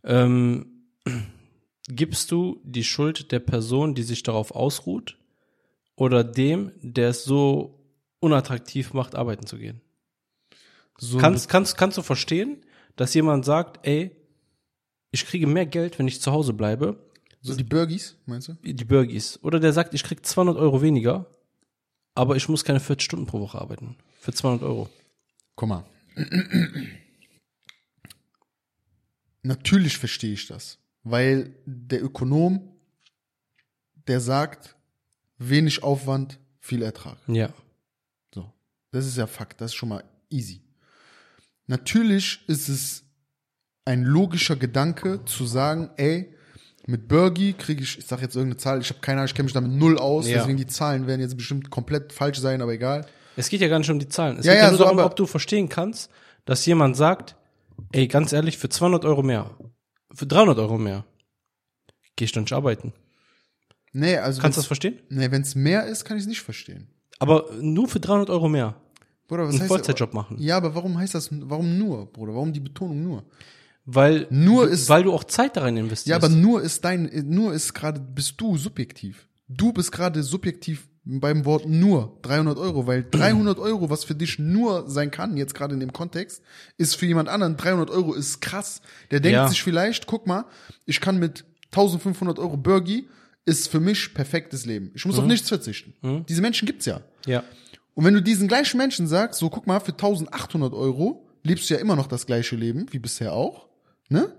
ähm, 0.03 0.67
gibst 1.87 2.31
du 2.31 2.59
die 2.63 2.83
Schuld 2.83 3.31
der 3.31 3.39
Person, 3.39 3.93
die 3.95 4.03
sich 4.03 4.23
darauf 4.23 4.51
ausruht, 4.51 5.17
oder 5.95 6.23
dem, 6.23 6.71
der 6.81 7.09
es 7.09 7.23
so 7.23 7.79
unattraktiv 8.19 8.93
macht, 8.93 9.15
arbeiten 9.15 9.45
zu 9.45 9.57
gehen? 9.57 9.81
So 10.99 11.17
Kannst, 11.17 11.49
kannst, 11.49 11.77
kannst 11.77 11.97
du 11.97 12.01
verstehen, 12.01 12.63
dass 12.95 13.13
jemand 13.13 13.45
sagt, 13.45 13.85
ey, 13.85 14.15
ich 15.11 15.25
kriege 15.25 15.47
mehr 15.47 15.65
Geld, 15.65 15.99
wenn 15.99 16.07
ich 16.07 16.21
zu 16.21 16.31
Hause 16.31 16.53
bleibe, 16.53 17.07
so 17.41 17.55
die 17.55 17.63
Burgies, 17.63 18.15
meinst 18.25 18.49
du? 18.49 18.53
die 18.61 18.83
Burgies. 18.83 19.39
Oder 19.43 19.59
der 19.59 19.71
sagt, 19.71 19.93
ich 19.93 20.03
krieg 20.03 20.25
200 20.25 20.57
Euro 20.57 20.81
weniger, 20.81 21.27
aber 22.15 22.35
ich 22.35 22.49
muss 22.49 22.63
keine 22.63 22.79
40 22.79 23.05
Stunden 23.05 23.25
pro 23.25 23.39
Woche 23.39 23.59
arbeiten. 23.59 23.95
Für 24.19 24.33
200 24.33 24.63
Euro. 24.63 24.89
Guck 25.55 25.69
mal. 25.69 25.85
Natürlich 29.43 29.97
verstehe 29.97 30.33
ich 30.33 30.47
das, 30.47 30.79
weil 31.03 31.55
der 31.65 32.03
Ökonom, 32.03 32.75
der 34.07 34.19
sagt, 34.19 34.75
wenig 35.37 35.83
Aufwand, 35.83 36.39
viel 36.59 36.81
Ertrag. 36.81 37.17
Ja. 37.27 37.53
So. 38.33 38.51
Das 38.91 39.05
ist 39.05 39.15
ja 39.15 39.27
Fakt, 39.27 39.61
das 39.61 39.71
ist 39.71 39.75
schon 39.75 39.89
mal 39.89 40.03
easy. 40.29 40.61
Natürlich 41.67 42.41
ist 42.47 42.69
es 42.69 43.03
ein 43.85 44.03
logischer 44.03 44.55
Gedanke 44.55 45.23
zu 45.25 45.45
sagen, 45.45 45.89
ey, 45.97 46.33
mit 46.85 47.07
Burgi 47.09 47.53
kriege 47.53 47.83
ich, 47.83 47.97
ich 47.99 48.05
sag 48.05 48.21
jetzt 48.21 48.35
irgendeine 48.35 48.57
Zahl, 48.57 48.79
ich 48.81 48.89
habe 48.89 48.99
keine 49.01 49.19
Ahnung, 49.19 49.27
ich 49.27 49.33
kenne 49.35 49.45
mich 49.45 49.53
damit 49.53 49.71
null 49.71 49.97
aus, 49.97 50.27
Ja. 50.27 50.37
deswegen 50.39 50.57
die 50.57 50.67
Zahlen 50.67 51.05
werden 51.07 51.19
jetzt 51.21 51.35
bestimmt 51.35 51.69
komplett 51.69 52.13
falsch 52.13 52.39
sein, 52.39 52.61
aber 52.61 52.71
egal. 52.73 53.05
Es 53.35 53.49
geht 53.49 53.61
ja 53.61 53.67
gar 53.67 53.79
nicht 53.79 53.89
um 53.89 53.99
die 53.99 54.07
Zahlen. 54.07 54.37
Es 54.39 54.45
Ja, 54.45 54.53
geht 54.53 54.59
ja, 54.59 54.65
ja 54.65 54.71
nur 54.71 54.77
so, 54.77 54.83
darum, 54.85 54.99
ob 54.99 55.15
du 55.15 55.25
verstehen 55.25 55.67
kannst, 55.69 56.09
dass 56.45 56.65
jemand 56.65 56.95
sagt, 56.95 57.35
ey, 57.91 58.07
ganz 58.07 58.31
ehrlich, 58.31 58.57
für 58.57 58.69
200 58.69 59.03
Euro 59.05 59.21
mehr, 59.21 59.51
für 60.13 60.25
300 60.25 60.57
Euro 60.59 60.77
mehr, 60.77 61.05
geh 62.15 62.23
ich 62.25 62.31
dann 62.31 62.43
nicht 62.43 62.53
arbeiten. 62.53 62.93
Nee, 63.91 64.17
also 64.17 64.41
Kannst 64.41 64.57
du 64.57 64.61
das 64.61 64.67
verstehen? 64.67 64.99
Nee, 65.09 65.29
wenn 65.31 65.41
es 65.41 65.55
mehr 65.55 65.85
ist, 65.85 66.05
kann 66.05 66.17
ich 66.17 66.23
es 66.23 66.27
nicht 66.27 66.41
verstehen. 66.41 66.87
Aber 67.19 67.45
nur 67.59 67.87
für 67.89 67.99
300 67.99 68.29
Euro 68.29 68.47
mehr. 68.47 68.75
Bruder, 69.27 69.43
was 69.43 69.51
Einen 69.51 69.61
heißt 69.61 69.67
Vollzeitjob 69.69 70.13
machen. 70.13 70.37
Ja, 70.39 70.57
aber 70.57 70.73
warum 70.75 70.97
heißt 70.97 71.13
das, 71.15 71.29
warum 71.31 71.77
nur, 71.77 72.05
Bruder? 72.11 72.33
Warum 72.33 72.53
die 72.53 72.59
Betonung 72.61 73.03
nur? 73.03 73.23
Weil, 73.85 74.27
Nur 74.29 74.67
ist- 74.67 74.89
weil 74.89 75.03
du 75.03 75.13
auch 75.13 75.23
Zeit 75.23 75.55
darin 75.55 75.77
investierst. 75.77 76.07
Ja, 76.07 76.15
aber 76.17 76.27
nur 76.29 76.61
ist 76.61 76.83
dein, 76.83 77.09
nur 77.29 77.53
ist 77.53 77.73
gerade, 77.73 77.99
bist 78.01 78.33
du 78.39 78.57
subjektiv. 78.57 79.27
Du 79.47 79.71
bist 79.71 79.91
gerade 79.93 80.23
subjektiv 80.23 80.89
beim 81.05 81.45
Wort 81.45 81.65
nur 81.69 82.17
300 82.23 82.57
Euro, 82.57 82.85
weil 82.85 83.05
300 83.11 83.59
Euro, 83.59 83.89
was 83.89 84.03
für 84.03 84.13
dich 84.15 84.39
nur 84.39 84.89
sein 84.89 85.09
kann, 85.09 85.37
jetzt 85.37 85.55
gerade 85.55 85.73
in 85.73 85.79
dem 85.79 85.93
Kontext, 85.93 86.41
ist 86.77 86.95
für 86.95 87.05
jemand 87.05 87.29
anderen 87.29 87.55
300 87.55 87.89
Euro 87.89 88.13
ist 88.13 88.41
krass. 88.41 88.81
Der 89.11 89.21
denkt 89.21 89.35
Ja. 89.35 89.47
sich 89.47 89.63
vielleicht, 89.63 90.05
guck 90.05 90.27
mal, 90.27 90.43
ich 90.85 90.99
kann 90.99 91.17
mit 91.17 91.45
1500 91.71 92.39
Euro 92.39 92.57
Burgi, 92.57 93.07
ist 93.45 93.69
für 93.69 93.79
mich 93.79 94.13
perfektes 94.13 94.65
Leben. 94.65 94.91
Ich 94.95 95.05
muss 95.05 95.17
auf 95.17 95.25
nichts 95.25 95.47
verzichten. 95.47 96.25
Diese 96.27 96.41
Menschen 96.41 96.65
gibt's 96.65 96.85
ja. 96.85 96.99
ja. 97.25 97.41
Und 97.97 98.05
wenn 98.05 98.13
du 98.13 98.21
diesen 98.21 98.47
gleichen 98.47 98.77
Menschen 98.77 99.07
sagst, 99.07 99.39
so 99.39 99.49
guck 99.49 99.65
mal, 99.65 99.79
für 99.79 99.91
1800 99.91 100.71
Euro 100.75 101.27
lebst 101.41 101.67
du 101.67 101.73
ja 101.73 101.79
immer 101.79 101.95
noch 101.95 102.05
das 102.05 102.27
gleiche 102.27 102.55
Leben, 102.55 102.85
wie 102.91 102.99
bisher 102.99 103.33
auch, 103.33 103.69
ne? 104.07 104.31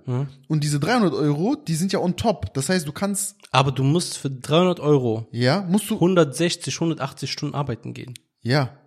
Und 0.46 0.62
diese 0.62 0.78
300 0.78 1.12
Euro, 1.12 1.56
die 1.56 1.74
sind 1.74 1.92
ja 1.92 1.98
on 1.98 2.14
top. 2.14 2.54
Das 2.54 2.68
heißt, 2.68 2.86
du 2.86 2.92
kannst, 2.92 3.36
Aber 3.50 3.72
du 3.72 3.82
musst 3.82 4.16
für 4.16 4.30
300 4.30 4.78
Euro 4.78 5.26
ja, 5.32 5.66
musst 5.68 5.90
du, 5.90 5.94
160, 5.94 6.72
180 6.76 7.32
Stunden 7.32 7.56
arbeiten 7.56 7.94
gehen. 7.94 8.14
ja. 8.42 8.78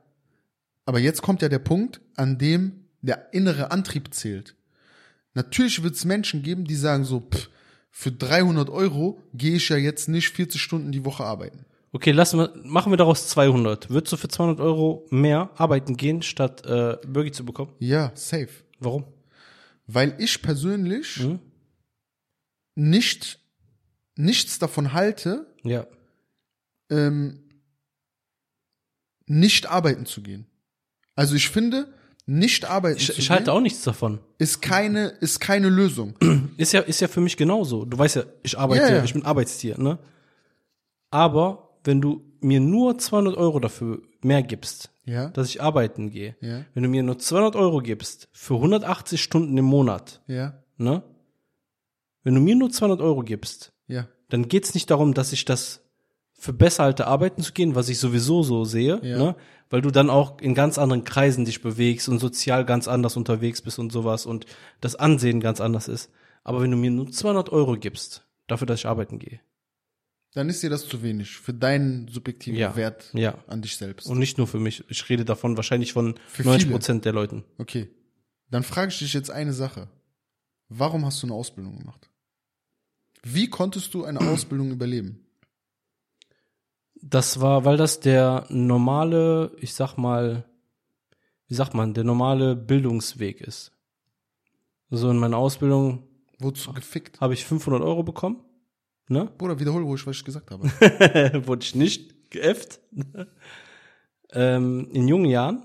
Aber 0.85 0.99
jetzt 0.99 1.21
kommt 1.21 1.41
ja 1.41 1.49
der 1.49 1.59
Punkt, 1.59 1.99
an 2.15 2.37
dem 2.37 2.85
der 3.01 3.33
innere 3.33 3.71
Antrieb 3.71 4.13
zählt. 4.13 4.55
Natürlich 5.33 5.83
wird 5.83 5.95
es 5.95 6.05
Menschen 6.05 6.43
geben, 6.43 6.63
die 6.63 6.75
sagen 6.75 7.03
so, 7.03 7.19
pff, 7.19 7.49
für 7.89 8.11
300 8.13 8.69
Euro 8.69 9.21
gehe 9.33 9.57
ich 9.57 9.67
ja 9.67 9.75
jetzt 9.75 10.07
nicht 10.07 10.29
40 10.29 10.61
Stunden 10.61 10.93
die 10.93 11.03
Woche 11.03 11.25
arbeiten. 11.25 11.65
Okay, 11.93 12.11
lassen 12.11 12.39
wir, 12.39 12.53
machen 12.63 12.91
wir 12.91 12.97
daraus 12.97 13.27
200. 13.27 13.89
Würdest 13.89 14.13
du 14.13 14.17
für 14.17 14.29
200 14.29 14.59
Euro 14.61 15.05
mehr 15.09 15.49
arbeiten 15.55 15.97
gehen, 15.97 16.21
statt 16.21 16.65
äh, 16.65 16.97
Burger 17.05 17.31
zu 17.33 17.43
bekommen? 17.45 17.73
Ja, 17.79 18.11
safe. 18.15 18.49
Warum? 18.79 19.03
Weil 19.87 20.15
ich 20.19 20.41
persönlich 20.41 21.19
nicht, 22.75 23.39
nichts 24.15 24.57
davon 24.59 24.93
halte, 24.93 25.53
Ja. 25.63 25.85
ähm, 26.89 27.43
nicht 29.25 29.67
arbeiten 29.69 30.05
zu 30.05 30.21
gehen. 30.21 30.45
Also 31.15 31.35
ich 31.35 31.49
finde, 31.49 31.93
nicht 32.25 32.65
arbeiten 32.65 32.97
Ich, 32.99 33.07
zu 33.07 33.11
ich 33.13 33.27
gehen 33.27 33.29
halte 33.35 33.51
auch 33.53 33.59
nichts 33.61 33.83
davon. 33.83 34.19
ist 34.37 34.61
keine, 34.61 35.07
ist 35.19 35.39
keine 35.39 35.67
Lösung. 35.69 36.15
Ist 36.57 36.73
ja, 36.73 36.81
ist 36.81 36.99
ja 37.01 37.07
für 37.07 37.21
mich 37.21 37.37
genauso. 37.37 37.85
Du 37.85 37.97
weißt 37.97 38.17
ja, 38.17 38.23
ich 38.43 38.57
arbeite, 38.57 38.83
Ja, 38.83 38.97
ja. 38.97 39.03
ich 39.03 39.13
bin 39.13 39.25
Arbeitstier, 39.25 39.77
ne? 39.79 39.97
Aber 41.09 41.70
wenn 41.83 42.01
du 42.01 42.23
mir 42.41 42.59
nur 42.59 42.97
200 42.97 43.35
Euro 43.37 43.59
dafür 43.59 44.01
mehr 44.21 44.43
gibst, 44.43 44.91
Ja. 45.05 45.29
dass 45.29 45.49
ich 45.49 45.61
arbeiten 45.61 46.09
gehe, 46.11 46.35
Ja. 46.41 46.65
wenn 46.73 46.83
du 46.83 46.89
mir 46.89 47.03
nur 47.03 47.17
200 47.19 47.55
Euro 47.55 47.79
gibst 47.79 48.29
für 48.31 48.55
180 48.59 49.21
Stunden 49.21 49.57
im 49.57 49.65
Monat, 49.65 50.21
Ja, 50.27 50.53
ne? 50.77 51.03
Wenn 52.23 52.35
du 52.35 52.41
mir 52.41 52.55
nur 52.55 52.69
200 52.69 53.01
Euro 53.01 53.21
gibst, 53.23 53.73
ja, 53.87 54.07
dann 54.29 54.47
geht's 54.47 54.73
nicht 54.75 54.89
darum, 54.91 55.13
dass 55.13 55.33
ich 55.33 55.43
das 55.45 55.81
für 56.33 56.53
besser 56.53 56.83
halte, 56.83 57.07
arbeiten 57.07 57.41
zu 57.43 57.51
gehen, 57.53 57.75
was 57.75 57.89
ich 57.89 57.99
sowieso 57.99 58.41
so 58.43 58.63
sehe, 58.63 58.99
Ja. 59.03 59.17
ne? 59.17 59.35
weil 59.69 59.81
du 59.81 59.89
dann 59.91 60.09
auch 60.09 60.39
in 60.41 60.53
ganz 60.53 60.77
anderen 60.77 61.03
Kreisen 61.03 61.45
dich 61.45 61.61
bewegst 61.61 62.09
und 62.09 62.19
sozial 62.19 62.65
ganz 62.65 62.87
anders 62.87 63.15
unterwegs 63.17 63.61
bist 63.61 63.79
und 63.79 63.91
sowas 63.91 64.25
und 64.25 64.45
das 64.81 64.95
Ansehen 64.95 65.39
ganz 65.39 65.61
anders 65.61 65.87
ist. 65.87 66.11
Aber 66.43 66.61
wenn 66.61 66.71
du 66.71 66.77
mir 66.77 66.91
nur 66.91 67.09
200 67.11 67.49
Euro 67.51 67.77
gibst, 67.77 68.27
dafür, 68.47 68.65
dass 68.67 68.79
ich 68.81 68.85
arbeiten 68.87 69.17
gehe, 69.19 69.39
dann 70.33 70.47
ist 70.49 70.63
dir 70.63 70.69
das 70.69 70.87
zu 70.87 71.01
wenig 71.03 71.37
für 71.37 71.53
deinen 71.53 72.07
subjektiven 72.07 72.57
Ja, 72.59 72.75
Wert 72.75 73.09
ja. 73.13 73.37
an 73.47 73.61
dich 73.61 73.75
selbst. 73.77 74.07
und 74.07 74.17
nicht 74.19 74.37
nur 74.37 74.47
für 74.47 74.59
mich, 74.59 74.83
ich 74.89 75.09
rede 75.09 75.25
davon 75.25 75.57
wahrscheinlich 75.57 75.93
von 75.93 76.15
Für 76.27 76.43
90 76.43 76.63
viele. 76.63 76.75
Prozent 76.75 77.05
der 77.05 77.13
Leuten. 77.13 77.43
okay, 77.57 77.89
dann 78.49 78.63
frage 78.63 78.91
ich 78.91 78.99
dich 78.99 79.13
jetzt 79.13 79.31
eine 79.31 79.53
Sache. 79.53 79.87
Warum 80.69 81.05
hast 81.05 81.21
du 81.21 81.27
eine 81.27 81.35
Ausbildung 81.35 81.77
gemacht? 81.79 82.09
Wie 83.23 83.49
konntest 83.49 83.93
du 83.93 84.03
eine 84.05 84.19
Ausbildung 84.29 84.71
überleben? 84.71 85.25
Das 87.03 87.39
war, 87.41 87.65
weil 87.65 87.77
das 87.77 87.99
der 87.99 88.45
normale, 88.49 89.51
ich 89.59 89.73
sag 89.73 89.97
mal, 89.97 90.45
wie 91.47 91.55
sagt 91.55 91.73
man, 91.73 91.93
der 91.93 92.03
normale 92.03 92.55
Bildungsweg 92.55 93.41
ist. 93.41 93.71
So 94.89 95.09
in 95.09 95.17
meiner 95.17 95.37
Ausbildung 95.37 96.03
Wozu 96.39 96.73
gefickt? 96.73 97.19
habe 97.19 97.33
ich 97.33 97.45
500 97.45 97.81
Euro 97.81 98.03
bekommen. 98.03 98.43
Ne? 99.07 99.29
Bruder, 99.37 99.59
wiederhol, 99.59 99.85
wo 99.85 99.95
ich 99.95 100.05
was 100.07 100.17
ich 100.17 100.23
gesagt 100.25 100.51
habe. 100.51 100.63
Wurde 101.47 101.63
ich 101.63 101.75
nicht 101.75 102.31
geäfft. 102.31 102.79
ähm, 104.33 104.87
in 104.93 105.07
jungen 105.07 105.25
Jahren, 105.25 105.63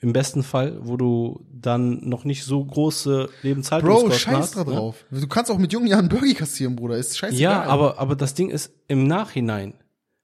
im 0.00 0.12
besten 0.12 0.42
Fall, 0.42 0.78
wo 0.86 0.96
du 0.96 1.46
dann 1.52 2.06
noch 2.08 2.24
nicht 2.24 2.44
so 2.44 2.64
große 2.64 3.24
Bro, 3.24 3.32
Lebenshaltungskosten 3.42 4.12
scheiß 4.12 4.36
hast. 4.36 4.56
da 4.56 4.64
ne? 4.64 4.70
drauf. 4.72 5.04
Du 5.10 5.26
kannst 5.26 5.50
auch 5.50 5.58
mit 5.58 5.72
jungen 5.72 5.86
Jahren 5.88 6.08
Burger 6.08 6.34
kassieren, 6.34 6.76
Bruder. 6.76 6.96
Ist 6.96 7.16
scheißegal. 7.18 7.40
Ja, 7.40 7.62
aber, 7.64 7.98
aber 7.98 8.14
das 8.14 8.34
Ding 8.34 8.50
ist, 8.50 8.72
im 8.88 9.06
Nachhinein 9.06 9.74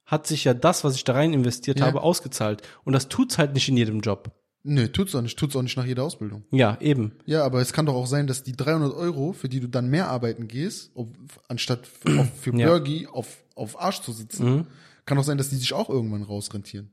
hat 0.04 0.26
sich 0.26 0.44
ja 0.44 0.52
das, 0.54 0.84
was 0.84 0.94
ich 0.94 1.04
da 1.04 1.14
rein 1.14 1.32
investiert 1.32 1.80
Ja. 1.80 1.86
habe, 1.86 2.02
ausgezahlt. 2.02 2.62
Und 2.84 2.92
das 2.92 3.08
tut's 3.08 3.38
halt 3.38 3.54
nicht 3.54 3.68
in 3.68 3.76
jedem 3.78 4.00
Job. 4.00 4.30
Nö, 4.64 4.86
tut's 4.88 5.14
auch 5.14 5.22
nicht. 5.22 5.38
Tut's 5.38 5.56
auch 5.56 5.62
nicht 5.62 5.76
nach 5.76 5.84
jeder 5.84 6.04
Ausbildung. 6.04 6.44
Ja, 6.50 6.78
eben. 6.80 7.12
Ja, 7.26 7.44
aber 7.44 7.60
es 7.60 7.72
kann 7.72 7.86
doch 7.86 7.94
auch 7.94 8.06
sein, 8.06 8.26
dass 8.28 8.44
die 8.44 8.52
300 8.52 8.94
Euro, 8.94 9.32
für 9.32 9.48
die 9.48 9.58
du 9.60 9.68
dann 9.68 9.88
mehr 9.88 10.08
arbeiten 10.08 10.46
gehst, 10.46 10.92
ob, 10.94 11.08
anstatt 11.48 11.86
für, 11.86 12.20
auf, 12.20 12.28
für 12.40 12.56
Ja. 12.56 12.68
Burgi 12.68 13.08
auf, 13.10 13.42
auf 13.56 13.80
Arsch 13.80 14.00
zu 14.02 14.12
sitzen, 14.12 14.66
kann 15.04 15.16
doch 15.16 15.24
sein, 15.24 15.36
dass 15.38 15.48
die 15.50 15.56
sich 15.56 15.72
auch 15.72 15.90
irgendwann 15.90 16.22
rausrentieren. 16.22 16.90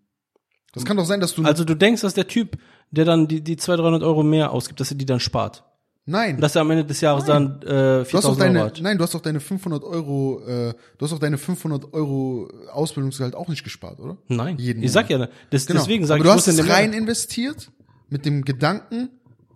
Das 0.74 0.86
kann 0.86 0.98
doch 0.98 1.06
sein, 1.06 1.20
dass 1.20 1.34
du, 1.34 1.44
Also 1.44 1.64
du 1.64 1.76
denkst, 1.76 2.02
dass 2.02 2.14
der 2.14 2.28
Typ, 2.28 2.58
der 2.92 3.06
dann 3.06 3.28
die, 3.28 3.42
die 3.42 3.58
200, 3.58 3.84
300 3.86 4.04
Euro 4.04 4.24
mehr 4.24 4.52
ausgibt, 4.52 4.80
dass 4.80 4.92
er 4.92 4.98
die 4.98 5.06
dann 5.06 5.20
spart. 5.20 5.64
Nein, 6.10 6.40
Dass 6.40 6.56
er 6.56 6.62
am 6.62 6.72
Ende 6.72 6.86
des 6.86 7.00
Jahres 7.02 7.26
dann 7.26 7.62
äh, 7.62 7.66
du 7.66 8.00
hast 8.00 8.12
doch 8.14 8.22
4000 8.22 8.26
Euro 8.30 8.36
deine, 8.40 8.60
hat. 8.66 8.82
nein, 8.82 8.98
du 8.98 9.04
hast 9.04 9.14
doch 9.14 9.22
deine 9.22 9.40
500 9.40 9.84
Euro, 9.84 10.42
äh, 10.46 10.74
du 10.98 11.06
hast 11.06 11.12
doch 11.12 11.20
deine 11.20 11.38
500 11.38 11.94
Euro 11.94 12.50
Ausbildungsgehalt 12.72 13.36
auch 13.36 13.48
nicht 13.48 13.64
gespart, 13.64 14.00
oder? 14.00 14.18
Nein, 14.28 14.58
Jeden 14.58 14.84
ich 14.84 14.92
sag 14.92 15.10
ja, 15.10 15.30
das, 15.50 15.66
Genau. 15.68 15.80
deswegen 15.80 16.06
sage 16.06 16.22
Aber 16.22 16.30
ich, 16.30 16.34
du 16.34 16.38
hast 16.38 16.48
in 16.48 16.60
es 16.66 16.70
rein 16.70 16.94
investiert 16.94 17.72
mit 18.10 18.26
dem 18.26 18.44
Gedanken, 18.44 19.10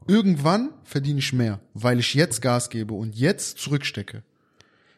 irgendwann 0.07 0.69
verdiene 0.83 1.19
ich 1.19 1.33
mehr, 1.33 1.59
weil 1.73 1.99
ich 1.99 2.13
jetzt 2.13 2.41
Gas 2.41 2.69
gebe 2.69 2.93
und 2.93 3.15
jetzt 3.15 3.57
zurückstecke. 3.57 4.23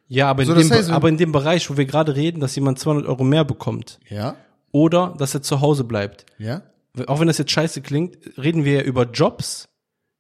Ja, 0.08 0.30
aber 0.30 0.43
in, 0.43 0.47
So, 0.47 0.53
dem, 0.56 0.70
das 0.70 0.78
heißt, 0.78 0.89
aber 0.91 1.10
in 1.10 1.18
dem 1.18 1.32
Bereich, 1.32 1.70
wo 1.70 1.78
wir 1.78 1.86
gerade 1.86 2.16
reden, 2.16 2.39
dass 2.39 2.56
jemand 2.56 2.78
200 2.80 3.08
Euro 3.08 3.24
mehr 3.24 3.43
bekommt 3.43 3.99
Ja, 4.10 4.36
oder 4.72 5.16
dass 5.18 5.34
er 5.34 5.41
zu 5.41 5.62
Hause 5.62 5.84
bleibt. 5.84 6.26
ja, 6.38 6.62
Auch 7.08 7.20
wenn 7.20 7.28
das 7.28 7.38
jetzt 7.39 7.51
scheiße 7.51 7.82
klingt, 7.82 8.18
reden 8.38 8.66
wir 8.66 8.74
ja 8.74 8.82
über 8.82 9.03
Jobs, 9.10 9.68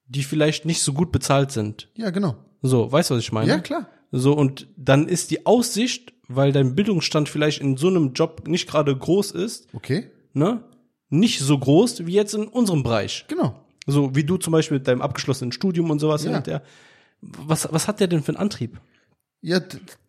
die 0.07 0.23
vielleicht 0.23 0.65
nicht 0.65 0.81
so 0.81 0.93
gut 0.93 1.11
bezahlt 1.11 1.51
sind. 1.51 1.89
ja, 1.95 2.09
genau. 2.09 2.35
So, 2.61 2.91
weißt 2.91 3.09
du, 3.11 3.15
was 3.15 3.21
ich 3.21 3.31
meine? 3.31 3.47
Ja, 3.49 3.59
klar. 3.59 3.87
So, 4.11 4.33
und 4.33 4.67
dann 4.75 5.07
ist 5.07 5.29
die 5.29 5.45
Aussicht, 5.45 6.13
weil 6.27 6.51
dein 6.51 6.73
Bildungsstand 6.73 7.29
vielleicht 7.29 7.61
in 7.61 7.77
so 7.77 7.87
einem 7.89 8.13
Job 8.13 8.47
nicht 8.47 8.67
gerade 8.67 8.95
groß 8.95 9.31
ist, 9.31 9.67
Okay, 9.73 10.09
ne, 10.33 10.63
nicht 11.09 11.39
so 11.39 11.57
groß 11.59 12.05
wie 12.07 12.13
jetzt 12.13 12.33
in 12.33 12.47
unserem 12.47 12.81
Bereich. 12.83 13.25
genau. 13.27 13.59
So 13.87 14.15
wie 14.15 14.23
du 14.23 14.37
zum 14.37 14.51
Beispiel 14.51 14.79
mit 14.79 14.87
deinem 14.87 15.03
abgeschlossenen 15.03 15.51
Studium 15.51 15.91
und 15.91 15.99
sowas. 15.99 16.23
Ja. 16.23 16.37
Und 16.37 16.47
der, 16.47 16.63
was, 17.21 17.67
was 17.71 17.87
hat 17.87 17.99
der 17.99 18.07
denn 18.07 18.23
für 18.23 18.29
einen 18.29 18.37
Antrieb? 18.37 18.81
Ja, 19.41 19.59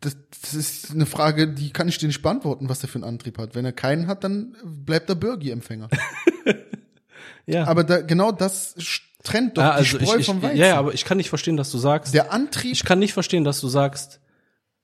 das, 0.00 0.16
das 0.40 0.54
ist 0.54 0.92
eine 0.92 1.04
Frage, 1.04 1.52
die 1.52 1.70
kann 1.74 1.86
ich 1.88 1.98
dir 1.98 2.06
nicht 2.06 2.22
beantworten, 2.22 2.70
was 2.70 2.78
der 2.80 2.88
für 2.88 2.94
einen 2.96 3.04
Antrieb 3.04 3.36
hat. 3.36 3.54
Wenn 3.54 3.66
er 3.66 3.72
keinen 3.72 4.06
hat, 4.06 4.24
dann 4.24 4.56
bleibt 4.64 5.10
er 5.10 5.14
Burgi-Empfänger. 5.16 5.88
Ja, 7.48 7.66
Aber 7.66 7.84
da, 7.84 8.00
genau 8.00 8.32
das 8.32 8.74
trennt 9.26 9.56
doch 9.58 9.62
ja, 9.62 9.70
also 9.72 9.98
die 9.98 10.04
Spreu 10.06 10.14
ich, 10.16 10.20
ich, 10.20 10.26
vom 10.26 10.42
Weizen. 10.42 10.56
ja, 10.56 10.76
aber 10.78 10.94
ich 10.94 11.04
kann 11.04 11.16
nicht 11.18 11.28
verstehen, 11.28 11.56
dass 11.56 11.70
du 11.70 11.78
sagst, 11.78 12.14
der 12.14 12.32
Antrieb, 12.32 12.72
ich 12.72 12.84
kann 12.84 12.98
nicht 12.98 13.12
verstehen, 13.12 13.44
dass 13.44 13.60
du 13.60 13.68
sagst, 13.68 14.20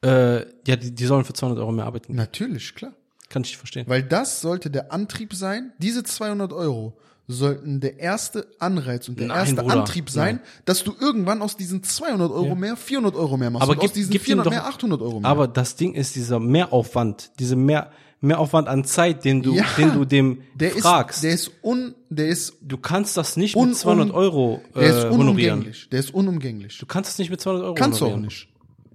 äh, 0.05 0.41
ja, 0.67 0.77
die, 0.77 0.95
die 0.95 1.07
sollen 1.07 1.25
für 1.25 1.33
200 1.33 1.61
Euro 1.61 1.73
mehr 1.73 1.87
arbeiten. 1.87 2.15
natürlich, 2.15 2.75
klar. 2.75 2.93
Kann 3.29 3.43
ich 3.43 3.51
nicht 3.51 3.57
verstehen. 3.59 3.85
Weil 3.89 4.03
das 4.03 4.43
sollte 4.43 4.69
der 4.71 4.93
Antrieb 4.93 5.33
sein. 5.35 5.73
Diese 5.79 6.03
200 6.05 6.53
Euro 6.53 6.99
sollten 7.29 7.81
der 7.81 7.99
erste 7.99 8.47
Anreiz 8.59 9.09
und 9.09 9.19
der 9.19 9.29
Nein, 9.29 9.39
erste 9.39 9.55
Bruder, 9.63 9.75
Antrieb 9.81 10.11
sein, 10.11 10.41
dass 10.67 10.85
du 10.85 10.93
irgendwann 11.01 11.41
aus 11.41 11.57
diesen 11.57 11.83
200 11.83 12.31
Euro 12.31 12.49
Ja. 12.49 12.55
mehr 12.57 12.77
400 12.77 13.15
Euro 13.15 13.39
mehr 13.39 13.49
machst 13.51 13.63
Aber 13.63 13.73
und 13.73 13.81
gib- 13.81 13.91
aus 13.91 13.95
diesen 13.95 14.11
gib 14.11 14.21
ihm 14.23 14.25
400 14.27 14.47
doch- 14.47 14.51
mehr 14.51 14.67
800 14.67 15.01
Euro 15.01 15.21
mehr. 15.21 15.31
Aber 15.31 15.49
das 15.49 15.77
Ding 15.77 15.95
ist 15.95 16.15
dieser 16.15 16.41
Mehraufwand, 16.41 17.31
diese 17.39 17.57
mehr, 17.57 17.91
Mehraufwand 18.23 18.69
an 18.69 18.85
Zeit, 18.85 19.25
den 19.25 19.43
du, 19.43 19.55
Ja, 19.55 19.65
den 19.77 19.93
du 19.93 20.05
dem 20.05 20.43
der 20.55 20.71
fragst. 20.71 21.19
ist, 21.19 21.25
der 21.25 21.33
ist 21.33 21.51
un, 21.63 21.95
der 22.09 22.29
ist, 22.29 22.55
du 22.63 22.79
kannst 22.79 23.17
das 23.17 23.37
nicht 23.37 23.57
un, 23.57 23.69
mit 23.71 23.77
200 23.79 24.09
un- 24.11 24.15
Euro 24.15 24.63
äh, 24.75 24.81
der 24.81 24.89
ist 24.89 24.95
honorieren. 25.11 25.21
unumgänglich. 25.59 25.89
Der 25.91 26.01
ist 26.01 26.15
unumgänglich. 26.15 26.79
Du 26.79 26.87
kannst 26.87 27.11
es 27.11 27.19
nicht 27.19 27.31
mit 27.31 27.41
200 27.41 27.65
Euro 27.65 27.75
Kannst 27.75 28.01
du 28.01 28.05
auch 28.05 28.09
honorieren. 28.11 28.27
nicht. 28.27 28.49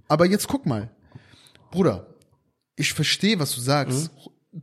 Aber 0.08 0.26
jetzt 0.26 0.48
guck 0.48 0.66
mal. 0.66 0.90
Bruder, 1.72 2.08
ich 2.76 2.94
verstehe, 2.94 3.40
was 3.40 3.54
du 3.54 3.62
sagst. 3.62 4.12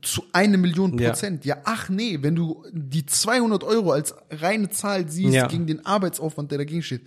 Zu 0.03 0.25
eine 0.33 0.57
Million 0.57 0.93
Mhm. 0.93 0.99
Ja. 0.99 1.11
Prozent. 1.11 1.45
Ja. 1.45 1.59
ach 1.65 1.89
nee, 1.89 2.19
wenn 2.23 2.35
du 2.35 2.65
die 2.73 3.07
200 3.07 3.63
Euro 3.63 3.93
als 3.93 4.15
reine 4.31 4.71
Zahl 4.71 5.09
siehst 5.09 5.35
Ja. 5.35 5.47
gegen 5.47 5.67
den 5.67 5.85
Arbeitsaufwand, 5.87 6.51
der 6.51 6.59
dagegen 6.59 6.83
steht, 6.83 7.03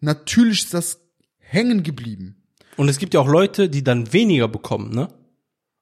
natürlich 0.00 0.64
ist 0.64 0.72
das 0.74 1.00
hängen 1.38 1.82
geblieben. 1.82 2.36
Und 2.76 2.88
es 2.88 2.98
gibt 2.98 3.12
ja 3.14 3.20
auch 3.20 3.28
Leute, 3.28 3.68
die 3.68 3.82
dann 3.84 4.12
weniger 4.12 4.48
bekommen, 4.48 4.90
ne? 4.94 5.08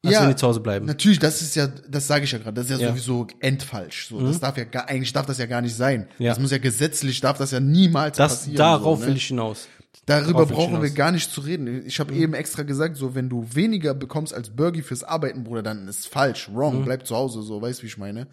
Als 0.05 0.15
Ja, 0.15 0.23
wenn 0.23 0.29
die 0.31 0.37
zu 0.37 0.47
Hause 0.47 0.61
bleiben. 0.61 0.87
Natürlich, 0.87 1.19
das 1.19 1.43
ist 1.43 1.57
ja, 1.57 1.67
das 1.67 2.07
sage 2.07 2.25
ich 2.25 2.31
ja 2.33 2.39
gerade, 2.39 2.55
das 2.55 2.67
ist 2.71 2.81
ja, 2.81 2.87
Ja. 2.87 2.93
Mhm. 2.93 2.97
sowieso 2.99 3.27
endfalsch. 3.41 4.09
So, 4.09 4.21
das 4.21 4.39
darf 4.39 4.57
ja 4.57 4.65
gar, 4.65 4.89
eigentlich 4.89 5.13
darf 5.13 5.27
das 5.27 5.39
ja 5.39 5.47
gar 5.47 5.61
nicht 5.61 5.75
sein. 5.75 6.09
Ja. 6.19 6.31
Das 6.31 6.39
muss 6.39 6.53
ja 6.53 6.59
gesetzlich, 6.59 7.21
darf 7.21 7.39
das 7.39 7.51
ja 7.51 7.59
niemals 7.61 8.17
Das, 8.17 8.37
passieren. 8.41 8.57
darauf 8.59 8.99
so, 8.99 9.05
ne? 9.05 9.11
will 9.11 9.17
ich 9.17 9.27
hinaus. 9.27 9.67
Darüber 10.07 10.45
Darauf 10.45 10.51
brauchen 10.53 10.81
wir. 10.83 10.91
Mhm. 10.91 10.95
gar 10.95 11.11
nicht 11.13 11.31
zu 11.33 11.41
reden. 11.41 11.85
Ich 11.87 11.99
habe 12.01 12.15
eben 12.15 12.33
extra 12.35 12.63
gesagt, 12.63 12.97
so 12.97 13.15
wenn 13.15 13.29
du 13.29 13.47
weniger 13.55 13.93
bekommst 13.95 14.33
als 14.33 14.51
Burgi 14.51 14.83
fürs 14.83 15.03
Arbeiten, 15.03 15.43
Bruder, 15.45 15.63
dann 15.63 15.89
ist 15.89 16.07
falsch, 16.07 16.49
Mhm. 16.49 16.55
wrong, 16.57 16.85
bleib 16.85 17.05
zu 17.07 17.17
Hause, 17.17 17.43
so, 17.43 17.61
weißt 17.61 17.83
wie 17.83 17.87
ich 17.89 17.99
meine. 17.99 18.29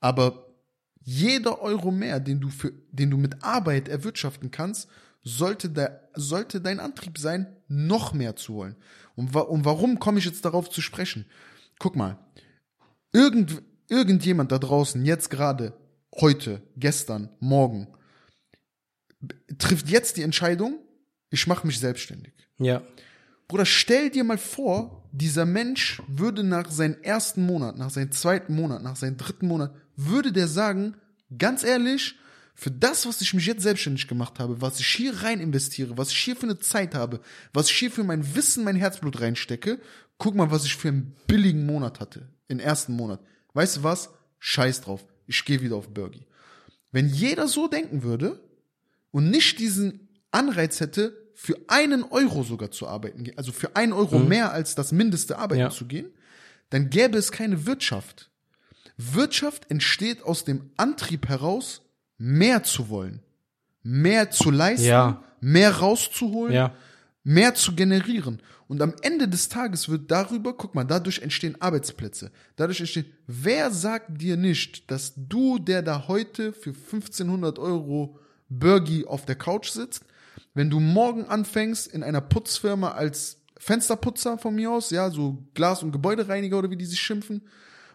Aber 0.00 0.46
jeder 1.02 1.62
Euro 1.62 1.90
mehr, 1.90 2.20
den 2.20 2.40
du 2.40 2.50
für, 2.50 2.72
den 2.92 3.10
du 3.10 3.16
mit 3.16 3.42
Arbeit 3.42 3.88
erwirtschaften 3.88 4.50
kannst, 4.50 4.88
sollte 5.22 5.70
der, 5.70 6.08
sollte 6.14 6.60
dein 6.60 6.78
Antrieb 6.80 7.18
sein, 7.18 7.46
noch 7.68 8.12
mehr 8.12 8.36
zu 8.36 8.54
holen. 8.54 8.76
Und, 9.20 9.34
wa 9.34 9.40
und 9.40 9.66
warum 9.66 9.98
komme 9.98 10.18
ich 10.18 10.24
jetzt 10.24 10.46
darauf 10.46 10.70
zu 10.70 10.80
sprechen? 10.80 11.26
Guck 11.78 11.94
mal, 11.94 12.18
irgend, 13.12 13.62
irgendjemand 13.88 14.50
da 14.50 14.58
draußen, 14.58 15.04
jetzt 15.04 15.28
gerade, 15.28 15.74
heute, 16.18 16.62
gestern, 16.76 17.28
morgen, 17.38 17.86
trifft 19.58 19.90
jetzt 19.90 20.16
die 20.16 20.22
Entscheidung, 20.22 20.78
ich 21.28 21.46
mache 21.46 21.66
mich 21.66 21.78
selbstständig. 21.78 22.32
Ja. 22.58 22.82
Bruder, 23.46 23.66
stell 23.66 24.08
dir 24.08 24.24
mal 24.24 24.38
vor, 24.38 25.06
dieser 25.12 25.44
Mensch 25.44 26.00
würde 26.08 26.42
nach 26.42 26.70
seinem 26.70 26.96
ersten 27.02 27.44
Monat, 27.44 27.76
nach 27.76 27.90
seinem 27.90 28.12
zweiten 28.12 28.54
Monat, 28.54 28.82
nach 28.82 28.96
seinem 28.96 29.18
dritten 29.18 29.48
Monat, 29.48 29.74
würde 29.96 30.32
der 30.32 30.48
sagen, 30.48 30.96
ganz 31.36 31.62
ehrlich, 31.62 32.16
für 32.60 32.70
das, 32.70 33.06
was 33.06 33.22
ich 33.22 33.32
mich 33.32 33.46
jetzt 33.46 33.62
selbstständig 33.62 34.06
gemacht 34.06 34.38
habe, 34.38 34.60
was 34.60 34.80
ich 34.80 34.86
hier 34.86 35.22
rein 35.22 35.40
investiere, 35.40 35.96
was 35.96 36.10
ich 36.10 36.18
hier 36.18 36.36
für 36.36 36.42
eine 36.42 36.58
Zeit 36.58 36.94
habe, 36.94 37.20
was 37.54 37.70
ich 37.70 37.76
hier 37.78 37.90
für 37.90 38.04
mein 38.04 38.34
Wissen, 38.34 38.64
mein 38.64 38.76
Herzblut 38.76 39.18
reinstecke, 39.18 39.80
guck 40.18 40.34
mal, 40.34 40.50
was 40.50 40.66
ich 40.66 40.76
für 40.76 40.88
einen 40.88 41.16
billigen 41.26 41.64
Monat 41.64 42.00
hatte, 42.00 42.28
den 42.50 42.60
ersten 42.60 42.92
Monat. 42.92 43.20
Weißt 43.54 43.78
du 43.78 43.82
was? 43.82 44.10
Scheiß 44.40 44.82
drauf. 44.82 45.06
Ich 45.26 45.42
gehe 45.46 45.62
wieder 45.62 45.76
auf 45.76 45.88
Burgi. 45.88 46.26
Wenn 46.92 47.08
jeder 47.08 47.48
so 47.48 47.66
denken 47.66 48.02
würde 48.02 48.38
und 49.10 49.30
nicht 49.30 49.58
diesen 49.58 50.10
Anreiz 50.30 50.80
hätte, 50.80 51.16
für 51.34 51.56
einen 51.68 52.02
Euro 52.02 52.42
sogar 52.42 52.70
zu 52.70 52.86
arbeiten, 52.86 53.24
also 53.36 53.52
für 53.52 53.74
einen 53.74 53.94
Euro 53.94 54.18
mehr 54.18 54.52
als 54.52 54.74
das 54.74 54.92
Mindeste 54.92 55.38
arbeiten 55.38 55.62
Ja. 55.62 55.70
zu 55.70 55.86
gehen, 55.86 56.10
dann 56.68 56.90
gäbe 56.90 57.16
es 57.16 57.32
keine 57.32 57.64
Wirtschaft. 57.64 58.30
Wirtschaft 58.98 59.70
entsteht 59.70 60.22
aus 60.22 60.44
dem 60.44 60.72
Antrieb 60.76 61.26
heraus, 61.26 61.80
mehr 62.22 62.62
zu 62.62 62.90
wollen, 62.90 63.20
mehr 63.82 64.30
zu 64.30 64.50
leisten, 64.50 64.84
Ja. 64.86 65.22
mehr 65.40 65.72
rauszuholen, 65.78 66.52
Ja. 66.54 66.74
mehr 67.24 67.54
zu 67.54 67.74
generieren. 67.74 68.42
Und 68.68 68.82
am 68.82 68.94
Ende 69.02 69.26
des 69.26 69.48
Tages 69.48 69.88
wird 69.88 70.10
darüber, 70.10 70.52
guck 70.56 70.74
mal, 70.74 70.84
dadurch 70.84 71.20
entstehen 71.20 71.60
Arbeitsplätze. 71.60 72.30
Dadurch 72.56 72.78
entstehen, 72.80 73.06
wer 73.26 73.70
sagt 73.70 74.20
dir 74.20 74.36
nicht, 74.36 74.90
dass 74.90 75.14
du, 75.16 75.58
der 75.58 75.82
da 75.82 76.06
heute 76.08 76.52
für 76.52 76.72
1500 76.74 77.58
Euro 77.58 78.18
Burgi 78.50 79.06
auf 79.06 79.24
der 79.24 79.34
Couch 79.36 79.70
sitzt, 79.70 80.04
wenn 80.54 80.68
du 80.70 80.78
morgen 80.78 81.24
anfängst 81.24 81.86
in 81.88 82.02
einer 82.02 82.20
Putzfirma 82.20 82.90
als 82.92 83.38
Fensterputzer 83.58 84.36
von 84.38 84.54
mir 84.54 84.70
aus, 84.70 84.90
ja, 84.90 85.10
so 85.10 85.42
Glas- 85.54 85.82
und 85.82 85.92
Gebäudereiniger 85.92 86.58
oder 86.58 86.70
wie 86.70 86.76
die 86.76 86.84
sich 86.84 87.00
schimpfen, 87.00 87.42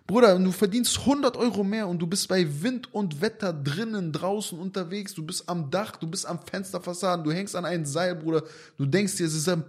Bruder, 0.08 0.38
du 0.38 0.51
verdienst 0.51 0.99
100 0.99 1.36
Euro 1.36 1.64
mehr 1.64 1.88
und 1.88 1.97
du 1.97 2.06
bist 2.06 2.28
bei 2.28 2.45
Wind 2.62 2.93
und 2.93 3.22
Wetter 3.22 3.51
drinnen, 3.51 4.12
draußen 4.12 4.60
unterwegs, 4.60 5.16
du 5.16 5.26
bist 5.26 5.49
am 5.49 5.72
Dach, 5.72 5.95
du 5.95 6.08
bist 6.08 6.28
am 6.28 6.39
Fensterfassaden, 6.39 7.26
du 7.26 7.32
hängst 7.32 7.56
an 7.56 7.66
einem 7.66 7.86
Seil, 7.86 8.16
Bruder, 8.16 8.43
du 8.78 8.86
denkst 8.86 9.16
dir, 9.16 9.26
es 9.26 9.34
ist 9.34 9.49
am 9.49 9.64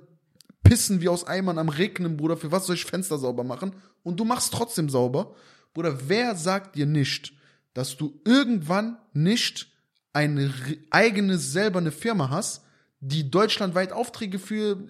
Pissen 0.62 1.00
wie 1.00 1.08
aus 1.08 1.26
Eimern 1.26 1.58
am 1.58 1.70
Regnen, 1.70 2.18
Bruder, 2.18 2.36
für 2.36 2.52
was 2.52 2.66
soll 2.66 2.74
ich 2.74 2.84
Fenster 2.84 3.16
sauber 3.16 3.44
machen? 3.44 3.72
Und 4.02 4.20
du 4.20 4.24
machst 4.24 4.52
trotzdem 4.52 4.90
sauber. 4.90 5.34
Bruder, 5.72 6.08
wer 6.08 6.36
sagt 6.36 6.76
dir 6.76 6.86
nicht, 6.86 7.32
dass 7.72 7.96
du 7.96 8.20
irgendwann 8.24 8.98
nicht 9.14 9.70
eine 10.12 10.52
eigene, 10.90 11.38
selber 11.38 11.78
eine 11.78 11.92
Firma 11.92 12.28
hast, 12.28 12.62
die 13.00 13.30
deutschlandweit 13.30 13.92
Aufträge 13.92 14.38
für 14.38 14.86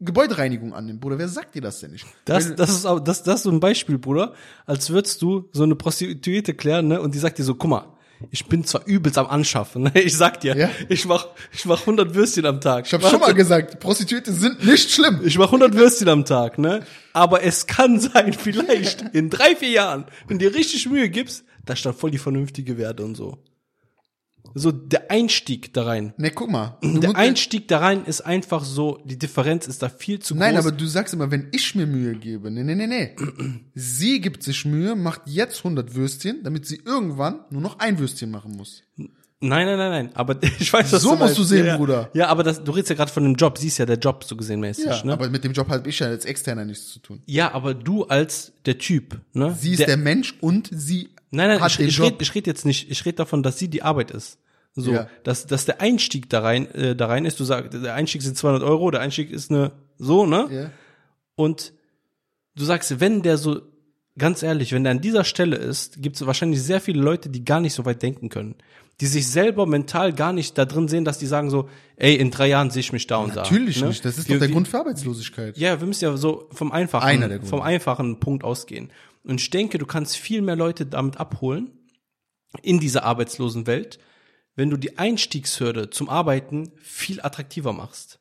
Gebäudereinigung 0.00 0.74
annimmt? 0.74 1.00
Bruder, 1.00 1.18
wer 1.18 1.28
sagt 1.28 1.54
dir 1.54 1.62
das 1.62 1.80
denn 1.80 1.92
nicht? 1.92 2.06
Das, 2.24 2.48
Wenn- 2.50 2.56
das 2.56 2.70
ist 2.70 2.86
auch, 2.86 3.00
das, 3.00 3.22
das 3.22 3.36
ist 3.36 3.42
so 3.44 3.50
ein 3.50 3.60
Beispiel, 3.60 3.98
Bruder. 3.98 4.34
Als 4.66 4.90
würdest 4.90 5.22
du 5.22 5.48
so 5.52 5.62
eine 5.62 5.76
Prostituierte 5.76 6.54
klären, 6.54 6.88
ne? 6.88 7.00
Und 7.00 7.14
die 7.14 7.18
sagt 7.18 7.38
dir 7.38 7.44
so, 7.44 7.54
guck 7.54 7.70
mal, 7.70 7.86
ich 8.30 8.46
bin 8.46 8.64
zwar 8.64 8.86
übelst 8.86 9.18
am 9.18 9.26
Anschaffen, 9.26 9.82
ne? 9.84 9.92
Ich 9.94 10.16
sag 10.16 10.40
dir, 10.40 10.56
Ja. 10.56 10.70
ich 10.88 11.04
mach, 11.06 11.26
ich 11.52 11.64
mach 11.64 11.80
100 11.80 12.14
Würstchen 12.14 12.46
am 12.46 12.60
Tag. 12.60 12.86
Ich 12.86 12.92
habe 12.94 13.06
schon 13.08 13.20
mal 13.20 13.34
gesagt, 13.34 13.80
Prostituierte 13.80 14.32
sind 14.32 14.64
nicht 14.64 14.90
schlimm. 14.90 15.20
Ich 15.24 15.38
mach 15.38 15.46
100 15.46 15.74
Würstchen 15.74 16.08
am 16.08 16.24
Tag, 16.24 16.58
ne? 16.58 16.84
Aber 17.12 17.42
es 17.42 17.66
kann 17.66 18.00
sein, 18.00 18.32
vielleicht 18.32 19.02
in 19.14 19.30
drei, 19.30 19.54
vier 19.56 19.70
Jahren, 19.70 20.04
wenn 20.26 20.38
du 20.38 20.48
dir 20.50 20.54
richtig 20.56 20.88
Mühe 20.88 21.08
gibst, 21.08 21.44
da 21.64 21.76
stand 21.76 21.96
voll 21.96 22.10
die 22.10 22.18
vernünftige 22.18 22.76
Werte 22.78 23.04
und 23.04 23.14
so. 23.16 23.38
So, 24.56 24.70
der 24.70 25.10
Einstieg 25.10 25.72
da 25.74 25.82
rein. 25.84 26.14
Ne, 26.16 26.30
guck 26.30 26.48
mal. 26.50 26.78
Der 26.82 27.16
Einstieg 27.16 27.66
da 27.68 27.78
rein 27.78 28.04
ist 28.04 28.20
einfach 28.20 28.64
so, 28.64 29.00
die 29.04 29.18
Differenz 29.18 29.66
ist 29.66 29.82
da 29.82 29.88
viel 29.88 30.20
zu 30.20 30.34
Nein, 30.36 30.54
groß. 30.54 30.66
aber 30.66 30.76
du 30.76 30.86
sagst 30.86 31.12
immer, 31.12 31.30
wenn 31.32 31.48
ich 31.52 31.74
mir 31.74 31.86
Mühe 31.86 32.14
gebe. 32.14 32.50
Nee, 32.52 32.62
nee, 32.62 32.74
nee, 32.76 32.86
nee. 32.86 33.16
Sie 33.74 34.20
gibt 34.20 34.42
sich 34.44 34.64
Mühe, 34.64 34.94
macht 34.94 35.22
jetzt 35.26 35.58
100 35.58 35.94
Würstchen, 35.96 36.42
damit 36.44 36.66
sie 36.66 36.80
irgendwann 36.84 37.40
nur 37.50 37.60
noch 37.62 37.80
ein 37.80 37.98
Würstchen 37.98 38.30
machen 38.30 38.52
muss. 38.52 38.82
Nein, 38.96 39.66
nein, 39.66 39.76
nein, 39.76 39.90
nein. 39.90 40.10
Aber 40.14 40.40
ich 40.60 40.72
weiß, 40.72 40.92
was 40.92 41.02
So 41.02 41.08
du 41.10 41.14
musst 41.16 41.20
meinst. 41.20 41.38
du 41.38 41.42
sehen, 41.44 41.66
ja. 41.66 41.76
Bruder. 41.76 42.10
Ja, 42.14 42.28
aber 42.28 42.44
das, 42.44 42.62
du 42.62 42.70
redest 42.70 42.90
ja 42.90 42.96
gerade 42.96 43.10
von 43.10 43.24
dem 43.24 43.34
Job. 43.34 43.58
Siehst 43.58 43.78
ja 43.78 43.86
der 43.86 43.98
Job 43.98 44.22
so 44.24 44.36
gesehen 44.36 44.60
mäßig, 44.60 44.86
Ja, 44.86 45.04
ne? 45.04 45.12
aber 45.14 45.28
mit 45.28 45.42
dem 45.44 45.52
Job 45.52 45.68
habe 45.68 45.88
ich 45.88 45.98
ja 45.98 46.06
als 46.06 46.24
Externer 46.24 46.64
nichts 46.64 46.88
zu 46.92 47.00
tun. 47.00 47.20
ja, 47.26 47.52
aber 47.52 47.74
du 47.74 48.04
als 48.04 48.52
der 48.66 48.78
Typ, 48.78 49.20
ne? 49.32 49.56
Sie 49.60 49.72
ist 49.72 49.86
der, 49.86 49.96
Mensch 49.96 50.34
und 50.40 50.70
sie 50.72 51.10
Nein, 51.32 51.48
nein, 51.48 51.60
hat 51.60 51.72
ich, 51.72 51.76
den 51.78 51.88
ich 51.88 52.00
rede 52.00 52.16
ich 52.20 52.32
red 52.36 52.46
jetzt 52.46 52.64
nicht, 52.64 52.88
ich 52.92 53.04
rede 53.04 53.16
davon, 53.16 53.42
dass 53.42 53.58
sie 53.58 53.66
die 53.68 53.82
Arbeit 53.82 54.12
ist. 54.12 54.38
So, 54.76 54.92
Ja. 54.92 55.08
dass, 55.22 55.46
dass 55.46 55.64
der 55.66 55.80
Einstieg 55.80 56.28
da 56.30 56.40
rein, 56.40 56.68
äh, 56.74 56.96
da 56.96 57.06
rein 57.06 57.24
ist, 57.24 57.38
du 57.38 57.44
sagst, 57.44 57.74
der 57.74 57.94
Einstieg 57.94 58.22
sind 58.22 58.36
200 58.36 58.62
Euro, 58.64 58.90
der 58.90 59.00
Einstieg 59.00 59.30
ist 59.30 59.50
eine, 59.50 59.70
so, 59.98 60.26
ne? 60.26 60.48
ja. 60.50 60.70
Und 61.36 61.72
du 62.56 62.64
sagst, 62.64 62.98
wenn 63.00 63.22
der 63.22 63.36
so, 63.38 63.62
ganz 64.18 64.42
ehrlich, 64.42 64.72
wenn 64.72 64.82
der 64.84 64.90
an 64.92 65.00
dieser 65.00 65.24
Stelle 65.24 65.56
ist, 65.56 66.02
gibt 66.02 66.16
es 66.16 66.26
wahrscheinlich 66.26 66.62
sehr 66.62 66.80
viele 66.80 67.00
Leute, 67.02 67.28
die 67.28 67.44
gar 67.44 67.60
nicht 67.60 67.74
so 67.74 67.84
weit 67.84 68.02
denken 68.02 68.28
können. 68.28 68.56
Die 69.00 69.06
sich 69.06 69.26
selber 69.28 69.66
mental 69.66 70.12
gar 70.12 70.32
nicht 70.32 70.56
da 70.56 70.64
drin 70.64 70.86
sehen, 70.86 71.04
dass 71.04 71.18
die 71.18 71.26
sagen 71.26 71.50
so, 71.50 71.68
ey, 71.96 72.14
in 72.14 72.30
drei 72.30 72.46
Jahren 72.48 72.70
sehe 72.70 72.80
ich 72.80 72.92
mich 72.92 73.08
da 73.08 73.16
und 73.16 73.30
da. 73.34 73.42
Natürlich 73.42 73.80
ne? 73.80 73.88
nicht. 73.88 74.04
Das 74.04 74.18
ist 74.18 74.28
Wir- 74.28 74.36
doch 74.36 74.40
der 74.40 74.48
wir- 74.48 74.54
Grund 74.54 74.68
für 74.68 74.78
Arbeitslosigkeit. 74.78 75.56
ja, 75.58 75.80
wir 75.80 75.86
müssen 75.88 76.04
ja 76.04 76.16
so 76.16 76.48
vom 76.52 76.70
einfachen, 76.70 77.42
vom 77.44 77.60
einfachen 77.60 78.20
Punkt 78.20 78.44
ausgehen. 78.44 78.90
Und 79.24 79.40
ich 79.40 79.50
denke, 79.50 79.78
du 79.78 79.86
kannst 79.86 80.16
viel 80.16 80.42
mehr 80.42 80.54
Leute 80.56 80.86
damit 80.86 81.16
abholen 81.18 81.70
in 82.62 82.78
dieser 82.78 83.02
arbeitslosen 83.04 83.66
Welt, 83.66 83.98
wenn 84.56 84.70
du 84.70 84.76
die 84.76 84.98
Einstiegshürde 84.98 85.90
zum 85.90 86.08
Arbeiten 86.08 86.72
viel 86.80 87.20
attraktiver 87.20 87.72
machst. 87.72 88.20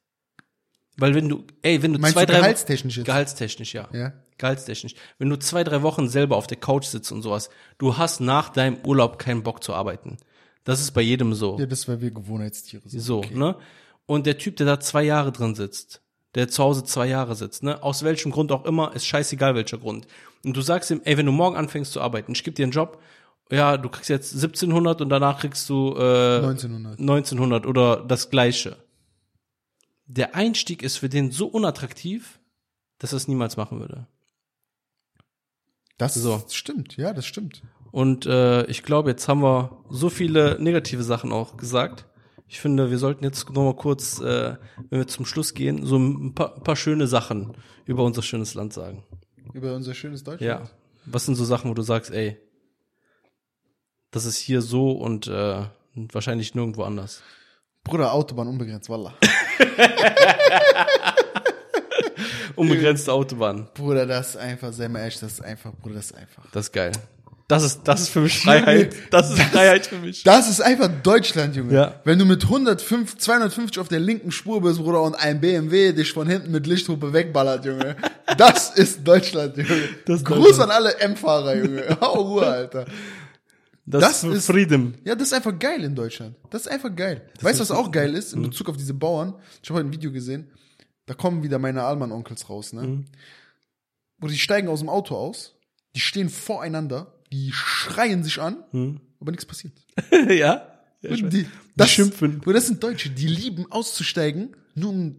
Weil 0.98 1.16
wenn 1.16 1.28
du, 1.28 1.46
ey, 1.62 1.82
wenn 1.82 1.94
du 1.94 2.00
Meinst 2.00 2.16
zwei, 2.16 2.26
du 2.26 2.34
drei 2.34 2.40
gehaltstechnisch 2.40 2.98
jetzt? 2.98 3.06
Gehaltstechnisch, 3.06 3.74
ja. 3.74 3.90
Ja. 3.94 4.14
Gehaltstechnisch. 4.38 4.94
Wenn 5.18 5.30
du 5.30 5.38
zwei, 5.38 5.64
drei 5.64 5.82
Wochen 5.82 6.08
selber 6.08 6.38
auf 6.38 6.48
der 6.48 6.58
Couch 6.58 6.86
sitzt 6.86 7.12
und 7.12 7.22
sowas, 7.22 7.50
du 7.78 7.98
hast 7.98 8.20
nach 8.20 8.50
deinem 8.50 8.78
Urlaub 8.86 9.18
keinen 9.18 9.44
Bock 9.44 9.64
zu 9.64 9.74
arbeiten. 9.74 10.18
Das 10.64 10.82
ist 10.82 10.92
bei 10.92 11.02
jedem 11.02 11.34
so. 11.34 11.58
Ja, 11.60 11.66
das 11.66 11.88
weil 11.88 12.02
wir 12.02 12.12
Gewohnheitstiere 12.12 12.88
sind. 12.88 13.00
So, 13.00 13.22
ne? 13.34 13.58
Und 14.06 14.26
der 14.26 14.38
Typ, 14.38 14.58
der 14.58 14.66
da 14.66 14.80
zwei 14.80 15.04
Jahre 15.04 15.32
drin 15.32 15.56
sitzt, 15.56 16.02
der 16.36 16.48
zu 16.48 16.64
Hause 16.64 16.84
zwei 16.84 17.08
Jahre 17.08 17.36
sitzt, 17.36 17.64
ne? 17.64 17.82
Aus 17.84 18.04
welchem 18.04 18.32
Grund 18.32 18.52
auch 18.52 18.66
immer, 18.66 18.96
ist 18.96 19.06
scheißegal 19.06 19.56
welcher 19.56 19.78
Grund. 19.78 20.08
Und 20.44 20.56
du 20.56 20.62
sagst 20.62 20.92
ihm, 20.92 21.02
ey, 21.06 21.18
wenn 21.18 21.26
du 21.26 21.32
morgen 21.32 21.56
anfängst 21.56 21.92
zu 21.92 22.02
arbeiten, 22.02 22.34
ich 22.34 22.44
gebe 22.44 22.56
dir 22.56 22.64
einen 22.64 22.72
Job, 22.72 23.02
ja, 23.52 23.78
du 23.78 23.90
kriegst 23.90 24.10
jetzt 24.10 24.34
1700 24.34 25.02
und 25.02 25.10
danach 25.10 25.40
kriegst 25.40 25.70
du 25.70 25.96
äh, 25.98 26.38
1900. 26.38 27.00
1900 27.00 27.66
oder 27.66 27.98
das 28.06 28.30
gleiche. 28.30 28.78
Der 30.06 30.36
Einstieg 30.36 30.84
ist 30.84 30.98
für 30.98 31.10
den 31.10 31.32
so 31.32 31.48
unattraktiv, 31.48 32.40
dass 33.00 33.14
er 33.14 33.18
es 33.18 33.28
niemals 33.28 33.58
machen 33.58 33.80
würde. 33.80 34.08
Das 35.98 36.16
So. 36.16 36.44
stimmt, 36.50 36.98
ja, 36.98 37.14
das 37.14 37.26
stimmt. 37.26 37.62
Und 37.92 38.26
äh, 38.26 38.66
ich 38.66 38.84
glaube, 38.84 39.12
jetzt 39.12 39.28
haben 39.28 39.42
wir 39.44 39.84
so 39.90 40.10
viele 40.10 40.58
negative 40.60 41.04
Sachen 41.04 41.32
auch 41.32 41.58
gesagt. 41.58 42.08
Ich 42.48 42.60
finde, 42.60 42.90
wir 42.90 42.98
sollten 42.98 43.24
jetzt 43.24 43.48
noch 43.50 43.64
mal 43.64 43.76
kurz, 43.76 44.20
äh, 44.20 44.56
wenn 44.90 45.00
wir 45.00 45.08
zum 45.08 45.26
Schluss 45.26 45.54
gehen, 45.54 45.86
so 45.86 45.98
ein 45.98 46.34
paar, 46.34 46.56
paar 46.60 46.76
schöne 46.76 47.08
Sachen 47.08 47.54
über 47.86 48.04
unser 48.04 48.22
schönes 48.24 48.56
Land 48.56 48.74
sagen. 48.74 49.04
Über 49.54 49.76
unser 49.76 49.94
schönes 49.94 50.24
Deutschland. 50.24 50.66
Ja. 50.66 50.70
Was 51.06 51.26
sind 51.26 51.36
so 51.36 51.46
Sachen, 51.46 51.70
wo 51.70 51.74
du 51.76 51.84
sagst, 51.84 52.12
ey, 52.12 52.38
das 54.14 54.26
ist 54.26 54.38
hier 54.38 54.62
so 54.62 54.92
und 54.92 55.28
äh, 55.28 55.64
wahrscheinlich 55.96 56.56
nirgendwo 56.56 56.84
anders. 56.84 57.22
Bruder, 57.84 58.14
Autobahn 58.14 58.48
unbegrenzt, 58.48 58.90
wallah. 58.90 59.14
Unbegrenzte 62.56 63.12
Autobahn. 63.12 63.68
Bruder, 63.74 64.06
das 64.06 64.30
ist 64.30 64.38
einfach, 64.38 64.72
sei 64.72 64.88
mal 64.88 65.00
ehrlich, 65.00 65.20
das 65.20 65.34
ist 65.34 65.44
einfach, 65.44 65.74
Bruder, 65.82 65.96
das 65.96 66.12
ist 66.12 66.16
einfach. 66.16 66.44
Das 66.52 66.68
ist 66.68 66.72
geil. 66.72 66.92
Das 67.48 67.64
ist, 67.64 67.82
das 67.84 68.02
ist 68.02 68.10
für 68.10 68.22
mich 68.22 68.40
Freiheit. 68.40 68.96
Das 69.12 69.30
ist 69.32 69.42
Freiheit 69.42 69.86
für 69.88 69.98
mich. 69.98 70.24
Das 70.24 70.50
ist 70.50 70.62
einfach 70.62 70.90
Deutschland, 71.02 71.56
Junge. 71.56 71.74
Ja. 71.74 71.96
Wenn 72.06 72.18
du 72.18 72.26
mit 72.26 72.44
105, 72.44 73.18
250 73.18 73.80
auf 73.80 73.90
der 73.90 74.00
linken 74.00 74.32
Spur 74.32 74.62
bist, 74.62 74.80
Bruder, 74.80 75.02
und 75.02 75.16
ein 75.16 75.42
BMW 75.42 75.92
dich 75.92 76.14
von 76.14 76.28
hinten 76.28 76.52
mit 76.52 76.68
Lichthupe 76.68 77.12
wegballert, 77.12 77.66
Junge. 77.66 77.96
Das 78.38 78.74
ist 78.74 79.06
Deutschland, 79.06 79.58
Junge. 79.58 79.90
Das 80.06 80.24
Gruß 80.24 80.38
Deutschland. 80.58 80.72
an 80.72 80.78
alle 80.78 80.98
M-Fahrer, 81.00 81.56
Junge. 81.56 81.98
Hau 82.02 82.22
Ruhe, 82.22 82.48
Alter. 82.48 82.86
Das, 83.86 84.22
Das 84.22 84.24
ist 84.24 84.46
Freedom. 84.46 84.94
Ja, 85.04 85.16
das 85.16 85.28
ist 85.28 85.34
einfach 85.34 85.58
geil 85.58 85.84
in 85.84 85.96
Deutschland. 85.96 86.36
Das 86.50 86.62
ist 86.62 86.68
einfach 86.68 86.96
geil. 86.96 87.30
weißt 87.42 87.60
du, 87.60 87.62
was 87.62 87.72
auch 87.72 87.92
geil 87.92 88.14
ist 88.16 88.34
in 88.34 88.42
Bezug 88.42 88.70
auf 88.70 88.78
diese 88.78 88.94
Bauern? 88.94 89.36
Ich 89.62 89.70
habe 89.70 89.80
heute 89.80 89.90
ein 89.90 89.94
Video 89.94 90.12
gesehen. 90.12 90.50
Da 91.06 91.14
kommen 91.14 91.44
wieder 91.44 91.60
meine 91.60 91.84
Allmann-Onkels 91.84 92.50
raus, 92.50 92.72
ne? 92.72 93.04
Wo 94.20 94.28
die 94.28 94.38
steigen 94.38 94.70
aus 94.70 94.80
dem 94.80 94.88
Auto 94.88 95.16
aus, 95.16 95.56
die 95.96 96.00
stehen 96.00 96.30
voreinander, 96.30 97.14
die 97.32 97.52
schreien 97.52 98.24
sich 98.24 98.40
an, 98.40 98.64
aber 99.20 99.32
nichts 99.32 99.46
passiert. 99.46 99.74
ja? 100.30 100.80
ja 101.02 101.10
Und 101.10 101.34
die, 101.34 101.46
die 101.76 101.88
schimpfen. 101.88 102.40
Bruder, 102.40 102.56
das 102.56 102.68
sind 102.68 102.82
Deutsche, 102.82 103.10
die 103.10 103.28
lieben 103.28 103.70
auszusteigen, 103.70 104.56
nur 104.76 104.92
um, 104.92 105.16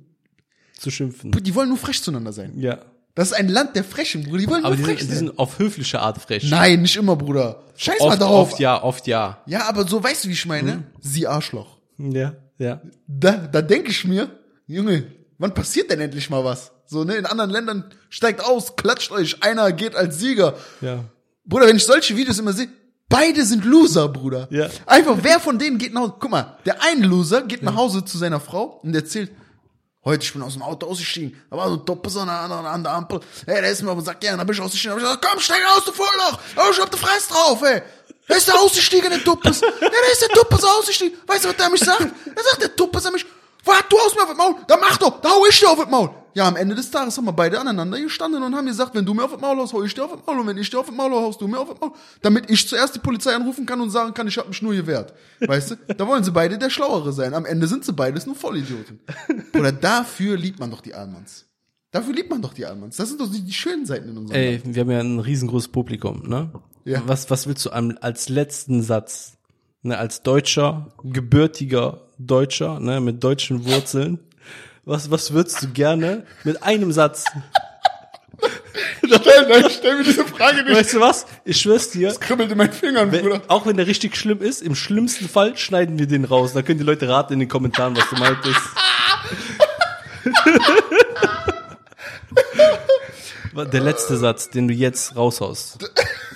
Zu 0.79 0.91
schimpfen. 0.91 1.33
die 1.33 1.55
wollen 1.55 1.69
nur 1.69 1.79
frech 1.79 2.03
zueinander 2.03 2.33
sein. 2.33 2.59
Ja. 2.59 2.81
Das 3.15 3.29
ist 3.31 3.35
ein 3.35 3.49
Land 3.49 3.77
der 3.77 3.85
Frechen, 3.85 4.25
Bruder, 4.25 4.39
die 4.39 4.49
wollen 4.49 4.65
Aber 4.65 4.75
nur 4.75 4.79
die 4.79 4.83
frech 4.85 4.99
sind, 4.99 5.11
die 5.11 5.15
sein. 5.17 5.27
sind 5.29 5.39
auf 5.39 5.59
höfliche 5.61 6.01
Art 6.01 6.19
frech. 6.19 6.51
Nein, 6.51 6.83
nicht 6.83 6.97
immer, 6.97 7.15
Bruder. 7.15 7.63
Scheiß 7.77 8.01
mal 8.01 8.07
Oft, 8.09 8.21
darauf. 8.21 8.53
oft 8.53 8.61
ja, 8.61 8.83
oft 8.83 9.07
ja. 9.07 9.39
Ja, 9.47 9.69
aber 9.69 9.87
so 9.87 10.03
weißt 10.03 10.25
du, 10.25 10.29
wie 10.29 10.33
ich 10.33 10.47
meine? 10.47 10.85
Sie 11.01 11.27
Arschloch. 11.27 11.79
Ja, 11.99 12.35
ja. 12.59 12.81
da, 13.07 13.33
da 13.33 13.63
denke 13.63 13.91
ich 13.91 14.05
mir, 14.05 14.29
Junge, 14.67 15.05
wann 15.39 15.55
passiert 15.55 15.91
denn 15.91 16.01
endlich 16.01 16.29
mal 16.29 16.45
was? 16.45 16.73
So, 16.87 17.05
ne, 17.05 17.15
in 17.15 17.27
anderen 17.27 17.51
Ländern 17.51 17.85
steigt 18.11 18.45
aus, 18.45 18.75
klatscht 18.77 19.13
euch, 19.13 19.43
einer 19.45 19.71
geht 19.73 19.95
als 19.95 20.19
Sieger. 20.19 20.55
Ja. 20.81 21.05
Bruder, 21.47 21.67
wenn 21.69 21.77
ich 21.77 21.85
solche 21.85 22.17
Videos 22.17 22.39
immer 22.41 22.53
sehe, 22.53 22.69
beide 23.09 23.45
sind 23.45 23.65
Loser, 23.65 24.09
Bruder. 24.09 24.49
Ja. 24.51 24.69
Einfach, 24.87 25.19
wer 25.23 25.39
von 25.39 25.59
denen 25.59 25.79
geht 25.79 25.95
nach 25.95 26.03
Hause? 26.03 26.15
Guck 26.19 26.31
mal, 26.31 26.59
der 26.67 26.83
eine 26.83 27.07
Loser 27.07 27.43
geht 27.43 27.63
nach 27.63 27.77
Hause 27.77 28.05
zu 28.05 28.19
seiner 28.19 28.41
Frau 28.41 28.81
und 28.83 28.95
erzählt, 28.95 29.31
heute, 30.05 30.25
ich 30.25 30.33
bin 30.33 30.43
aus 30.43 30.53
dem 30.55 30.63
Auto 30.63 30.87
ausgestiegen, 30.87 31.41
da 31.51 31.57
war 31.57 31.69
so 31.69 31.77
ein 31.77 31.85
Doppel 31.85 32.19
an 32.19 32.29
an 32.29 32.83
der 32.83 32.93
Ampel, 32.93 33.21
ey, 33.47 33.61
der 33.61 33.71
ist 33.71 33.83
mir 33.83 33.91
aber 33.91 34.03
sagt, 34.03 34.23
ja, 34.25 34.37
dann 34.37 34.47
bin 34.47 34.55
ich 34.55 34.61
ausgestiegen, 34.63 34.93
hab 34.93 34.99
ich 34.99 35.05
gesagt, 35.05 35.27
komm, 35.29 35.41
steig 35.41 35.61
aus, 35.77 35.85
du 35.85 35.93
Vollloch, 35.93 36.39
oh, 36.57 36.71
ich 36.71 36.81
hab 36.81 36.91
die 36.91 36.99
Fresse 36.99 37.31
drauf, 37.31 37.63
ey. 37.63 37.83
Da 38.27 38.37
ist 38.37 38.49
der 38.49 38.59
ausgestiegen, 38.59 39.11
der 39.11 39.19
Duppes. 39.19 39.61
Ja, 39.61 39.69
da 39.81 40.13
ist 40.13 40.23
der 40.23 40.29
Duppes 40.31 40.65
ausgestiegen. 40.65 41.19
Weißt 41.27 41.45
du, 41.45 41.51
was 41.51 41.57
der 41.57 41.69
mich 41.69 41.81
sagt? 41.81 42.01
Er 42.01 42.43
sagt, 42.43 42.63
der 42.63 42.69
Duppes 42.71 43.05
an 43.05 43.13
mich, 43.13 43.27
wart 43.65 43.87
du 43.91 43.97
aus 43.97 44.15
mir 44.15 44.23
auf 44.23 44.29
das 44.29 44.37
Maul? 44.37 44.55
Dann 44.67 44.81
mach 44.81 44.97
doch, 44.99 45.21
da 45.21 45.31
hau 45.31 45.47
ich 45.49 45.59
dir 45.59 45.71
auf 45.71 45.79
das 45.79 45.91
Maul. 45.91 46.11
Ja, 46.35 46.49
am 46.49 46.57
Ende 46.57 46.75
des 46.75 46.91
Tages 46.91 47.17
haben 47.17 47.27
wir 47.27 47.33
beide 47.33 47.61
aneinander 47.61 48.01
gestanden 48.01 48.43
und 48.43 48.57
haben 48.57 48.67
gesagt, 48.67 48.95
wenn 48.95 49.07
du 49.07 49.15
mir 49.15 49.25
auf 49.25 49.31
das 49.31 49.41
Maul 49.41 49.57
haust, 49.57 49.73
hau 49.73 49.85
ich 49.85 49.95
dir 49.95 50.05
auf 50.05 50.11
das 50.11 50.27
Maul. 50.27 50.41
Und 50.41 50.49
wenn 50.49 50.59
ich 50.59 50.69
dir 50.69 50.81
auf 50.81 50.87
das 50.87 50.95
Maul 50.95 51.13
hau, 51.13 51.21
haust 51.21 51.41
du 51.41 51.47
mir 51.47 51.61
auf 51.61 51.69
das 51.69 51.81
Maul. 51.81 51.93
Damit 52.23 52.51
ich 52.51 52.69
zuerst 52.69 52.95
die 52.97 52.99
Polizei 52.99 53.35
anrufen 53.35 53.67
kann 53.67 53.81
und 53.81 53.91
sagen 53.91 54.13
kann, 54.15 54.27
ich 54.27 54.37
hab 54.37 54.49
mich 54.49 54.61
nur 54.61 54.75
gewehrt. 54.75 55.15
Weißt 55.41 55.71
du? 55.71 55.77
Da 55.97 56.07
wollen 56.09 56.25
sie 56.25 56.33
beide 56.33 56.59
der 56.59 56.71
Schlauere 56.71 57.13
sein. 57.13 57.35
Am 57.35 57.47
Ende 57.47 57.69
sind 57.69 57.85
sie 57.85 57.93
beides 57.93 58.27
nur 58.27 58.35
Vollidioten. 58.35 58.99
Oder 59.57 59.71
dafür 59.71 60.37
liebt 60.37 60.59
man 60.59 60.73
doch 60.73 60.81
die 60.81 60.93
Almans. 60.93 61.47
Dafür 61.93 62.13
liebt 62.13 62.31
man 62.31 62.43
doch 62.43 62.53
die 62.53 62.67
Almans. 62.67 62.97
Das 62.97 63.09
sind 63.09 63.21
doch 63.21 63.31
die, 63.31 63.43
die 63.43 63.53
schönen 63.53 63.87
Seiten 63.87 64.09
in 64.09 64.19
unserem 64.19 64.37
Ey, 64.37 64.61
wir 64.65 64.81
haben 64.81 64.91
ja 64.91 64.99
ein 64.99 65.21
riesengroßes 65.21 65.69
Publikum, 65.69 66.25
ne? 66.27 66.51
Ja. 66.85 67.03
Was, 67.07 67.31
was 67.31 67.47
willst 67.47 67.65
du 67.65 67.71
als 67.71 68.29
letzten 68.29 68.83
Satz, 68.83 69.35
ne, 69.83 69.97
als 69.97 70.23
Deutscher, 70.23 70.93
gebürtiger 71.05 72.04
Deutscher, 72.19 72.81
ne, 72.81 73.01
mit 73.01 73.23
deutschen 73.23 73.65
Wurzeln, 73.65 74.19
was, 74.85 75.11
was 75.11 75.33
würdest 75.33 75.63
du 75.63 75.69
gerne 75.69 76.25
mit 76.45 76.63
einem 76.63 76.93
Satz, 76.93 77.25
Land. 79.03 79.23
Stell, 79.25 79.71
stell 79.71 79.99
mir 79.99 80.05
diese 80.05 80.25
Frage 80.25 80.63
nicht. 80.65 80.75
weißt 80.77 80.95
du 80.95 81.01
was? 81.01 81.27
Ich 81.45 81.61
schwör's 81.61 81.91
dir, 81.91 82.13
Kribbelt 82.19 82.51
in 82.51 82.59
meinen 82.59 82.73
Fingern, 82.73 83.13
wenn, 83.13 83.23
Bruder. 83.23 83.43
auch 83.49 83.67
wenn 83.67 83.77
der 83.77 83.87
richtig 83.87 84.17
schlimm 84.17 84.41
ist, 84.41 84.63
im 84.63 84.75
schlimmsten 84.75 85.29
Fall 85.29 85.57
schneiden 85.57 85.99
wir 85.99 86.07
den 86.07 86.25
raus. 86.25 86.53
Da 86.55 86.63
können 86.63 86.79
die 86.79 86.85
Leute 86.85 87.09
raten 87.09 87.35
in 87.35 87.41
den 87.41 87.49
Kommentaren, 87.49 87.97
was 87.97 88.09
du 88.11 88.17
meintest. 88.17 88.61
Der 93.73 93.81
letzte 93.81 94.17
Satz, 94.17 94.51
den 94.51 94.67
du 94.67 94.75
jetzt 94.75 95.15
raushaust, 95.15 95.79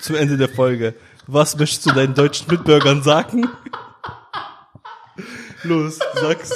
zum 0.01 0.15
Ende 0.15 0.37
der 0.37 0.47
Folge. 0.47 0.93
Was 1.27 1.57
möchtest 1.57 1.85
du 1.85 1.91
deinen 1.91 2.13
deutschen 2.13 2.49
Mitbürgern 2.49 3.03
sagen? 3.03 3.49
Los, 5.63 5.99
sag's. 6.15 6.51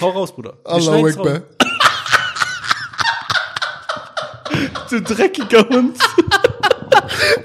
Hau 0.00 0.10
raus, 0.10 0.32
Bruder. 0.34 0.54
Wir 0.64 0.72
raus. 0.88 1.16
Akbar. 1.16 1.42
Du 4.88 5.00
dreckiger 5.02 5.68
Hund. 5.68 5.98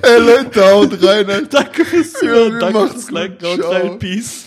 Ey, 0.01 0.17
Leute, 0.19 0.65
haut 0.71 1.03
rein, 1.03 1.29
Alter. 1.29 1.47
Danke 1.63 1.85
fürs 1.85 2.13
Ja, 2.13 2.19
Zuhören. 2.19 2.53
wir 2.53 2.59
Danke 2.59 2.87
fürs 2.89 3.07
gut. 3.07 3.11
Liken. 3.11 3.47
Haut 3.47 3.63
rein. 3.71 3.99
Peace. 3.99 4.44